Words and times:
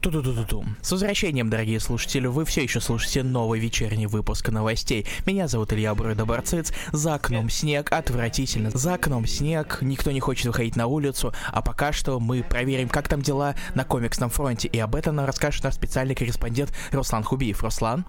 Ту-ту-ту-ту-ту. 0.00 0.64
С 0.80 0.92
возвращением, 0.92 1.50
дорогие 1.50 1.80
слушатели, 1.80 2.28
вы 2.28 2.44
все 2.44 2.62
еще 2.62 2.80
слушаете 2.80 3.24
новый 3.24 3.58
вечерний 3.58 4.06
выпуск 4.06 4.48
новостей. 4.48 5.04
Меня 5.26 5.48
зовут 5.48 5.72
Илья 5.72 5.92
Бройда-Барциц. 5.92 6.72
За 6.92 7.14
окном 7.14 7.50
снег, 7.50 7.90
отвратительно. 7.90 8.70
За 8.70 8.94
окном 8.94 9.26
снег, 9.26 9.78
никто 9.80 10.12
не 10.12 10.20
хочет 10.20 10.46
выходить 10.46 10.76
на 10.76 10.86
улицу. 10.86 11.34
А 11.50 11.62
пока 11.62 11.92
что 11.92 12.20
мы 12.20 12.44
проверим, 12.44 12.88
как 12.88 13.08
там 13.08 13.22
дела 13.22 13.56
на 13.74 13.84
комиксном 13.84 14.30
фронте. 14.30 14.68
И 14.68 14.78
об 14.78 14.94
этом 14.94 15.16
нам 15.16 15.26
расскажет 15.26 15.64
наш 15.64 15.74
специальный 15.74 16.14
корреспондент 16.14 16.72
Руслан 16.92 17.24
Хубиев. 17.24 17.64
Руслан? 17.64 18.06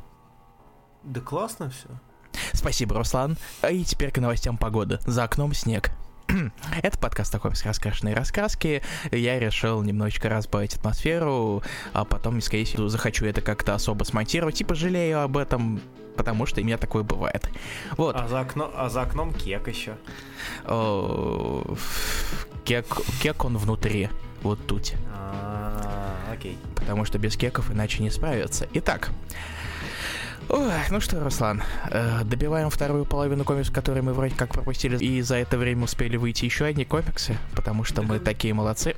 Да 1.04 1.22
классно 1.22 1.72
все. 1.72 1.90
Спасибо, 2.54 2.98
Руслан. 2.98 3.36
А 3.62 3.72
и 3.72 3.84
теперь 3.84 4.12
к 4.12 4.20
новостям 4.20 4.60
погоды. 4.60 5.00
За 5.08 5.24
окном 5.24 5.56
снег. 5.56 5.90
Это 6.84 6.98
подкаст 6.98 7.32
такой 7.32 7.56
с 7.56 7.66
раскрашенной 7.66 8.14
рассказки. 8.14 8.82
Я 9.12 9.40
решил 9.40 9.82
немножечко 9.82 10.30
разбавить 10.30 10.76
атмосферу, 10.76 11.64
а 11.94 12.06
потом, 12.06 12.42
скорее 12.42 12.66
всего, 12.66 12.88
захочу 12.88 13.26
это 13.26 13.42
как-то 13.42 13.74
особо 13.74 14.04
смонтировать 14.04 14.62
и 14.62 14.64
пожалею 14.64 15.22
об 15.22 15.38
этом, 15.38 15.82
потому 16.16 16.46
что 16.46 16.62
у 16.62 16.64
меня 16.64 16.78
такое 16.78 17.04
бывает. 17.04 17.50
Вот. 17.98 18.16
А 18.16 18.28
за, 18.28 18.42
окно, 18.42 18.72
а 18.76 18.90
за 18.90 19.02
окном 19.02 19.34
кек 19.34 19.68
еще. 19.68 19.96
О, 20.66 21.76
кек, 22.64 22.86
кек 23.22 23.46
он 23.46 23.58
внутри, 23.58 24.10
вот 24.42 24.60
тут. 24.68 24.94
А, 25.16 26.16
окей. 26.32 26.58
Потому 26.76 27.06
что 27.06 27.18
без 27.18 27.36
кеков 27.38 27.72
иначе 27.72 28.04
не 28.04 28.12
справиться. 28.12 28.68
Итак, 28.74 29.10
Ой, 30.50 30.72
ну 30.90 31.00
что, 31.00 31.24
Руслан, 31.24 31.62
э, 31.92 32.24
добиваем 32.24 32.72
вторую 32.72 33.06
половину 33.06 33.44
комиксов, 33.44 33.74
которые 33.74 34.02
мы 34.02 34.14
вроде 34.14 34.34
как 34.34 34.52
пропустили, 34.52 34.98
и 34.98 35.22
за 35.22 35.36
это 35.36 35.60
время 35.60 35.84
успели 35.84 36.18
выйти 36.18 36.46
еще 36.46 36.66
одни 36.66 36.86
комиксы, 36.86 37.38
потому 37.56 37.84
что 37.84 37.98
да 37.98 38.02
мы 38.02 38.16
как... 38.16 38.24
такие 38.24 38.56
молодцы. 38.56 38.96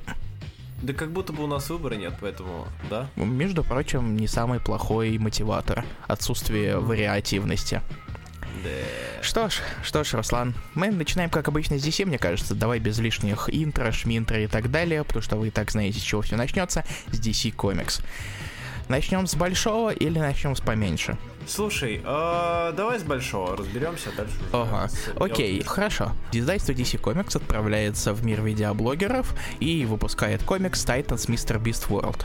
Да 0.80 0.94
как 0.94 1.12
будто 1.12 1.34
бы 1.34 1.44
у 1.44 1.46
нас 1.46 1.68
выбора 1.68 1.94
нет, 1.94 2.14
поэтому, 2.22 2.66
да? 2.88 3.06
Между 3.16 3.62
прочим, 3.64 4.16
не 4.16 4.26
самый 4.26 4.60
плохой 4.60 5.18
мотиватор. 5.18 5.84
Отсутствие 6.08 6.78
вариативности. 6.78 7.82
Да. 8.64 9.22
Что 9.22 9.50
ж, 9.50 9.60
что 9.84 10.04
ж, 10.04 10.14
Руслан, 10.14 10.54
мы 10.74 10.90
начинаем, 10.90 11.28
как 11.28 11.48
обычно, 11.48 11.78
с 11.78 11.86
DC, 11.86 12.06
мне 12.06 12.18
кажется. 12.18 12.54
Давай 12.54 12.78
без 12.78 12.98
лишних 12.98 13.50
интро, 13.52 13.92
шминтро 13.92 14.40
и 14.40 14.46
так 14.46 14.70
далее, 14.70 15.04
потому 15.04 15.22
что 15.22 15.36
вы 15.36 15.48
и 15.48 15.50
так 15.50 15.70
знаете, 15.70 15.98
с 15.98 16.02
чего 16.02 16.22
все 16.22 16.36
начнется, 16.36 16.84
с 17.12 17.20
DC 17.20 17.54
Comics. 17.54 18.02
Начнем 18.88 19.26
с 19.26 19.34
большого 19.34 19.90
или 19.90 20.18
начнем 20.18 20.56
с 20.56 20.60
поменьше? 20.60 21.16
Слушай, 21.46 22.00
э, 22.04 22.72
давай 22.76 22.98
с 22.98 23.02
большого 23.02 23.56
разберемся, 23.56 24.10
а 24.10 24.16
дальше. 24.16 24.34
Ага. 24.52 24.88
Окей, 25.18 25.58
я... 25.58 25.64
хорошо. 25.64 26.12
Издательство 26.32 26.72
DC 26.72 27.00
Comics 27.00 27.36
отправляется 27.36 28.12
в 28.12 28.24
мир 28.24 28.42
видеоблогеров 28.42 29.34
и 29.60 29.84
выпускает 29.84 30.42
комикс 30.42 30.84
Titans 30.84 31.28
Mr. 31.28 31.62
Beast 31.62 31.88
World. 31.88 32.24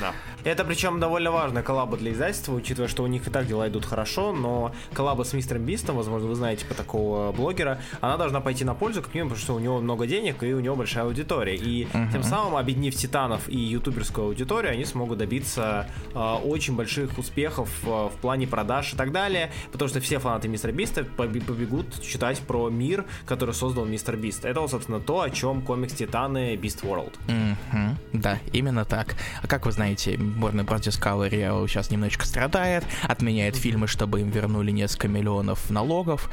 Да. 0.00 0.12
Это 0.46 0.64
причем 0.64 1.00
довольно 1.00 1.32
важная 1.32 1.64
коллаба 1.64 1.96
для 1.96 2.12
издательства, 2.12 2.54
учитывая, 2.54 2.86
что 2.86 3.02
у 3.02 3.08
них 3.08 3.26
и 3.26 3.30
так 3.30 3.48
дела 3.48 3.68
идут 3.68 3.84
хорошо, 3.84 4.32
но 4.32 4.72
коллаба 4.92 5.24
с 5.24 5.32
Мистером 5.32 5.64
Бистом, 5.64 5.96
возможно, 5.96 6.28
вы 6.28 6.36
знаете 6.36 6.64
по 6.66 6.74
такого 6.74 7.32
блогера, 7.32 7.80
она 8.00 8.16
должна 8.16 8.40
пойти 8.40 8.64
на 8.64 8.74
пользу, 8.74 9.02
как 9.02 9.12
минимум, 9.12 9.30
потому 9.30 9.42
что 9.42 9.54
у 9.56 9.58
него 9.58 9.80
много 9.80 10.06
денег 10.06 10.44
и 10.44 10.54
у 10.54 10.60
него 10.60 10.76
большая 10.76 11.02
аудитория. 11.02 11.56
И 11.56 11.86
uh-huh. 11.86 12.12
тем 12.12 12.22
самым, 12.22 12.54
объединив 12.54 12.94
Титанов 12.94 13.48
и 13.48 13.58
ютуберскую 13.58 14.28
аудиторию, 14.28 14.70
они 14.70 14.84
смогут 14.84 15.18
добиться 15.18 15.88
э, 16.14 16.18
очень 16.44 16.76
больших 16.76 17.18
успехов 17.18 17.68
э, 17.82 17.88
в 17.88 18.16
плане 18.20 18.46
продаж 18.46 18.94
и 18.94 18.96
так 18.96 19.10
далее, 19.10 19.50
потому 19.72 19.88
что 19.88 19.98
все 19.98 20.20
фанаты 20.20 20.46
Мистера 20.46 20.70
Биста 20.70 21.02
побегут 21.02 22.00
читать 22.02 22.38
про 22.38 22.70
мир, 22.70 23.04
который 23.26 23.52
создал 23.52 23.84
Мистер 23.84 24.16
Бист. 24.16 24.44
Это, 24.44 24.64
собственно, 24.68 25.00
то, 25.00 25.22
о 25.22 25.30
чем 25.30 25.60
комикс 25.60 25.94
Титаны 25.94 26.54
Beast 26.54 26.84
World. 26.84 27.14
Uh-huh. 27.26 27.96
Да, 28.12 28.38
именно 28.52 28.84
так. 28.84 29.16
А 29.42 29.48
как 29.48 29.66
вы 29.66 29.72
знаете, 29.72 30.16
Warner 30.36 30.64
Bros. 30.64 30.80
Discovery 30.80 31.68
сейчас 31.68 31.90
немножечко 31.90 32.26
страдает, 32.26 32.84
отменяет 33.02 33.56
фильмы, 33.56 33.86
чтобы 33.86 34.20
им 34.20 34.30
вернули 34.30 34.70
несколько 34.70 35.08
миллионов 35.08 35.70
налогов. 35.70 36.30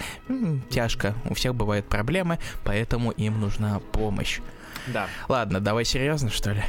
Тяжко, 0.70 1.16
у 1.30 1.34
всех 1.34 1.56
бывают 1.56 1.88
проблемы, 1.88 2.40
поэтому 2.64 3.12
им 3.12 3.40
нужна 3.40 3.80
помощь. 3.80 4.40
Да. 4.88 5.08
Ладно, 5.30 5.60
давай 5.60 5.86
серьезно, 5.86 6.30
что 6.30 6.52
ли? 6.52 6.62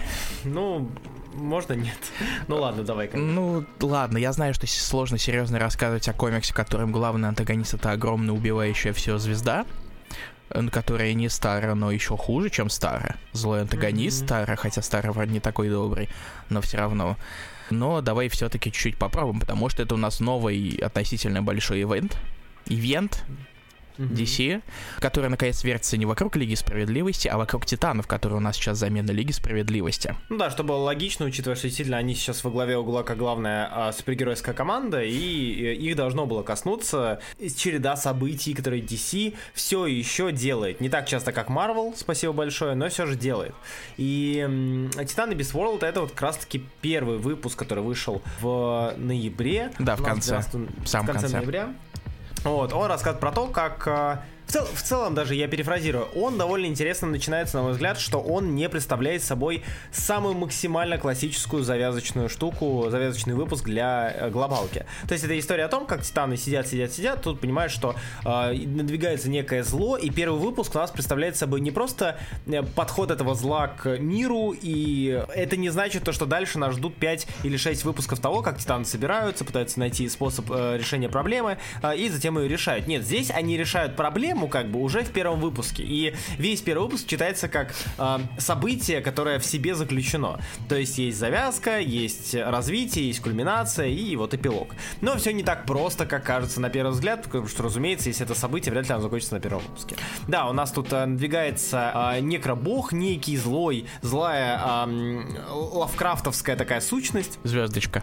Ну, 0.44 0.91
можно 1.34 1.73
нет. 1.73 1.99
Ну 2.47 2.56
ладно, 2.56 2.84
давай. 2.84 3.09
Конечно. 3.09 3.33
Ну 3.33 3.67
ладно, 3.81 4.19
я 4.19 4.33
знаю, 4.33 4.55
что 4.55 4.67
сложно 4.67 5.19
серьезно 5.19 5.59
рассказывать 5.59 6.09
о 6.09 6.12
комиксе, 6.12 6.53
в 6.53 6.56
котором 6.56 6.93
главный 6.93 7.28
антагонист 7.28 7.75
это 7.75 7.91
огромная 7.91 8.34
убивающая 8.34 8.93
все 8.93 9.19
звезда 9.19 9.67
которая 10.71 11.12
не 11.15 11.28
старая, 11.28 11.75
но 11.75 11.91
еще 11.91 12.16
хуже, 12.16 12.50
чем 12.50 12.71
старая. 12.71 13.16
Злой 13.32 13.62
антагонист 13.62 14.22
mm-hmm. 14.22 14.27
старая, 14.27 14.56
хотя 14.56 14.82
старая 14.82 15.12
вроде 15.12 15.32
не 15.32 15.41
такой 15.41 15.69
добрый, 15.69 16.09
но 16.49 16.60
все 16.60 16.78
равно. 16.78 17.16
Но 17.71 18.00
давай 18.00 18.28
все-таки 18.28 18.71
чуть-чуть 18.71 18.99
попробуем, 18.99 19.41
потому 19.41 19.69
что 19.69 19.82
это 19.82 19.94
у 19.94 19.99
нас 19.99 20.21
новый 20.21 20.77
относительно 20.77 21.43
большой 21.43 21.82
ивент. 21.82 22.19
Ивент, 22.66 23.25
DC, 23.99 24.62
которая 24.99 25.31
наконец 25.31 25.65
вертится 25.65 25.97
не 25.97 26.06
вокруг 26.06 26.37
Лиги 26.37 26.55
Справедливости, 26.55 27.28
а 27.28 27.37
вокруг 27.37 27.66
Титанов, 27.66 28.06
которые 28.06 28.38
у 28.38 28.41
нас 28.41 28.56
сейчас 28.56 28.78
замена 28.78 29.10
Лиги 29.10 29.32
Справедливости. 29.32 30.16
Ну 30.28 30.37
да, 30.37 30.50
что 30.50 30.65
было 30.65 30.78
логично, 30.78 31.27
учитывая, 31.27 31.56
что 31.56 31.69
действительно 31.69 31.99
они 31.99 32.15
сейчас 32.15 32.43
во 32.44 32.50
главе 32.50 32.77
угла 32.77 33.03
как 33.03 33.19
главная 33.19 33.69
а, 33.71 33.93
супергеройская 33.93 34.55
команда, 34.55 35.03
и, 35.03 35.15
их 35.15 35.97
должно 35.97 36.27
было 36.27 36.43
коснуться 36.43 37.21
череда 37.56 37.97
событий, 37.97 38.55
которые 38.55 38.82
DC 38.82 39.34
все 39.53 39.87
еще 39.87 40.32
делает. 40.32 40.81
Не 40.81 40.88
так 40.88 41.06
часто, 41.06 41.32
как 41.32 41.49
Marvel, 41.49 41.94
спасибо 41.97 42.32
большое, 42.32 42.75
но 42.75 42.88
все 42.88 43.06
же 43.06 43.16
делает. 43.16 43.55
И 43.97 44.88
Титаны 45.06 45.32
Beast 45.32 45.55
World 45.55 45.84
это 45.84 46.00
вот 46.00 46.11
как 46.12 46.22
раз 46.22 46.37
таки 46.38 46.65
первый 46.81 47.19
выпуск, 47.19 47.59
который 47.59 47.84
вышел 47.84 48.22
в 48.41 48.94
ноябре. 48.97 49.72
Да, 49.78 49.97
в 49.97 50.03
конце. 50.03 50.41
В 50.41 50.87
самом 50.87 51.06
конце, 51.06 51.22
конце 51.22 51.37
ноября. 51.37 51.75
Вот, 52.44 52.72
он 52.72 52.87
рассказывает 52.87 53.21
про 53.21 53.32
то, 53.32 53.47
как 53.47 53.88
э, 53.88 54.19
цел, 54.54 54.69
в 54.72 54.82
целом 54.82 55.16
даже, 55.16 55.34
я 55.34 55.48
перефразирую, 55.48 56.06
он 56.15 56.38
довольно 56.38 56.66
интересно 56.66 57.09
начинается, 57.09 57.56
на 57.56 57.65
мой 57.65 57.72
взгляд, 57.72 57.98
что 57.98 58.20
он 58.20 58.54
не 58.54 58.69
представляет 58.69 59.25
собой 59.25 59.65
самую 59.91 60.37
максимально 60.37 60.97
классическую 60.97 61.65
завязочную 61.65 62.28
штуку, 62.28 62.87
завязочный 62.88 63.34
выпуск 63.34 63.64
для 63.64 64.14
э, 64.14 64.31
глобалки. 64.31 64.87
То 65.09 65.12
есть 65.14 65.25
это 65.25 65.37
история 65.37 65.64
о 65.64 65.69
том, 65.69 65.87
как 65.87 66.03
титаны 66.03 66.37
сидят, 66.37 66.69
сидят, 66.69 66.93
сидят, 66.93 67.22
тут 67.22 67.41
понимаешь, 67.41 67.72
что 67.72 67.97
э, 68.25 68.53
надвигается 68.53 69.28
некое 69.28 69.64
зло, 69.64 69.97
и 69.97 70.09
первый 70.09 70.38
выпуск 70.38 70.76
у 70.76 70.78
нас 70.78 70.93
представляет 70.93 71.37
собой 71.37 71.60
не 71.60 71.72
просто 71.72 72.16
э, 72.47 72.62
подход 72.62 73.10
этого 73.10 73.34
зла 73.34 73.66
к 73.66 73.98
миру, 73.98 74.54
и 74.56 75.20
это 75.34 75.56
не 75.56 75.70
значит 75.70 76.04
то, 76.04 76.12
что 76.12 76.26
дальше 76.26 76.60
нас 76.60 76.75
ждут 76.75 76.94
5 76.94 77.26
или 77.43 77.56
6 77.56 77.84
выпусков 77.84 78.20
того, 78.20 78.41
как 78.41 78.59
титаны 78.59 78.84
собираются, 78.84 79.44
пытаются 79.44 79.81
найти 79.81 80.09
способ 80.09 80.48
э, 80.53 80.76
решения 80.78 81.09
проблемы, 81.09 81.59
э, 81.82 81.97
и 81.97 82.09
затем 82.09 82.38
ее 82.38 82.47
решают. 82.47 82.87
Нет, 82.87 83.03
здесь 83.03 83.32
они 83.32 83.56
решают 83.56 83.97
проблему, 83.97 84.44
проблему 84.44 84.49
как 84.49 84.71
бы 84.71 84.81
уже 84.81 85.03
в 85.03 85.10
первом 85.10 85.41
выпуске. 85.41 85.82
И 85.82 86.15
весь 86.38 86.60
первый 86.60 86.84
выпуск 86.84 87.06
читается 87.06 87.49
как 87.49 87.75
э, 87.99 88.19
событие, 88.38 89.00
которое 89.00 89.38
в 89.38 89.44
себе 89.44 89.75
заключено. 89.75 90.38
То 90.69 90.77
есть 90.77 90.99
есть 90.99 91.19
завязка, 91.19 91.78
есть 91.78 92.34
развитие, 92.34 93.09
есть 93.09 93.21
кульминация 93.21 93.88
и 93.88 94.16
вот 94.16 94.34
эпилог. 94.34 94.75
Но 95.00 95.16
все 95.16 95.32
не 95.32 95.43
так 95.43 95.66
просто, 95.66 96.06
как 96.06 96.25
кажется 96.25 96.60
на 96.60 96.71
первый 96.71 96.93
взгляд, 96.93 97.22
потому 97.22 97.49
что, 97.49 97.62
разумеется, 97.62 98.09
если 98.09 98.25
это 98.25 98.34
событие, 98.34 98.72
вряд 98.72 98.88
ли 98.88 98.93
оно 98.94 99.03
закончится 99.03 99.34
на 99.34 99.41
первом 99.41 99.62
выпуске. 99.62 99.97
Да, 100.28 100.49
у 100.49 100.53
нас 100.53 100.72
тут 100.72 100.93
э, 100.93 101.05
надвигается 101.05 102.12
э, 102.16 102.21
некробог, 102.21 102.93
некий 102.93 103.37
злой, 103.37 103.87
злая 104.03 104.61
э, 104.87 105.22
лавкрафтовская 105.50 106.56
такая 106.56 106.81
сущность. 106.81 107.38
Звездочка. 107.44 108.03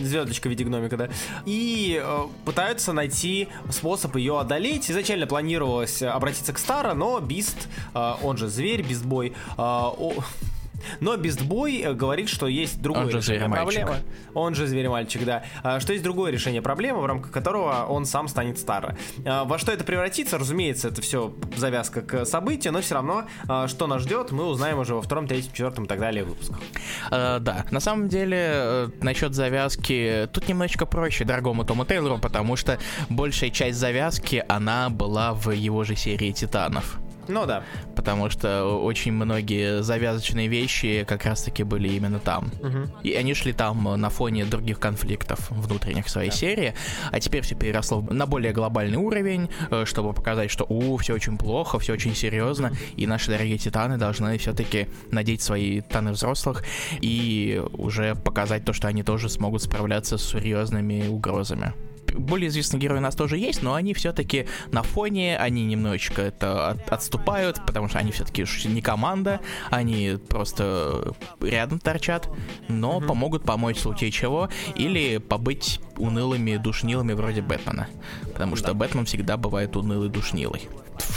Звездочка 0.00 0.48
в 0.48 0.50
виде 0.50 0.64
гномика, 0.64 0.96
да. 0.96 1.08
И 1.46 2.00
э, 2.02 2.20
пытаются 2.44 2.92
найти 2.92 3.48
способ 3.70 4.16
ее 4.16 4.38
одолеть. 4.40 4.90
Изначально 4.90 5.26
планировал 5.26 5.81
планировалось 5.82 6.02
обратиться 6.02 6.52
к 6.52 6.58
Стара, 6.58 6.94
но 6.94 7.20
Бист, 7.20 7.68
а, 7.94 8.18
он 8.22 8.36
же 8.36 8.48
зверь, 8.48 8.82
Бистбой, 8.82 9.32
а, 9.56 9.92
но 11.00 11.16
Бистбой 11.16 11.80
э, 11.80 11.94
говорит, 11.94 12.28
что 12.28 12.46
есть 12.46 12.80
другое 12.80 13.04
он 13.04 13.10
же 13.10 13.18
решение 13.18 13.48
проблемы. 13.48 13.96
Он 14.34 14.54
же 14.54 14.66
зверь-мальчик, 14.66 15.24
да. 15.24 15.44
А, 15.62 15.80
что 15.80 15.92
есть 15.92 16.04
другое 16.04 16.32
решение 16.32 16.62
проблемы, 16.62 17.00
в 17.00 17.06
рамках 17.06 17.30
которого 17.30 17.86
он 17.88 18.04
сам 18.04 18.28
станет 18.28 18.58
стар. 18.58 18.96
А, 19.24 19.44
во 19.44 19.58
что 19.58 19.72
это 19.72 19.84
превратится, 19.84 20.38
разумеется, 20.38 20.88
это 20.88 21.02
все 21.02 21.34
завязка 21.56 22.02
к 22.02 22.24
событию, 22.24 22.72
но 22.72 22.80
все 22.80 22.94
равно, 22.94 23.24
а, 23.48 23.68
что 23.68 23.86
нас 23.86 24.02
ждет, 24.02 24.32
мы 24.32 24.44
узнаем 24.44 24.78
уже 24.78 24.94
во 24.94 25.02
втором, 25.02 25.26
третьем, 25.26 25.52
четвертом 25.52 25.84
и 25.84 25.88
так 25.88 26.00
далее 26.00 26.24
выпусках. 26.24 26.58
Uh, 27.10 27.38
да, 27.40 27.66
на 27.70 27.80
самом 27.80 28.08
деле, 28.08 28.38
э, 28.38 28.88
насчет 29.00 29.34
завязки, 29.34 30.28
тут 30.32 30.48
немножечко 30.48 30.86
проще 30.86 31.24
дорогому 31.24 31.64
Тому 31.64 31.84
Тейлору, 31.84 32.18
потому 32.18 32.56
что 32.56 32.78
большая 33.08 33.50
часть 33.50 33.78
завязки, 33.78 34.44
она 34.48 34.88
была 34.90 35.32
в 35.34 35.50
его 35.50 35.84
же 35.84 35.96
серии 35.96 36.32
Титанов. 36.32 36.98
Ну 37.28 37.46
да. 37.46 37.62
Потому 37.94 38.30
что 38.30 38.64
очень 38.82 39.12
многие 39.12 39.82
завязочные 39.82 40.48
вещи 40.48 41.04
как 41.06 41.24
раз-таки 41.24 41.62
были 41.62 41.88
именно 41.88 42.18
там. 42.18 42.50
Мгм. 42.62 42.90
И 43.02 43.12
они 43.14 43.34
шли 43.34 43.52
там 43.52 43.82
на 44.00 44.10
фоне 44.10 44.44
других 44.44 44.78
конфликтов 44.80 45.50
внутренних 45.50 46.08
своей 46.08 46.30
Да. 46.30 46.36
серии, 46.36 46.74
а 47.10 47.20
теперь 47.20 47.42
все 47.42 47.54
переросло 47.54 48.00
на 48.02 48.26
более 48.26 48.52
глобальный 48.52 48.98
уровень, 48.98 49.48
э, 49.70 49.84
чтобы 49.86 50.12
показать, 50.12 50.50
что 50.50 50.64
у, 50.68 50.96
все 50.96 51.14
очень 51.14 51.38
плохо, 51.38 51.78
все 51.78 51.92
очень 51.92 52.14
серьезно, 52.14 52.72
и 52.96 53.06
наши 53.06 53.30
дорогие 53.30 53.58
титаны 53.58 53.98
должны 53.98 54.36
все-таки 54.38 54.88
надеть 55.10 55.42
свои 55.42 55.80
таны 55.80 56.12
взрослых 56.12 56.64
и 57.00 57.62
уже 57.72 58.14
показать 58.14 58.64
то, 58.64 58.72
что 58.72 58.88
они 58.88 59.02
тоже 59.02 59.28
смогут 59.28 59.62
справляться 59.62 60.18
с 60.18 60.22
серьезными 60.30 61.06
угрозами. 61.08 61.72
Более 62.14 62.48
известные 62.48 62.80
герои 62.80 62.98
у 62.98 63.00
нас 63.02 63.14
тоже 63.14 63.38
есть, 63.38 63.62
но 63.62 63.74
они 63.74 63.94
все-таки 63.94 64.46
на 64.70 64.82
фоне, 64.82 65.36
они 65.38 65.64
немножечко 65.64 66.22
это 66.22 66.70
от- 66.70 66.88
отступают, 66.92 67.60
потому 67.66 67.88
что 67.88 67.98
они 67.98 68.12
все-таки 68.12 68.44
не 68.66 68.80
команда, 68.82 69.40
они 69.70 70.18
просто 70.28 71.14
рядом 71.40 71.78
торчат, 71.78 72.28
но 72.68 73.00
помогут 73.00 73.44
помочь 73.44 73.76
в 73.76 73.80
случае 73.80 74.10
чего, 74.10 74.48
или 74.74 75.18
побыть 75.18 75.80
унылыми 75.96 76.56
душнилами 76.56 77.12
вроде 77.12 77.42
Бэтмена. 77.42 77.88
Потому 78.32 78.56
что 78.56 78.74
Бэтмен 78.74 79.04
всегда 79.06 79.36
бывает 79.36 79.76
унылый 79.76 80.08
душнилой. 80.08 80.62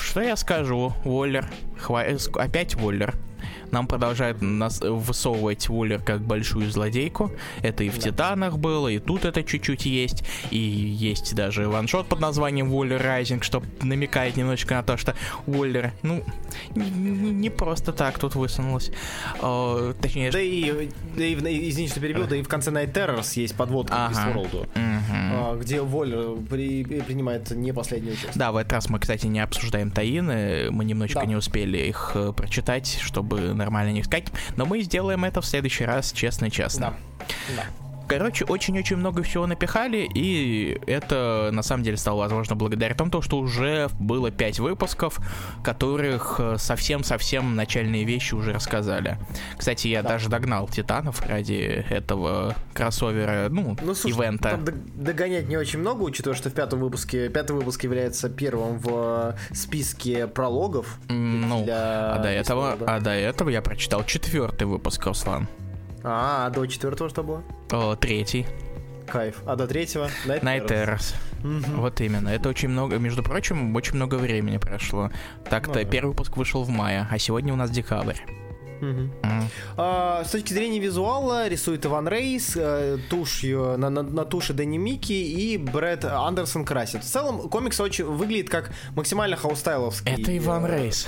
Что 0.02 0.22
я 0.22 0.36
скажу, 0.36 0.94
Воллер? 1.04 1.48
Хва- 1.78 2.04
э, 2.06 2.18
Опять 2.40 2.76
Воллер. 2.76 3.16
Нам 3.72 3.88
продолжают 3.88 4.42
нас 4.42 4.82
э, 4.82 4.90
высовывать 4.90 5.68
Воллер 5.70 6.00
как 6.02 6.22
большую 6.22 6.70
злодейку. 6.72 7.32
Это 7.62 7.84
и 7.84 7.90
в 7.90 8.00
Титанах 8.00 8.58
было, 8.58 8.88
и 8.88 9.00
тут 9.00 9.26
это 9.26 9.44
чуть-чуть 9.44 9.86
есть. 9.86 10.24
И 10.52 10.58
есть 10.58 11.36
даже 11.36 11.68
ваншот 11.68 12.08
под 12.08 12.20
названием 12.20 12.70
Воллер 12.70 13.02
Райзинг, 13.02 13.44
что 13.44 13.62
намекает 13.82 14.38
немножечко 14.38 14.76
на 14.76 14.84
то, 14.84 14.98
что 14.98 15.16
Воллер, 15.46 15.92
ну, 16.04 16.24
не, 16.76 16.90
не- 16.90 17.50
просто 17.50 17.92
так 17.94 18.20
тут 18.20 18.36
высунулась. 18.36 18.92
Э, 19.42 19.94
точнее, 20.02 20.32
Да 20.32 20.42
и, 20.42 20.90
да 21.16 21.24
и 21.24 21.36
в- 21.36 21.44
извини, 21.46 21.88
что 21.88 22.00
перебил, 22.00 22.28
да 22.28 22.36
и 22.36 22.42
в 22.44 22.48
конце 22.48 22.72
Night 22.72 22.94
Terrors 22.94 23.40
есть 23.40 23.56
подводка 23.56 23.94
к 23.94 23.98
Ага. 24.12 24.32
Westworld, 24.32 24.70
мгм. 24.76 25.32
а, 25.34 25.56
где 25.62 25.82
Воллер 25.82 26.38
при- 26.50 26.84
принимает 27.02 27.52
не 27.52 27.72
последнюю 27.74 28.14
участие. 28.14 28.34
Да, 28.36 28.52
в 28.52 28.58
этот 28.58 28.74
раз 28.74 28.90
мы, 28.90 29.00
кстати, 29.00 29.28
не 29.28 29.40
обсуждаем 29.40 29.92
таины, 29.92 30.70
мы 30.72 30.86
немножечко 30.86 31.22
Да. 31.22 31.26
не 31.26 31.36
успели 31.36 31.78
их 31.78 32.12
э, 32.16 32.34
прочитать, 32.36 33.00
чтобы 33.02 33.54
нормально 33.56 33.92
не 33.92 34.04
сказать, 34.04 34.28
но 34.56 34.66
мы 34.66 34.82
сделаем 34.82 35.26
это 35.26 35.42
в 35.42 35.46
следующий 35.46 35.86
раз, 35.86 36.12
честно-честно. 36.12 36.96
Да. 37.20 37.26
Да. 37.56 37.85
Короче, 38.08 38.46
очень-очень 38.46 38.98
много 38.98 39.24
всего 39.24 39.48
напихали, 39.48 40.08
и 40.14 40.80
это 40.88 41.50
на 41.52 41.64
самом 41.64 41.84
деле 41.84 41.98
стало 41.98 42.20
возможно 42.20 42.56
благодаря 42.56 42.94
тому, 42.96 43.22
что 43.22 43.38
уже 43.38 43.90
было 44.00 44.32
5 44.32 44.60
выпусков, 44.60 45.20
которых 45.64 46.36
э, 46.40 46.58
совсем-совсем 46.58 47.56
начальные 47.56 48.04
вещи 48.04 48.36
уже 48.36 48.54
рассказали. 48.54 49.18
Кстати, 49.58 49.88
я 49.88 50.04
Да. 50.04 50.10
даже 50.10 50.30
догнал 50.30 50.68
Титанов 50.68 51.22
ради 51.28 51.86
этого 51.90 52.56
кроссовера, 52.74 53.48
ну, 53.50 53.76
Ну, 53.82 53.96
слушай, 53.96 54.16
ивента. 54.18 54.52
там 54.52 54.66
дог- 54.66 54.76
догонять 54.96 55.48
не 55.48 55.58
очень 55.58 55.80
много, 55.80 56.04
учитывая, 56.04 56.36
что 56.38 56.50
в 56.50 56.54
пятом 56.54 56.80
выпуске, 56.80 57.30
пятый 57.30 57.54
выпуск 57.56 57.84
является 57.84 58.30
первым 58.30 58.78
в 58.80 59.36
э, 59.50 59.56
списке 59.56 60.28
прологов. 60.28 60.98
Ну, 61.10 61.66
а 61.70 62.20
до 62.22 62.30
этого, 62.30 62.78
а 62.86 63.00
до 63.00 63.12
этого 63.12 63.50
я 63.50 63.62
прочитал 63.62 64.04
четвертый 64.06 64.66
выпуск, 64.66 65.06
Руслан. 65.06 65.48
А, 66.08 66.46
а 66.46 66.50
до 66.52 66.68
четвертого 66.68 67.10
что 67.10 67.24
было? 67.24 67.44
О, 67.72 67.96
третий. 67.96 68.46
Кайф. 69.08 69.42
А 69.46 69.56
до 69.56 69.68
третьего? 69.68 70.10
Night 70.26 70.68
Terrors. 70.68 71.16
Вот 71.76 72.00
именно. 72.02 72.30
Это 72.30 72.50
очень 72.50 72.70
много, 72.70 72.98
между 72.98 73.24
прочим, 73.24 73.76
очень 73.76 73.96
много 73.96 74.16
времени 74.16 74.58
прошло. 74.58 75.10
Так-то 75.50 75.80
Ну 75.80 75.90
первый 75.90 76.10
выпуск 76.10 76.38
вышел 76.38 76.64
в 76.64 76.70
мае, 76.70 77.08
а 77.10 77.20
сегодня 77.20 77.54
у 77.54 77.56
нас 77.56 77.72
декабрь. 77.72 78.18
Мгм. 78.82 79.12
М. 79.24 79.50
А, 79.78 80.24
с 80.26 80.32
точки 80.32 80.54
зрения 80.54 80.80
визуала 80.80 81.48
рисует 81.48 81.86
Иван 81.86 82.08
Рейс, 82.08 82.54
э, 82.56 82.98
тушью, 83.10 83.78
на, 83.78 83.90
на, 83.90 84.04
на 84.04 84.26
туше 84.26 84.54
Дэнни 84.54 84.78
Микки 84.78 85.14
и 85.14 85.58
Брэд 85.58 86.06
Андерсон 86.06 86.66
красит. 86.66 87.04
В 87.04 87.08
целом 87.08 87.50
комикс 87.50 87.80
очень 87.80 88.06
выглядит 88.06 88.50
как 88.50 88.72
максимально 88.96 89.38
house 89.38 89.59
style 89.59 89.81
овский. 89.81 90.12
Это 90.12 90.38
Иван 90.38 90.66
э, 90.66 90.78
Рейс. 90.78 91.08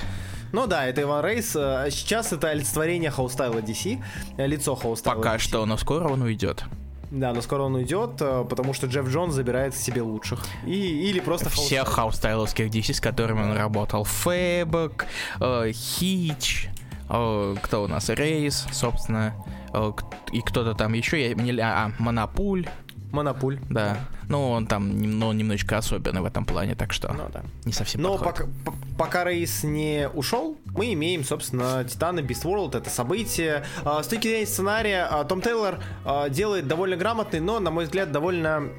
Ну 0.53 0.67
да, 0.67 0.85
это 0.85 1.01
Иван 1.01 1.23
Рейс. 1.25 1.55
э, 1.55 1.87
Сейчас 1.91 2.31
это 2.33 2.49
олицетворение 2.49 3.11
house 3.11 3.33
style 3.33 3.55
а 3.55 3.59
DC, 3.59 4.01
э, 4.37 4.47
лицо 4.47 4.75
house 4.75 4.94
style 4.94 5.13
а 5.13 5.17
Пока 5.17 5.35
DC. 5.35 5.39
что, 5.39 5.65
но 5.65 5.77
скоро 5.77 6.07
он 6.07 6.21
уйдет. 6.21 6.63
Да, 7.09 7.33
но 7.33 7.41
скоро 7.41 7.63
он 7.63 7.75
уйдет, 7.75 8.11
э, 8.19 8.45
потому 8.49 8.73
что 8.73 8.87
Джефф 8.87 9.07
Джонс 9.09 9.33
забирает 9.33 9.75
себе 9.75 10.01
лучших. 10.01 10.45
И, 10.65 11.09
или 11.09 11.19
просто 11.19 11.49
Всех 11.49 11.87
house 11.87 11.91
style. 11.91 11.95
house 11.95 12.16
style 12.16 12.38
овских 12.38 12.67
DC, 12.69 12.93
с 12.95 12.99
которыми 13.01 13.41
он 13.43 13.53
работал. 13.55 14.03
Фэбок, 14.03 15.05
э, 15.39 15.71
Хич, 15.73 16.69
э, 17.09 17.55
кто 17.61 17.83
у 17.83 17.87
нас? 17.87 18.09
Рейс, 18.09 18.65
собственно. 18.71 19.33
э, 19.73 19.91
и 20.33 20.41
кто-то 20.41 20.73
там 20.73 20.93
еще. 20.93 21.29
Я, 21.29 21.33
не, 21.33 21.57
а, 21.61 21.91
Манапуль, 21.99 22.67
Манапуль. 23.11 23.59
да. 23.69 23.97
Ну, 24.29 24.49
он 24.49 24.67
там 24.67 24.97
ну, 25.19 25.31
немножечко 25.31 25.77
особенный 25.77 26.21
в 26.21 26.25
этом 26.25 26.45
плане, 26.45 26.75
так 26.75 26.91
что 26.93 27.11
Ну 27.13 27.29
да. 27.33 27.43
не 27.65 27.71
совсем 27.73 28.01
Но 28.01 28.17
подходит. 28.17 28.51
пока, 28.65 28.77
пока 28.97 29.23
Рейс 29.23 29.63
не 29.63 30.09
ушел, 30.13 30.57
мы 30.65 30.93
имеем, 30.93 31.23
собственно, 31.23 31.83
Титаны 31.85 32.19
Beast 32.19 32.43
World, 32.43 32.77
это 32.77 32.89
событие. 32.89 33.63
А, 33.85 34.03
С 34.03 34.07
точки 34.07 34.27
зрения 34.27 34.45
сценария, 34.45 35.07
а, 35.09 35.23
Том 35.23 35.41
Тейлор 35.41 35.79
а, 36.05 36.29
делает 36.29 36.67
довольно 36.67 36.95
грамотный, 36.97 37.39
но, 37.39 37.59
на 37.59 37.71
мой 37.71 37.85
взгляд, 37.85 38.11
довольно, 38.11 38.69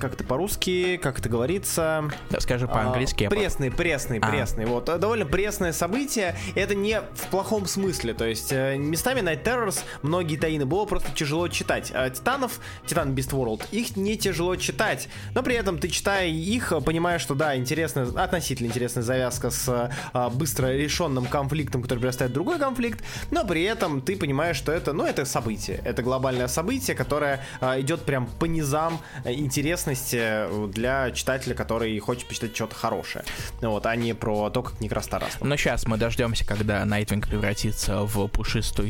как 0.00 0.14
это 0.14 0.24
по-русски, 0.24 0.96
как 0.98 1.18
это 1.18 1.28
говорится... 1.28 2.10
Да, 2.30 2.40
скажи 2.40 2.66
по-английски. 2.66 3.28
пресный, 3.28 3.70
пресный, 3.70 4.18
А. 4.18 4.28
пресный. 4.28 4.66
Вот, 4.66 4.88
э, 4.88 4.98
довольно 4.98 5.24
пресное 5.26 5.72
событие. 5.72 6.36
Это 6.54 6.74
не 6.74 7.00
в 7.00 7.26
плохом 7.30 7.66
смысле. 7.66 8.14
То 8.14 8.24
есть 8.26 8.52
э, 8.52 8.76
местами 8.76 9.20
Night 9.20 9.42
Terrors 9.44 9.82
многие 10.02 10.36
таины 10.36 10.66
было 10.66 10.84
просто 10.84 11.10
тяжело 11.14 11.48
читать. 11.48 11.92
Титанов, 12.14 12.60
Титан 12.86 13.14
Beast 13.14 13.30
World, 13.30 13.62
их 13.72 13.96
не 13.96 14.16
тяжело 14.16 14.47
читать. 14.56 15.08
Но 15.34 15.42
при 15.42 15.54
этом 15.54 15.78
ты 15.78 15.88
читая 15.88 16.28
их, 16.28 16.72
понимаешь, 16.84 17.20
что 17.20 17.34
да, 17.34 17.56
интересная, 17.56 18.06
относительно 18.06 18.68
интересная 18.68 19.02
завязка 19.02 19.50
с 19.50 19.90
э, 20.12 20.28
быстро 20.34 20.76
решенным 20.76 21.26
конфликтом, 21.26 21.82
который 21.82 21.98
перерастает 21.98 22.30
в 22.30 22.34
другой 22.34 22.58
конфликт. 22.58 23.04
Но 23.30 23.44
при 23.44 23.62
этом 23.62 24.00
ты 24.00 24.16
понимаешь, 24.16 24.56
что 24.56 24.72
это, 24.72 24.92
ну, 24.92 25.04
это 25.04 25.24
событие. 25.24 25.80
Это 25.84 26.02
глобальное 26.02 26.48
событие, 26.48 26.96
которое 26.96 27.40
э, 27.60 27.80
идет 27.80 28.02
прям 28.02 28.26
по 28.26 28.44
низам 28.46 29.00
э, 29.24 29.32
интересности 29.32 30.18
э, 30.20 30.68
для 30.72 31.10
читателя, 31.10 31.54
который 31.54 31.98
хочет 31.98 32.28
почитать 32.28 32.54
что-то 32.54 32.74
хорошее. 32.74 33.24
Ну 33.60 33.70
Вот, 33.70 33.86
а 33.86 33.96
не 33.96 34.14
про 34.14 34.50
то, 34.50 34.62
как 34.62 34.80
Некраста 34.80 35.18
росла. 35.18 35.46
Но 35.46 35.56
сейчас 35.56 35.86
мы 35.86 35.96
дождемся, 35.96 36.46
когда 36.46 36.84
Найтвинг 36.84 37.28
превратится 37.28 38.02
в 38.04 38.28
пушистую 38.28 38.88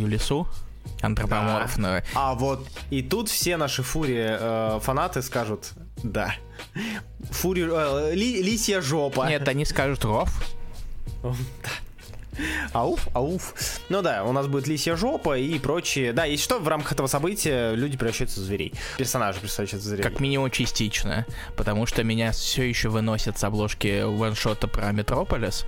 лису 0.97 1.07
антропоморфную. 1.07 2.03
А 2.15 2.35
вот 2.35 2.67
и 2.91 3.03
тут 3.03 3.29
все 3.29 3.57
наши 3.57 3.83
фури 3.83 4.17
э, 4.19 4.81
фанаты 4.83 5.23
скажут, 5.23 5.73
да. 6.03 6.35
Фури, 7.31 7.63
э, 7.71 8.15
ли- 8.15 8.43
лисья 8.43 8.81
жопа. 8.81 9.27
Нет, 9.29 9.47
они 9.49 9.65
скажут 9.65 10.05
ров. 10.05 10.31
Ауф, 12.73 13.09
ауф. 13.15 13.55
Ну 13.89 14.03
да, 14.03 14.25
у 14.25 14.33
нас 14.33 14.47
будет 14.47 14.67
лисья 14.67 14.97
жопа 14.97 15.39
и 15.39 15.59
прочие. 15.59 16.13
Да, 16.13 16.25
если 16.25 16.45
что, 16.45 16.59
в 16.59 16.69
рамках 16.69 16.93
этого 16.93 17.07
события 17.07 17.75
люди 17.75 17.97
превращаются 17.97 18.41
в 18.41 18.43
зверей. 18.45 18.73
Персонажи 18.97 19.41
превращаются 19.41 19.77
в 19.77 19.81
зверей. 19.81 20.03
Как 20.03 20.21
минимум 20.21 20.51
частично, 20.51 21.27
потому 21.57 21.87
что 21.87 22.05
меня 22.05 22.33
все 22.33 22.63
еще 22.69 22.89
выносят 22.89 23.39
с 23.39 23.45
обложки 23.45 24.03
ваншота 24.05 24.69
про 24.69 24.93
Метрополис, 24.93 25.65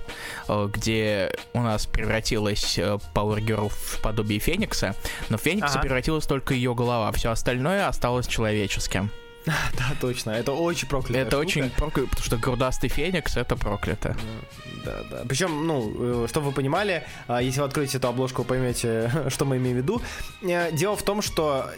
э, 0.47 0.69
где 0.73 1.33
у 1.53 1.61
нас 1.61 1.85
превратилась 1.85 2.77
э, 2.77 2.97
Power 3.13 3.39
Girl 3.39 3.69
в 3.69 4.01
подобие 4.01 4.39
Феникса, 4.39 4.95
но 5.29 5.37
в 5.37 5.41
Феникса 5.41 5.73
Ага. 5.73 5.81
превратилась 5.81 6.25
только 6.25 6.53
ее 6.53 6.73
голова, 6.75 7.11
все 7.11 7.31
остальное 7.31 7.87
осталось 7.87 8.27
человеческим. 8.27 9.09
Да, 9.45 9.95
точно. 9.99 10.29
Это 10.31 10.51
очень 10.51 10.87
проклятая 10.87 11.23
это 11.23 11.31
штука. 11.37 11.47
очень 11.47 11.69
проклято, 11.71 12.09
потому 12.09 12.25
что 12.25 12.37
грудастый 12.37 12.89
Феникс 12.89 13.37
это 13.37 13.55
проклято. 13.55 14.15
Да, 14.85 15.03
да. 15.09 15.23
Причем, 15.27 15.67
ну, 15.67 16.23
э, 16.23 16.27
чтобы 16.27 16.47
вы 16.47 16.51
понимали, 16.53 17.03
а, 17.27 17.41
если 17.41 17.59
вы 17.59 17.65
откроете 17.67 17.97
эту 17.97 18.07
обложку, 18.07 18.41
вы 18.41 18.47
поймете, 18.47 19.11
что 19.29 19.45
мы 19.45 19.57
имеем 19.57 19.77
в 19.77 19.79
виду. 19.81 20.01
Э, 20.41 20.71
Дело 20.71 20.95
в 20.95 21.03
том, 21.03 21.21
что 21.21 21.69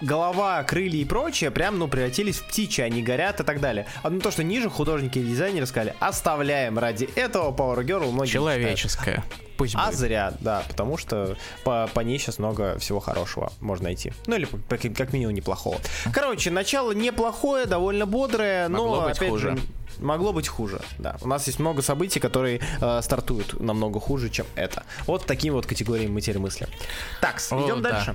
голова, 0.00 0.62
крылья 0.64 1.00
и 1.00 1.04
прочее 1.04 1.50
прям, 1.50 1.78
ну, 1.78 1.88
превратились 1.88 2.38
в 2.38 2.46
птичьи, 2.48 2.82
они 2.84 3.02
горят 3.02 3.40
и 3.40 3.44
так 3.44 3.60
далее. 3.60 3.86
Одно 4.02 4.20
то, 4.20 4.30
что 4.30 4.42
ниже 4.42 4.68
художники 4.70 5.18
и 5.18 5.22
дизайнеры 5.22 5.66
сказали, 5.66 5.94
оставляем 6.00 6.78
ради 6.78 7.08
этого 7.16 7.50
Power 7.54 7.84
Girl 7.84 8.10
многие 8.10 8.28
читают. 8.30 8.32
Человеческое. 8.60 9.24
Пусть 9.56 9.74
А 9.76 9.86
будет. 9.88 9.98
зря, 9.98 10.32
да, 10.40 10.62
потому 10.68 10.96
что 10.96 11.36
по, 11.64 11.88
по 11.92 12.00
ней 12.00 12.18
сейчас 12.18 12.38
много 12.38 12.78
всего 12.78 12.98
хорошего 12.98 13.52
можно 13.60 13.84
найти. 13.84 14.12
Ну 14.26 14.36
или 14.36 14.46
по- 14.46 14.76
как 14.78 15.12
минимум 15.12 15.34
неплохого. 15.34 15.76
Короче, 16.14 16.50
начало 16.50 16.92
неплохое, 16.92 17.66
довольно 17.66 18.06
бодрое, 18.06 18.68
но 18.68 18.78
Могло 18.78 19.02
быть 19.08 19.16
опять 19.18 19.28
хуже. 19.30 19.50
же 19.56 19.58
могло 19.98 20.32
быть 20.32 20.48
хуже. 20.48 20.80
Да, 20.96 21.18
у 21.20 21.28
нас 21.28 21.46
есть 21.46 21.58
много 21.58 21.82
событий, 21.82 22.20
которые 22.20 22.62
э, 22.80 23.00
стартуют 23.02 23.60
намного 23.60 24.00
хуже, 24.00 24.30
чем 24.30 24.46
это. 24.54 24.84
Вот 25.06 25.26
таким 25.26 25.52
вот 25.52 25.66
категориям 25.66 26.12
мы 26.14 26.22
теперь 26.22 26.38
мысли. 26.38 26.66
Так, 27.20 27.36
О, 27.50 27.62
идем 27.66 27.82
да. 27.82 28.14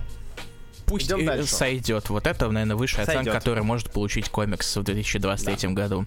Пусть 0.85 1.07
Идем 1.07 1.25
дальше. 1.25 1.53
сойдет. 1.53 2.09
Вот 2.09 2.27
это, 2.27 2.49
наверное, 2.49 2.75
высшая 2.75 3.05
Сойдет. 3.05 3.21
оценка, 3.21 3.39
которую 3.39 3.63
может 3.63 3.91
получить 3.91 4.29
комикс 4.29 4.75
в 4.77 4.83
2023 4.83 5.69
году. 5.69 6.05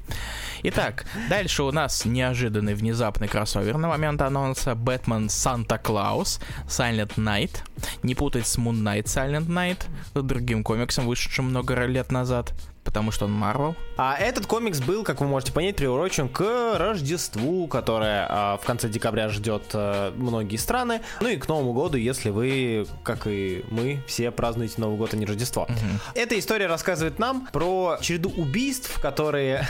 Итак, 0.62 1.04
дальше 1.28 1.62
у 1.62 1.72
нас 1.72 2.04
неожиданный 2.04 2.74
внезапный 2.74 3.28
кроссовер 3.28 3.76
на 3.76 3.88
момент 3.88 4.22
анонса. 4.22 4.74
Бэтмен 4.74 5.28
Санта 5.28 5.78
Клаус, 5.78 6.40
Silent 6.66 7.14
Night. 7.16 7.62
Не 8.02 8.14
путать 8.14 8.46
с 8.46 8.56
Moon 8.58 8.82
Knight 8.82 9.04
Silent 9.04 9.46
Night, 9.46 9.84
другим 10.14 10.62
комиксом, 10.64 11.06
вышедшим 11.06 11.46
много 11.46 11.74
лет 11.86 12.12
назад, 12.12 12.52
потому 12.88 13.10
что 13.10 13.26
он 13.26 13.32
Марвел. 13.32 13.76
А 13.98 14.16
этот 14.16 14.46
комикс 14.46 14.80
был, 14.80 15.04
как 15.04 15.20
вы 15.20 15.26
можете 15.26 15.52
понять, 15.52 15.76
приурочен 15.76 16.30
к 16.30 16.78
Рождеству, 16.78 17.66
которое 17.66 18.26
а, 18.30 18.56
в 18.56 18.64
конце 18.64 18.88
декабря 18.88 19.28
ждет 19.28 19.64
а, 19.74 20.10
многие 20.16 20.56
страны. 20.56 21.02
Ну 21.20 21.28
и 21.28 21.36
к 21.36 21.46
Новому 21.48 21.74
году, 21.74 21.98
если 21.98 22.30
вы, 22.30 22.86
как 23.02 23.26
и 23.26 23.62
мы, 23.70 24.02
все 24.06 24.30
празднуете 24.30 24.76
Новый 24.78 24.96
год, 24.96 25.12
а 25.12 25.18
не 25.18 25.26
Рождество. 25.26 25.68
Эта 26.14 26.38
история 26.38 26.66
рассказывает 26.66 27.18
нам 27.18 27.46
про 27.52 27.98
череду 28.00 28.30
убийств, 28.30 28.98
которые 29.02 29.66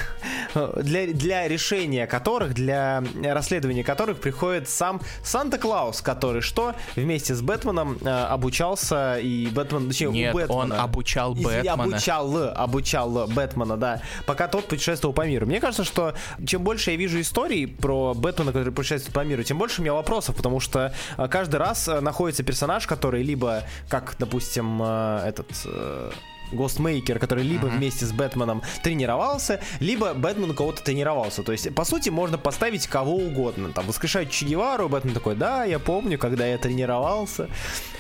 для, 0.77 1.09
для 1.09 1.49
решения 1.49 2.07
которых, 2.07 2.55
для 2.55 3.03
расследования 3.25 3.83
которых 3.83 4.21
приходит 4.21 4.69
сам 4.69 5.01
Санта-Клаус, 5.25 6.03
который 6.03 6.41
что 6.41 6.75
вместе 6.95 7.35
с 7.35 7.43
Бэтменом 7.43 7.99
а, 8.05 8.29
обучался 8.29 9.19
и 9.19 9.49
Бэтмен, 9.49 9.89
точнее, 9.89 10.11
Нет, 10.11 10.35
у 10.35 10.39
Бэтмена. 10.39 10.61
он 10.61 10.73
обучал 10.73 11.35
Бэтмена. 11.35 11.73
обучал, 11.73 12.49
обучал 12.55 13.08
Бэтмена, 13.09 13.77
да, 13.77 14.03
пока 14.27 14.49
тот 14.49 14.69
путешествовал 14.69 15.15
по 15.15 15.27
миру. 15.27 15.47
Мне 15.47 15.61
кажется, 15.61 15.85
что 15.85 16.15
чем 16.47 16.63
больше 16.63 16.93
я 16.93 16.97
вижу 16.97 17.21
историй 17.21 17.67
про 17.67 18.15
Бэтмена, 18.15 18.53
который 18.53 18.73
путешествует 18.73 19.15
по 19.15 19.25
миру, 19.25 19.43
тем 19.43 19.59
больше 19.59 19.81
у 19.81 19.85
меня 19.85 19.95
вопросов, 19.95 20.37
потому 20.37 20.61
что 20.61 20.93
а, 21.17 21.29
каждый 21.29 21.57
раз 21.57 21.89
а, 21.89 22.01
находится 22.01 22.43
персонаж, 22.43 22.87
который 22.87 23.23
либо, 23.23 23.65
как, 23.89 24.17
допустим, 24.19 24.81
а, 24.83 25.27
этот... 25.27 25.49
э, 25.65 26.11
Гостмейкер, 26.51 27.19
который 27.19 27.45
либо 27.45 27.67
вместе 27.67 28.07
с 28.07 28.13
Бэтменом 28.13 28.63
тренировался, 28.83 29.61
либо 29.81 30.15
Бэтмен 30.15 30.51
у 30.51 30.55
кого-то 30.55 30.83
тренировался. 30.83 31.43
То 31.43 31.53
есть, 31.53 31.75
по 31.75 31.85
сути, 31.85 32.09
можно 32.09 32.39
поставить 32.39 32.87
кого 32.87 33.17
угодно. 33.17 33.71
Там, 33.73 33.87
воскрешать 33.87 34.31
Че 34.31 34.47
Гевару, 34.47 34.89
Бэтмен 34.89 35.13
такой, 35.15 35.37
да, 35.37 35.65
я 35.65 35.79
помню, 35.79 36.19
когда 36.19 36.47
я 36.47 36.59
тренировался. 36.59 37.49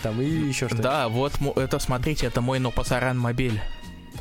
Там, 0.03 0.21
и 0.23 0.25
еще 0.25 0.67
что-то. 0.67 0.83
Да, 0.83 1.09
вот 1.09 1.35
это, 1.57 1.79
смотрите, 1.79 2.27
это 2.27 2.41
мой 2.41 2.59
Нопасаран 2.59 3.19
мобиль. 3.19 3.61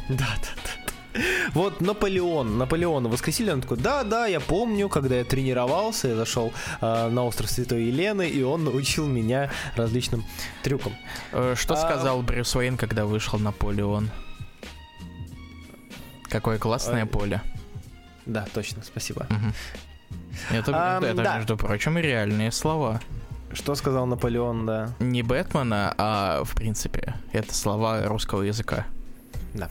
Да, 0.10 0.26
да, 0.42 0.62
да. 0.64 1.22
Вот 1.54 1.82
Наполеон, 1.82 2.58
Наполеона 2.60 3.10
воскресили, 3.10 3.50
он 3.50 3.62
такой, 3.62 3.78
да, 3.78 4.04
да, 4.04 4.28
я 4.28 4.40
помню, 4.40 4.88
когда 4.88 5.16
я 5.16 5.24
тренировался, 5.24 6.10
я 6.10 6.16
зашел 6.16 6.54
э, 6.80 7.10
на 7.10 7.24
остров 7.24 7.50
Святой 7.50 7.86
Елены, 7.86 8.30
и 8.30 8.44
он 8.44 8.64
научил 8.66 9.08
меня 9.08 9.50
различным 9.76 10.24
трюкам. 10.62 10.94
Э, 11.32 11.56
Что 11.58 11.74
А- 11.74 11.78
сказал 11.78 12.22
Брюс 12.22 12.56
Уэйн, 12.56 12.78
когда 12.78 13.06
вышел 13.06 13.40
Наполеон? 13.40 14.12
Какое 16.30 16.60
классное 16.60 17.04
А, 17.04 17.08
поле. 17.08 17.42
Да, 18.26 18.46
точно, 18.54 18.84
спасибо. 18.84 19.26
Мгм. 19.30 19.54
Это, 20.52 20.98
Ам, 20.98 21.04
это, 21.04 21.24
да. 21.24 21.38
между 21.38 21.58
прочим, 21.58 21.98
реальные 21.98 22.52
слова. 22.52 23.02
Что 23.54 23.76
сказал 23.76 24.06
Наполеон, 24.06 24.66
да. 24.66 24.92
Не 25.00 25.24
Бэтмена, 25.24 25.96
а 25.98 26.44
в 26.44 26.54
принципе. 26.54 27.16
Это 27.32 27.56
слова 27.56 28.04
русского 28.04 28.44
языка. 28.44 28.86
Да. 29.58 29.70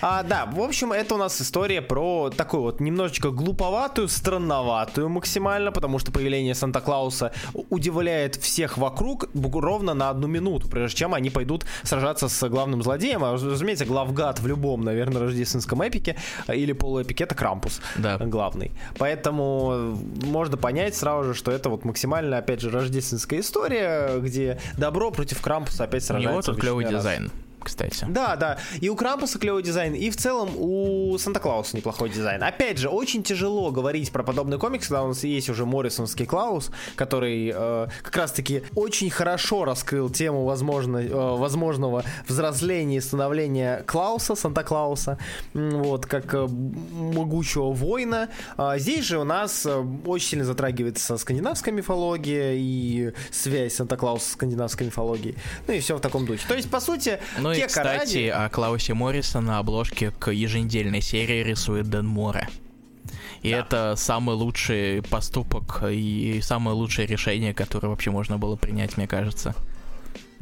А, 0.00 0.22
да, 0.22 0.46
в 0.46 0.60
общем, 0.60 0.92
это 0.92 1.14
у 1.14 1.18
нас 1.18 1.40
история 1.40 1.82
про 1.82 2.30
такую 2.30 2.62
вот 2.62 2.80
немножечко 2.80 3.30
глуповатую, 3.30 4.08
странноватую 4.08 5.08
максимально, 5.08 5.72
потому 5.72 5.98
что 5.98 6.12
появление 6.12 6.54
Санта-Клауса 6.54 7.32
удивляет 7.70 8.36
всех 8.36 8.78
вокруг 8.78 9.26
ровно 9.34 9.94
на 9.94 10.10
одну 10.10 10.26
минуту, 10.28 10.68
прежде 10.68 10.96
чем 10.98 11.14
они 11.14 11.30
пойдут 11.30 11.64
сражаться 11.82 12.28
с 12.28 12.48
главным 12.48 12.82
злодеем. 12.82 13.24
А, 13.24 13.32
разумеется, 13.32 13.84
главгад 13.84 14.40
в 14.40 14.46
любом, 14.46 14.82
наверное, 14.84 15.22
рождественском 15.22 15.86
эпике 15.86 16.16
а, 16.46 16.54
или 16.54 16.72
полуэпике 16.72 17.24
это 17.24 17.34
Крампус 17.34 17.80
Да. 17.96 18.18
главный. 18.18 18.72
Поэтому 18.98 19.70
э, 19.72 19.94
можно 20.26 20.56
понять 20.56 20.94
сразу 20.94 21.24
же, 21.24 21.34
что 21.34 21.50
это 21.50 21.68
вот 21.70 21.84
максимально, 21.84 22.38
опять 22.38 22.60
же, 22.60 22.70
рождественская 22.70 23.40
история, 23.40 24.18
где 24.18 24.58
добро 24.76 25.10
против 25.10 25.40
Крампуса 25.40 25.84
опять 25.84 26.02
У 26.04 26.06
сражается. 26.06 26.32
него 26.32 26.42
тут 26.42 26.60
клевый 26.60 26.84
раз. 26.84 26.94
дизайн, 26.94 27.30
кстати. 27.64 28.06
Да, 28.08 28.36
да. 28.36 28.58
И 28.80 28.88
у 28.88 28.96
Крампуса 28.96 29.38
клевый 29.38 29.62
дизайн, 29.62 29.94
и 29.94 30.10
в 30.10 30.16
целом 30.16 30.50
у 30.56 31.16
Санта-Клауса 31.18 31.76
неплохой 31.76 32.10
дизайн. 32.10 32.42
Опять 32.42 32.78
же, 32.78 32.88
очень 32.88 33.22
тяжело 33.22 33.70
говорить 33.70 34.12
про 34.12 34.22
подобный 34.22 34.58
комикс, 34.58 34.88
когда 34.88 35.02
у 35.02 35.08
нас 35.08 35.24
есть 35.24 35.48
уже 35.48 35.64
Моррисонский 35.66 36.26
Клаус, 36.26 36.70
который 36.96 37.52
э, 37.54 37.88
как 38.02 38.16
раз-таки 38.16 38.62
очень 38.74 39.10
хорошо 39.10 39.64
раскрыл 39.64 40.10
тему 40.10 40.44
возможно, 40.44 40.98
э, 40.98 41.08
возможного 41.08 42.04
взросления 42.28 42.98
и 42.98 43.00
становления 43.00 43.82
Клауса, 43.86 44.34
Санта-Клауса, 44.34 45.18
вот, 45.54 46.06
как 46.06 46.34
э, 46.34 46.46
могучего 46.46 47.72
воина. 47.72 48.28
А 48.56 48.78
здесь 48.78 49.04
же 49.04 49.18
у 49.18 49.24
нас 49.24 49.64
э, 49.66 49.84
очень 50.06 50.28
сильно 50.28 50.44
затрагивается 50.44 51.16
скандинавская 51.16 51.72
мифология 51.72 52.54
и 52.54 53.12
связь 53.30 53.74
Санта-Клауса 53.74 54.28
с 54.28 54.32
скандинавской 54.32 54.86
мифологией. 54.86 55.36
Ну 55.66 55.74
и 55.74 55.80
все 55.80 55.96
в 55.96 56.00
таком 56.00 56.26
духе. 56.26 56.44
То 56.48 56.54
есть, 56.54 56.70
по 56.70 56.80
сути, 56.80 57.18
Ну 57.38 57.52
и, 57.54 57.60
Кека 57.60 57.68
кстати, 57.68 57.98
ради- 58.16 58.28
о 58.28 58.48
Клаусе 58.48 58.94
Морриса 58.94 59.40
на 59.40 59.58
обложке 59.58 60.10
к 60.10 60.30
еженедельной 60.30 61.00
серии 61.00 61.42
рисует 61.42 61.88
Дэн 61.90 62.06
Море. 62.06 62.48
И 63.42 63.50
Да. 63.50 63.58
это 63.58 63.94
самый 63.96 64.34
лучший 64.36 65.02
поступок 65.02 65.82
и 65.90 66.40
самое 66.42 66.74
лучшее 66.76 67.06
решение, 67.06 67.52
которое 67.52 67.88
вообще 67.88 68.10
можно 68.10 68.38
было 68.38 68.56
принять, 68.56 68.96
мне 68.96 69.06
кажется. 69.06 69.54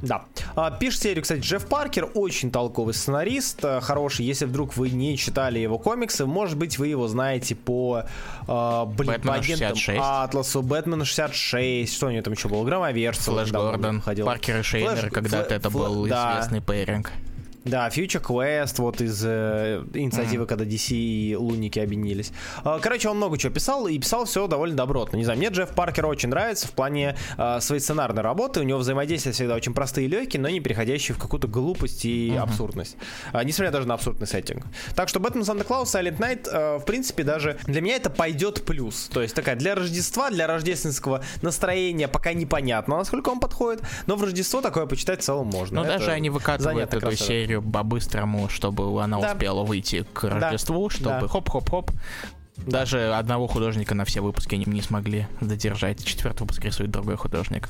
Да. 0.03 0.25
А, 0.57 0.71
Пишет 0.71 1.03
серию, 1.03 1.23
кстати, 1.23 1.41
Джефф 1.41 1.67
Паркер, 1.67 2.11
очень 2.15 2.51
толковый 2.51 2.93
сценарист, 2.93 3.65
э, 3.65 3.81
хороший. 3.81 4.27
Если 4.27 4.45
вдруг 4.45 4.77
вы 4.77 4.91
не 4.91 5.17
читали 5.17 5.61
его 5.61 5.79
комиксы, 5.79 6.27
может 6.27 6.59
быть, 6.59 6.79
вы 6.79 6.89
его 6.89 7.07
знаете 7.07 7.55
по, 7.55 8.03
э, 8.49 8.85
блин, 8.97 9.21
по 9.23 9.35
агентам 9.35 9.77
66. 9.77 10.01
Атласу, 10.03 10.63
Бэтмена 10.63 11.05
66, 11.05 11.95
что 11.95 12.09
у 12.09 12.11
него 12.11 12.23
там 12.23 12.35
еще 12.35 12.49
было, 12.49 12.65
Громоверс. 12.65 13.19
Флэш 13.19 13.53
Гордон. 13.53 14.03
Паркер 14.03 14.59
и 14.59 14.63
Шейнер, 14.63 15.11
когда-то 15.11 15.55
это 15.55 15.71
был 15.71 16.07
да. 16.07 16.33
известный 16.35 16.61
пейринг. 16.61 17.13
Да, 17.65 17.89
Future 17.89 18.23
Quest, 18.23 18.75
вот 18.79 19.01
из 19.01 19.23
э, 19.25 19.85
инициативы, 19.95 20.47
когда 20.47 20.65
DC 20.65 20.95
и 20.95 21.37
Лунники 21.37 21.79
объединились. 21.79 22.33
А, 22.65 22.81
Короче, 22.81 23.09
он 23.09 23.19
много 23.19 23.39
чего 23.39 23.53
писал, 23.53 23.87
и 23.87 23.99
писал 23.99 24.25
все 24.25 24.47
довольно 24.49 24.77
добротно. 24.77 25.17
Не 25.17 25.25
знаю, 25.25 25.39
мне 25.39 25.49
Джефф 25.49 25.71
Паркер 25.71 26.07
очень 26.07 26.29
нравится 26.29 26.67
в 26.67 26.73
плане 26.73 27.17
а, 27.37 27.61
своей 27.61 27.81
сценарной 27.81 28.23
работы. 28.23 28.61
У 28.61 28.63
него 28.65 28.79
взаимодействия 28.79 29.33
всегда 29.33 29.55
очень 29.55 29.75
простые 29.75 30.07
и 30.07 30.11
легкие, 30.11 30.41
но 30.41 30.49
не 30.49 30.61
переходящие 30.61 31.15
в 31.15 31.19
какую-то 31.19 31.47
глупость 31.47 32.05
и 32.05 32.35
абсурдность. 32.37 32.97
А, 33.33 33.45
несмотря 33.45 33.71
даже 33.71 33.87
на 33.87 33.95
абсурдный 33.95 34.27
сеттинг. 34.27 34.65
Так 34.97 35.09
что 35.09 35.21
Бэтмен 35.21 35.45
Санта 35.45 35.65
Клаус, 35.65 35.95
Silent 35.95 36.19
Night, 36.19 36.49
э, 36.51 36.79
в 36.79 36.85
принципе, 36.85 37.23
даже 37.23 37.59
для 37.65 37.81
меня 37.81 37.97
это 37.97 38.11
пойдет 38.11 38.65
плюс. 38.65 39.09
То 39.13 39.23
есть 39.23 39.35
такая 39.35 39.55
для 39.57 39.75
Рождества, 39.75 40.31
для 40.31 40.47
рождественского 40.47 41.23
настроения 41.43 42.09
пока 42.09 42.33
непонятно, 42.33 42.97
насколько 42.97 43.29
он 43.29 43.39
подходит, 43.39 43.83
но 44.07 44.17
в 44.17 44.23
Рождество 44.23 44.61
такое 44.61 44.87
почитать 44.87 45.21
в 45.21 45.25
целом 45.25 45.47
можно. 45.47 45.83
Но 45.83 45.85
Это 45.85 45.99
даже 45.99 46.11
они 46.11 46.31
выкатывают 46.31 46.93
эту 46.93 47.01
красота. 47.01 47.52
Серию 47.53 47.63
по-быстрому, 47.63 48.49
чтобы 48.49 49.03
она 49.03 49.21
Да. 49.21 49.33
успела 49.33 49.63
выйти 49.63 50.05
к 50.13 50.25
Рождеству, 50.25 50.89
чтобы 50.89 51.21
да. 51.21 51.29
хоп-хоп-хоп. 51.29 51.91
Даже 52.67 53.15
одного 53.15 53.47
художника 53.47 53.95
на 53.95 54.05
все 54.05 54.21
выпуски 54.21 54.55
не, 54.55 54.65
не 54.67 54.83
смогли 54.83 55.27
задержать. 55.41 56.05
Четвертый 56.05 56.43
выпуск 56.43 56.65
рисует 56.65 56.91
другой 56.91 57.17
художник. 57.17 57.69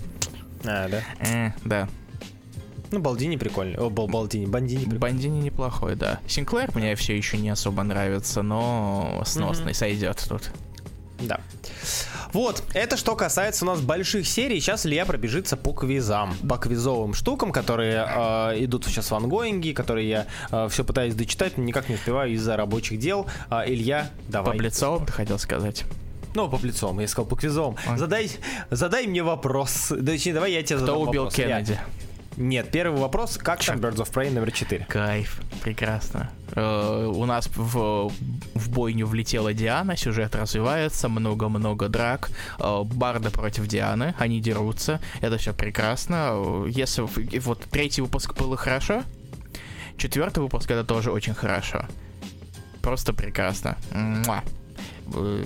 А, 0.65 0.89
да. 0.89 1.03
Э, 1.21 1.53
да. 1.65 1.89
Ну, 2.91 2.99
Балдини 3.01 3.37
прикольный. 3.37 3.79
О, 3.79 3.89
Бал- 3.89 4.07
Балдини, 4.09 4.45
Бандини 4.47 4.81
прикольный. 4.81 4.99
Бандини 5.01 5.41
неплохой, 5.41 5.97
да. 5.97 6.21
Синклер 6.29 6.71
мне 6.75 6.95
все 6.95 7.17
еще 7.17 7.39
не 7.39 7.49
особо 7.49 7.83
нравится, 7.85 8.43
но 8.43 9.23
сносный 9.25 9.75
сойдет 9.75 10.23
тут. 10.29 10.51
Да. 11.26 11.41
Вот, 12.33 12.62
это 12.73 12.97
что 12.97 13.14
касается 13.14 13.64
у 13.64 13.69
нас 13.69 13.81
больших 13.81 14.26
серий. 14.26 14.61
Сейчас 14.61 14.87
Илья 14.87 15.05
пробежится 15.05 15.57
по 15.57 15.73
квизам, 15.73 16.35
по 16.49 16.57
квизовым 16.57 17.12
штукам, 17.14 17.52
которые 17.52 18.07
э, 18.09 18.64
идут 18.64 18.87
сейчас 18.87 19.11
в 19.11 19.14
ангоинге, 19.14 19.75
которые 19.75 20.09
я 20.09 20.69
все 20.69 20.85
пытаюсь 20.85 21.14
дочитать, 21.14 21.59
но 21.59 21.64
никак 21.64 21.88
не 21.88 21.97
успеваю 21.97 22.33
из-за 22.33 22.57
рабочих 22.57 22.99
дел. 22.99 23.26
А, 23.50 23.64
Илья, 23.67 24.11
давай. 24.29 24.57
По 24.57 24.62
лицом, 24.62 25.05
ты 25.05 25.12
хотел 25.12 25.38
сказать. 25.38 25.85
Ну, 26.35 26.49
по 26.49 26.64
лицом, 26.64 26.99
я 27.00 27.09
сказал 27.09 27.29
по 27.29 27.37
квизовым. 27.37 27.76
Ой. 27.87 27.99
Задай, 27.99 28.31
задай 28.71 29.07
мне 29.07 29.23
вопрос. 29.23 29.93
Точнее, 30.05 30.33
давай 30.33 30.52
я 30.52 30.62
тебе 30.62 30.76
Кто 30.79 30.87
задам 30.87 31.02
убил 31.02 31.25
вопрос. 31.25 31.35
Кеннеди? 31.35 31.79
Нет, 32.37 32.71
первый 32.71 32.99
вопрос. 33.01 33.37
Как 33.37 33.62
там 33.62 33.79
Birds 33.79 33.97
of 33.97 34.12
Prey 34.12 34.31
номер 34.31 34.51
4? 34.53 34.87
Кайф, 34.89 35.41
прекрасно. 35.62 36.31
Э, 36.55 37.07
у 37.15 37.25
нас 37.27 37.49
в, 37.55 38.11
в 38.55 38.71
бойню 38.71 39.07
влетела 39.07 39.53
Диана, 39.53 39.97
сюжет 39.97 40.35
развивается, 40.35 41.09
много-много 41.09 41.89
драк. 41.89 42.31
Э, 42.59 42.83
Барды 42.85 43.31
против 43.31 43.67
Дианы, 43.67 44.15
они 44.19 44.41
дерутся, 44.41 45.01
это 45.21 45.37
все 45.37 45.53
прекрасно. 45.53 46.31
Э, 46.33 46.67
Если 46.69 47.03
вот 47.41 47.65
третий 47.71 48.01
выпуск 48.01 48.35
было 48.35 48.57
хорошо, 48.57 49.05
четвертый 49.99 50.43
выпуск 50.43 50.71
это 50.71 50.85
тоже 50.85 51.11
очень 51.12 51.35
хорошо. 51.35 51.85
Просто 52.81 53.12
прекрасно. 53.12 53.77
Муа. 53.93 54.43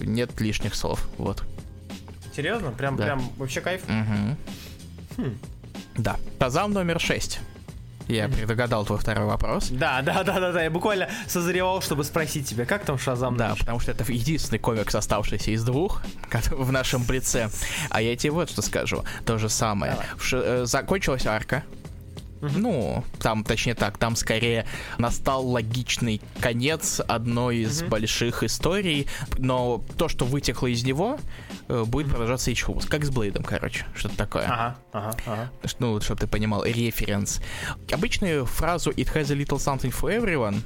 Нет 0.05 0.41
лишних 0.41 0.75
слов, 0.77 1.09
вот. 1.19 1.43
Серьезно? 2.35 2.71
Прям, 2.71 2.97
Да. 2.97 3.05
прям 3.05 3.29
вообще 3.39 3.61
кайф? 3.61 3.83
Мгм. 3.89 4.37
Хм. 5.17 5.39
Да. 5.97 6.17
Тазам 6.39 6.73
номер 6.73 7.01
6. 7.01 7.41
Я 8.09 8.29
предугадал 8.29 8.85
твой 8.85 8.99
второй 8.99 9.27
вопрос. 9.27 9.69
Да, 9.69 10.01
да, 10.01 10.23
да, 10.23 10.39
да, 10.39 10.53
да. 10.53 10.63
Я 10.63 10.71
буквально 10.71 11.09
созревал, 11.27 11.83
чтобы 11.83 12.05
спросить 12.05 12.49
тебя, 12.49 12.65
как 12.65 12.85
там 12.85 12.99
Шазам? 12.99 13.37
Да, 13.37 13.57
потому 13.59 13.81
что 13.81 13.91
это 13.91 14.05
единственный 14.13 14.59
комикс, 14.59 14.95
оставшийся 14.95 15.51
из 15.51 15.65
двух 15.65 16.03
в 16.51 16.71
нашем 16.71 17.05
лице. 17.09 17.51
А 17.91 18.01
я 18.01 18.17
тебе 18.17 18.31
вот 18.31 18.51
что 18.51 18.63
скажу. 18.63 19.03
То 19.25 19.39
же 19.39 19.49
самое. 19.49 19.97
Э, 20.33 20.63
закончилась 20.67 21.27
арка 21.27 21.65
ну, 22.41 23.05
там, 23.19 23.45
точнее 23.45 23.75
так, 23.75 23.99
там 23.99 24.17
скорее 24.17 24.67
настал 24.99 25.47
логичный 25.47 26.21
конец 26.41 27.01
одной 27.07 27.59
из 27.59 27.83
mm-hmm. 27.83 27.89
больших 27.89 28.43
историй, 28.43 29.07
но 29.39 29.83
то, 29.97 30.09
что 30.09 30.25
вытекло 30.25 30.67
из 30.67 30.85
него, 30.85 31.19
э, 31.69 31.85
будет 31.85 32.09
продолжаться 32.09 32.51
выпуск. 32.67 32.91
Как 32.91 33.05
с 33.05 33.11
Блейдом, 33.11 33.43
короче, 33.43 33.87
что-то 33.95 34.17
такое. 34.17 34.45
Ага, 34.45 34.77
ага, 34.93 35.17
ага. 35.27 35.51
Ну, 35.79 36.01
чтобы 36.01 36.21
ты 36.21 36.27
понимал, 36.27 36.65
референс. 36.65 37.41
Обычную 37.93 38.47
фразу 38.47 38.91
«It 38.91 39.13
has 39.15 39.33
a 39.33 39.37
little 39.37 39.59
something 39.59 39.93
for 39.93 40.15
everyone», 40.15 40.61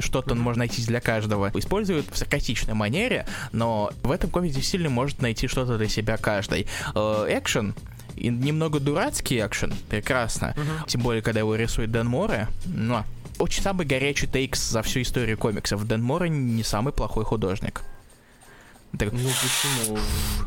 что-то 0.00 0.34
mm-hmm. 0.34 0.38
можно 0.38 0.60
найти 0.60 0.84
для 0.84 1.00
каждого, 1.00 1.50
используют 1.54 2.06
в 2.10 2.16
саркастичной 2.16 2.74
манере, 2.74 3.26
но 3.52 3.90
в 4.02 4.10
этом 4.10 4.30
комиксе 4.30 4.62
сильно 4.62 4.90
может 4.90 5.20
найти 5.20 5.48
что-то 5.48 5.78
для 5.78 5.88
себя 5.88 6.16
каждый. 6.16 6.66
Э, 6.94 7.26
экшен— 7.28 7.74
и 8.16 8.28
немного 8.28 8.80
дурацкий 8.80 9.44
экшен, 9.44 9.74
прекрасно. 9.88 10.54
Uh-huh. 10.56 10.86
Тем 10.88 11.02
более, 11.02 11.22
когда 11.22 11.40
его 11.40 11.54
рисует 11.54 11.90
Дэн 11.90 12.06
Море. 12.06 12.48
Но 12.66 13.04
очень 13.38 13.62
самый 13.62 13.86
горячий 13.86 14.26
тейкс 14.26 14.70
за 14.70 14.82
всю 14.82 15.02
историю 15.02 15.36
комиксов. 15.38 15.86
Дэн 15.86 16.02
Море 16.02 16.28
не 16.28 16.62
самый 16.62 16.92
плохой 16.92 17.24
художник. 17.24 17.82
Так... 18.98 19.12
Ну 19.12 19.18
почему? 19.18 19.98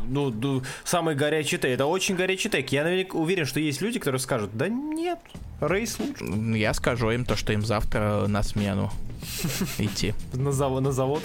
Ну, 0.08 0.30
ну, 0.30 0.62
самый 0.84 1.14
горячий 1.14 1.58
тейк. 1.58 1.74
Это 1.74 1.86
очень 1.86 2.16
горячий 2.16 2.48
тейк. 2.48 2.72
Я 2.72 2.84
наверняка 2.84 3.18
уверен, 3.18 3.44
что 3.44 3.60
есть 3.60 3.82
люди, 3.82 3.98
которые 3.98 4.20
скажут, 4.20 4.50
да 4.54 4.68
нет, 4.68 5.18
Рейс 5.60 5.98
лучше. 5.98 6.24
Я 6.56 6.72
скажу 6.72 7.10
им 7.10 7.24
то, 7.24 7.36
что 7.36 7.52
им 7.52 7.64
завтра 7.64 8.26
на 8.26 8.42
смену 8.42 8.90
идти. 9.78 10.14
На 10.32 10.52
завод? 10.52 10.82
На 10.82 10.92
завод? 10.92 11.22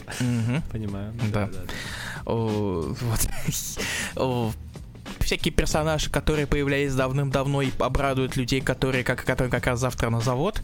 Понимаю. 0.72 1.14
Да. 1.32 1.50
Вот 2.26 2.98
всякие 5.34 5.52
персонажи, 5.52 6.12
которые 6.12 6.46
появлялись 6.46 6.94
давным-давно 6.94 7.63
и 7.63 7.72
обрадуют 7.80 8.36
людей, 8.36 8.62
которые 8.62 9.04
как, 9.04 9.25
которые 9.25 9.50
как 9.50 9.66
раз 9.66 9.80
завтра 9.80 10.12
на 10.12 10.22
завод. 10.22 10.62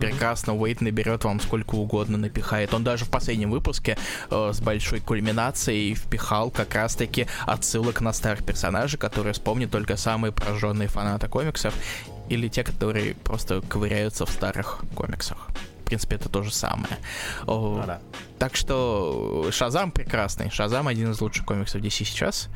Прекрасно, 0.00 0.52
Уэйт 0.56 0.80
наберет 0.80 1.22
вам 1.22 1.38
сколько 1.38 1.76
угодно, 1.76 2.18
напихает. 2.18 2.74
Он 2.74 2.82
даже 2.82 3.04
в 3.04 3.10
последнем 3.10 3.52
выпуске 3.52 3.96
э, 4.30 4.50
с 4.52 4.60
большой 4.60 4.98
кульминацией 4.98 5.94
впихал 5.94 6.50
как 6.50 6.74
раз-таки 6.74 7.28
отсылок 7.46 8.00
на 8.00 8.12
старых 8.12 8.44
персонажей, 8.44 8.98
которые 8.98 9.32
вспомнят 9.32 9.70
только 9.70 9.96
самые 9.96 10.32
пораженные 10.32 10.88
фанаты 10.88 11.28
комиксов 11.28 11.72
или 12.28 12.48
те, 12.48 12.64
которые 12.64 13.14
просто 13.14 13.60
ковыряются 13.60 14.26
в 14.26 14.30
старых 14.30 14.82
комиксах. 14.96 15.38
В 15.82 15.84
принципе, 15.84 16.16
это 16.16 16.28
то 16.28 16.42
же 16.42 16.52
самое. 16.52 16.98
Ну, 17.46 17.80
да. 17.86 18.00
Так 18.40 18.56
что 18.56 19.48
Шазам 19.52 19.92
прекрасный. 19.92 20.50
Шазам 20.50 20.88
один 20.88 21.12
из 21.12 21.20
лучших 21.20 21.44
комиксов 21.44 21.80
DC 21.80 22.04
сейчас. 22.04 22.48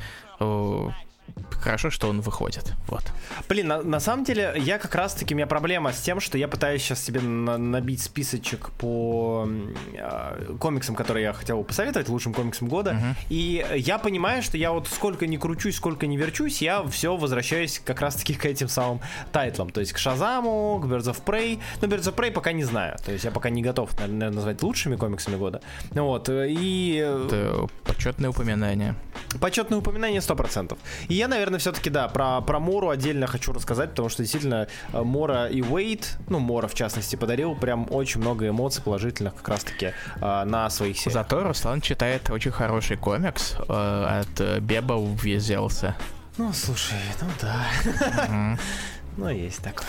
Хорошо, 1.60 1.90
что 1.90 2.08
он 2.08 2.20
выходит. 2.20 2.72
Вот. 2.86 3.02
Блин, 3.48 3.66
на, 3.66 3.82
на 3.82 4.00
самом 4.00 4.24
деле, 4.24 4.54
я 4.56 4.78
как 4.78 4.94
раз-таки, 4.94 5.34
у 5.34 5.36
меня 5.36 5.46
проблема 5.46 5.92
с 5.92 6.00
тем, 6.00 6.20
что 6.20 6.38
я 6.38 6.46
пытаюсь 6.46 6.82
сейчас 6.82 7.04
себе 7.04 7.20
на, 7.20 7.58
набить 7.58 8.00
списочек 8.00 8.70
по 8.78 9.48
э, 9.92 10.54
комиксам, 10.60 10.94
которые 10.94 11.24
я 11.24 11.32
хотел 11.32 11.58
бы 11.58 11.64
посоветовать, 11.64 12.08
лучшим 12.08 12.32
комиксам 12.32 12.68
года. 12.68 12.92
Uh-huh. 12.92 13.14
И 13.28 13.66
я 13.76 13.98
понимаю, 13.98 14.42
что 14.42 14.56
я 14.56 14.72
вот 14.72 14.86
сколько 14.86 15.26
не 15.26 15.36
кручусь, 15.36 15.76
сколько 15.76 16.06
не 16.06 16.16
верчусь, 16.16 16.62
я 16.62 16.82
все 16.84 17.16
возвращаюсь 17.16 17.80
как 17.84 18.00
раз-таки 18.00 18.34
к 18.34 18.44
этим 18.44 18.68
самым 18.68 19.00
тайтлам. 19.32 19.70
То 19.70 19.80
есть 19.80 19.92
к 19.92 19.98
Шазаму, 19.98 20.80
к 20.82 20.86
Birds 20.86 21.12
of 21.12 21.22
Prey. 21.24 21.58
Но 21.80 21.88
Birds 21.88 22.04
of 22.04 22.14
Prey 22.14 22.30
пока 22.30 22.52
не 22.52 22.64
знаю. 22.64 22.96
То 23.04 23.12
есть 23.12 23.24
я 23.24 23.30
пока 23.30 23.50
не 23.50 23.62
готов, 23.62 23.98
наверное, 23.98 24.30
назвать 24.30 24.62
лучшими 24.62 24.96
комиксами 24.96 25.36
года. 25.36 25.60
Вот. 25.90 26.28
И... 26.30 26.94
Это 26.96 27.66
почетное 27.84 28.30
упоминание. 28.30 28.94
Почетное 29.40 29.78
упоминание 29.78 30.20
100%. 30.20 30.78
И 31.08 31.14
я, 31.18 31.28
наверное, 31.28 31.58
все-таки, 31.58 31.90
да, 31.90 32.08
про, 32.08 32.40
про 32.40 32.60
Мору 32.60 32.88
отдельно 32.88 33.26
хочу 33.26 33.52
рассказать, 33.52 33.90
потому 33.90 34.08
что 34.08 34.22
действительно 34.22 34.68
э, 34.92 35.02
Мора 35.02 35.46
и 35.46 35.62
Уэйт, 35.62 36.18
ну, 36.28 36.38
Мора 36.38 36.68
в 36.68 36.74
частности, 36.74 37.16
подарил 37.16 37.54
прям 37.56 37.86
очень 37.90 38.20
много 38.20 38.48
эмоций 38.48 38.82
положительных 38.82 39.34
как 39.34 39.48
раз-таки 39.48 39.86
э, 39.86 40.44
на 40.44 40.70
своих 40.70 40.96
сериях. 40.96 41.14
Зато 41.14 41.42
Руслан 41.42 41.80
читает 41.80 42.30
очень 42.30 42.52
хороший 42.52 42.96
комикс 42.96 43.56
э, 43.68 44.22
от 44.22 44.62
Беба 44.62 44.94
Везелся. 45.22 45.96
Ну, 46.36 46.52
слушай, 46.52 46.98
ну 47.20 47.28
да. 47.40 48.58
Ну, 49.16 49.28
есть 49.30 49.60
такое. 49.64 49.88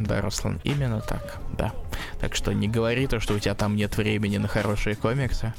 Да, 0.00 0.20
Руслан, 0.20 0.60
именно 0.62 1.00
так, 1.00 1.38
да. 1.56 1.72
Так 2.20 2.34
что 2.34 2.52
не 2.52 2.68
говори 2.68 3.06
то, 3.06 3.18
что 3.18 3.32
у 3.32 3.38
тебя 3.38 3.54
там 3.54 3.76
нет 3.76 3.96
времени 3.96 4.36
на 4.36 4.46
хорошие 4.46 4.94
комиксы. 4.94 5.54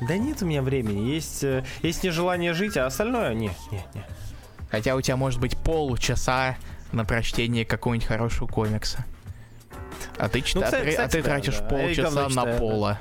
Да 0.00 0.16
нет 0.16 0.42
у 0.42 0.46
меня 0.46 0.62
времени, 0.62 1.10
есть, 1.10 1.42
э, 1.42 1.64
есть 1.82 2.04
нежелание 2.04 2.52
жить, 2.52 2.76
а 2.76 2.86
остальное 2.86 3.34
не, 3.34 3.50
не, 3.70 3.84
не. 3.94 4.04
Хотя 4.70 4.94
у 4.94 5.00
тебя 5.00 5.16
может 5.16 5.40
быть 5.40 5.56
полчаса 5.56 6.56
на 6.92 7.04
прочтение 7.04 7.64
какого-нибудь 7.64 8.06
хорошего 8.06 8.46
комикса. 8.46 9.04
А 10.18 10.28
ты, 10.28 10.40
чита... 10.42 10.60
ну, 10.60 10.64
кстати, 10.66 10.94
а 10.94 11.08
ты 11.08 11.22
тратишь 11.22 11.58
да. 11.58 11.64
полчаса 11.64 12.28
на 12.28 12.44
пола. 12.44 12.98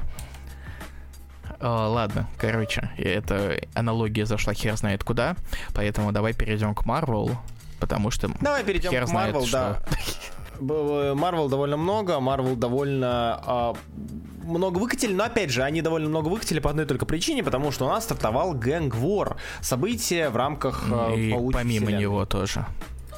А, 1.60 1.88
ладно, 1.88 2.28
короче, 2.38 2.90
эта 2.98 3.60
аналогия 3.74 4.26
зашла 4.26 4.54
хер 4.54 4.76
знает 4.78 5.04
куда, 5.04 5.36
поэтому 5.74 6.12
давай 6.12 6.34
перейдем 6.34 6.76
к 6.76 6.86
Марвел, 6.86 7.38
потому 7.80 8.12
что 8.12 8.30
давай 8.42 8.64
перейдем 8.64 8.92
хер 8.92 9.06
к 9.06 9.12
Марвел, 9.12 9.48
да. 9.52 9.82
Марвел 10.60 11.50
довольно 11.50 11.78
много, 11.78 12.20
Марвел 12.20 12.56
довольно 12.56 13.41
а, 13.46 13.76
много 14.43 14.78
выкатили, 14.78 15.13
но 15.13 15.26
опять 15.26 15.50
же, 15.50 15.63
они 15.63 15.82
довольно 15.82 16.10
много 16.10 16.30
выкатили 16.30 16.60
по 16.60 16.70
одной 16.70 16.86
только 16.86 17.06
причине, 17.06 17.43
потому 17.43 17.72
что 17.72 17.86
у 17.86 17.89
нас 17.89 18.06
стартовал 18.06 18.56
Gang 18.56 18.89
War, 18.89 19.38
событие 19.62 20.30
в 20.30 20.36
рамках 20.36 20.86
э, 20.89 21.15
И 21.17 21.32
помимо 21.32 21.86
вселенной. 21.86 22.02
него 22.02 22.26
тоже. 22.26 22.65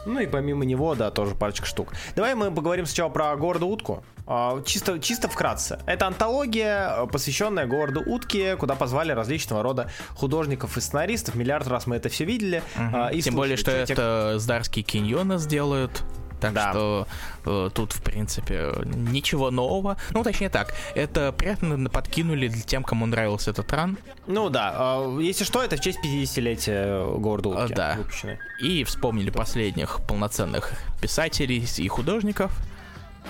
Ну 0.05 0.19
и 0.19 0.27
помимо 0.27 0.65
него, 0.65 0.95
да, 0.95 1.11
тоже 1.11 1.35
парочка 1.35 1.65
штук. 1.65 1.93
Давай 2.15 2.33
мы 2.33 2.51
поговорим 2.51 2.85
сначала 2.85 3.09
про 3.09 3.35
Города 3.35 3.65
Утку. 3.65 4.03
А, 4.25 4.61
чисто, 4.63 4.99
чисто 4.99 5.27
вкратце. 5.27 5.79
Это 5.85 6.07
антология, 6.07 7.05
посвященная 7.07 7.65
городу 7.65 8.01
Утке, 8.05 8.55
куда 8.55 8.75
позвали 8.75 9.11
различного 9.11 9.63
рода 9.63 9.89
художников 10.15 10.77
и 10.77 10.81
сценаристов. 10.81 11.35
Миллиард 11.35 11.67
раз 11.67 11.87
мы 11.87 11.95
это 11.95 12.09
все 12.09 12.25
видели. 12.25 12.63
Угу. 12.75 13.09
И 13.13 13.21
Тем 13.21 13.35
более, 13.35 13.57
что 13.57 13.71
это 13.71 14.35
Здарский 14.37 14.83
Киньона 14.83 15.37
сделают. 15.37 16.03
Так 16.39 16.53
да. 16.53 16.71
что 16.71 17.07
э, 17.45 17.69
тут, 17.73 17.93
в 17.93 18.01
принципе, 18.01 18.73
ничего 18.85 19.51
нового. 19.51 19.97
Ну, 20.11 20.23
точнее 20.23 20.49
так, 20.49 20.73
это 20.95 21.31
приятно 21.31 21.89
подкинули 21.89 22.47
для 22.47 22.61
тем, 22.61 22.83
кому 22.83 23.05
нравился 23.05 23.51
этот 23.51 23.71
ран. 23.73 23.97
Ну 24.27 24.49
да, 24.49 24.75
э, 24.77 25.19
если 25.21 25.43
что, 25.43 25.63
это 25.63 25.75
в 25.75 25.81
честь 25.81 25.99
50-летия 26.03 27.17
города 27.19 27.49
Утки. 27.49 27.73
Да. 27.73 27.95
Выпущены. 27.97 28.39
И 28.61 28.83
вспомнили 28.83 29.29
последних 29.29 29.99
полноценных 30.07 30.73
писателей 31.01 31.65
и 31.77 31.87
художников. 31.87 32.51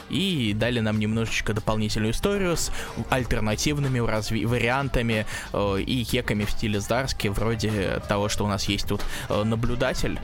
И 0.09 0.53
дали 0.55 0.79
нам 0.79 0.99
немножечко 0.99 1.53
дополнительную 1.53 2.13
историю 2.13 2.55
с 2.57 2.71
альтернативными 3.09 3.99
разви- 3.99 4.45
вариантами 4.45 5.25
э, 5.53 5.81
и 5.81 6.03
хеками 6.03 6.45
в 6.45 6.51
стиле 6.51 6.79
Здарски, 6.79 7.27
вроде 7.27 8.01
того, 8.07 8.29
что 8.29 8.45
у 8.45 8.47
нас 8.47 8.65
есть 8.65 8.87
тут 8.87 9.01
э, 9.29 9.43
наблюдатель, 9.43 10.19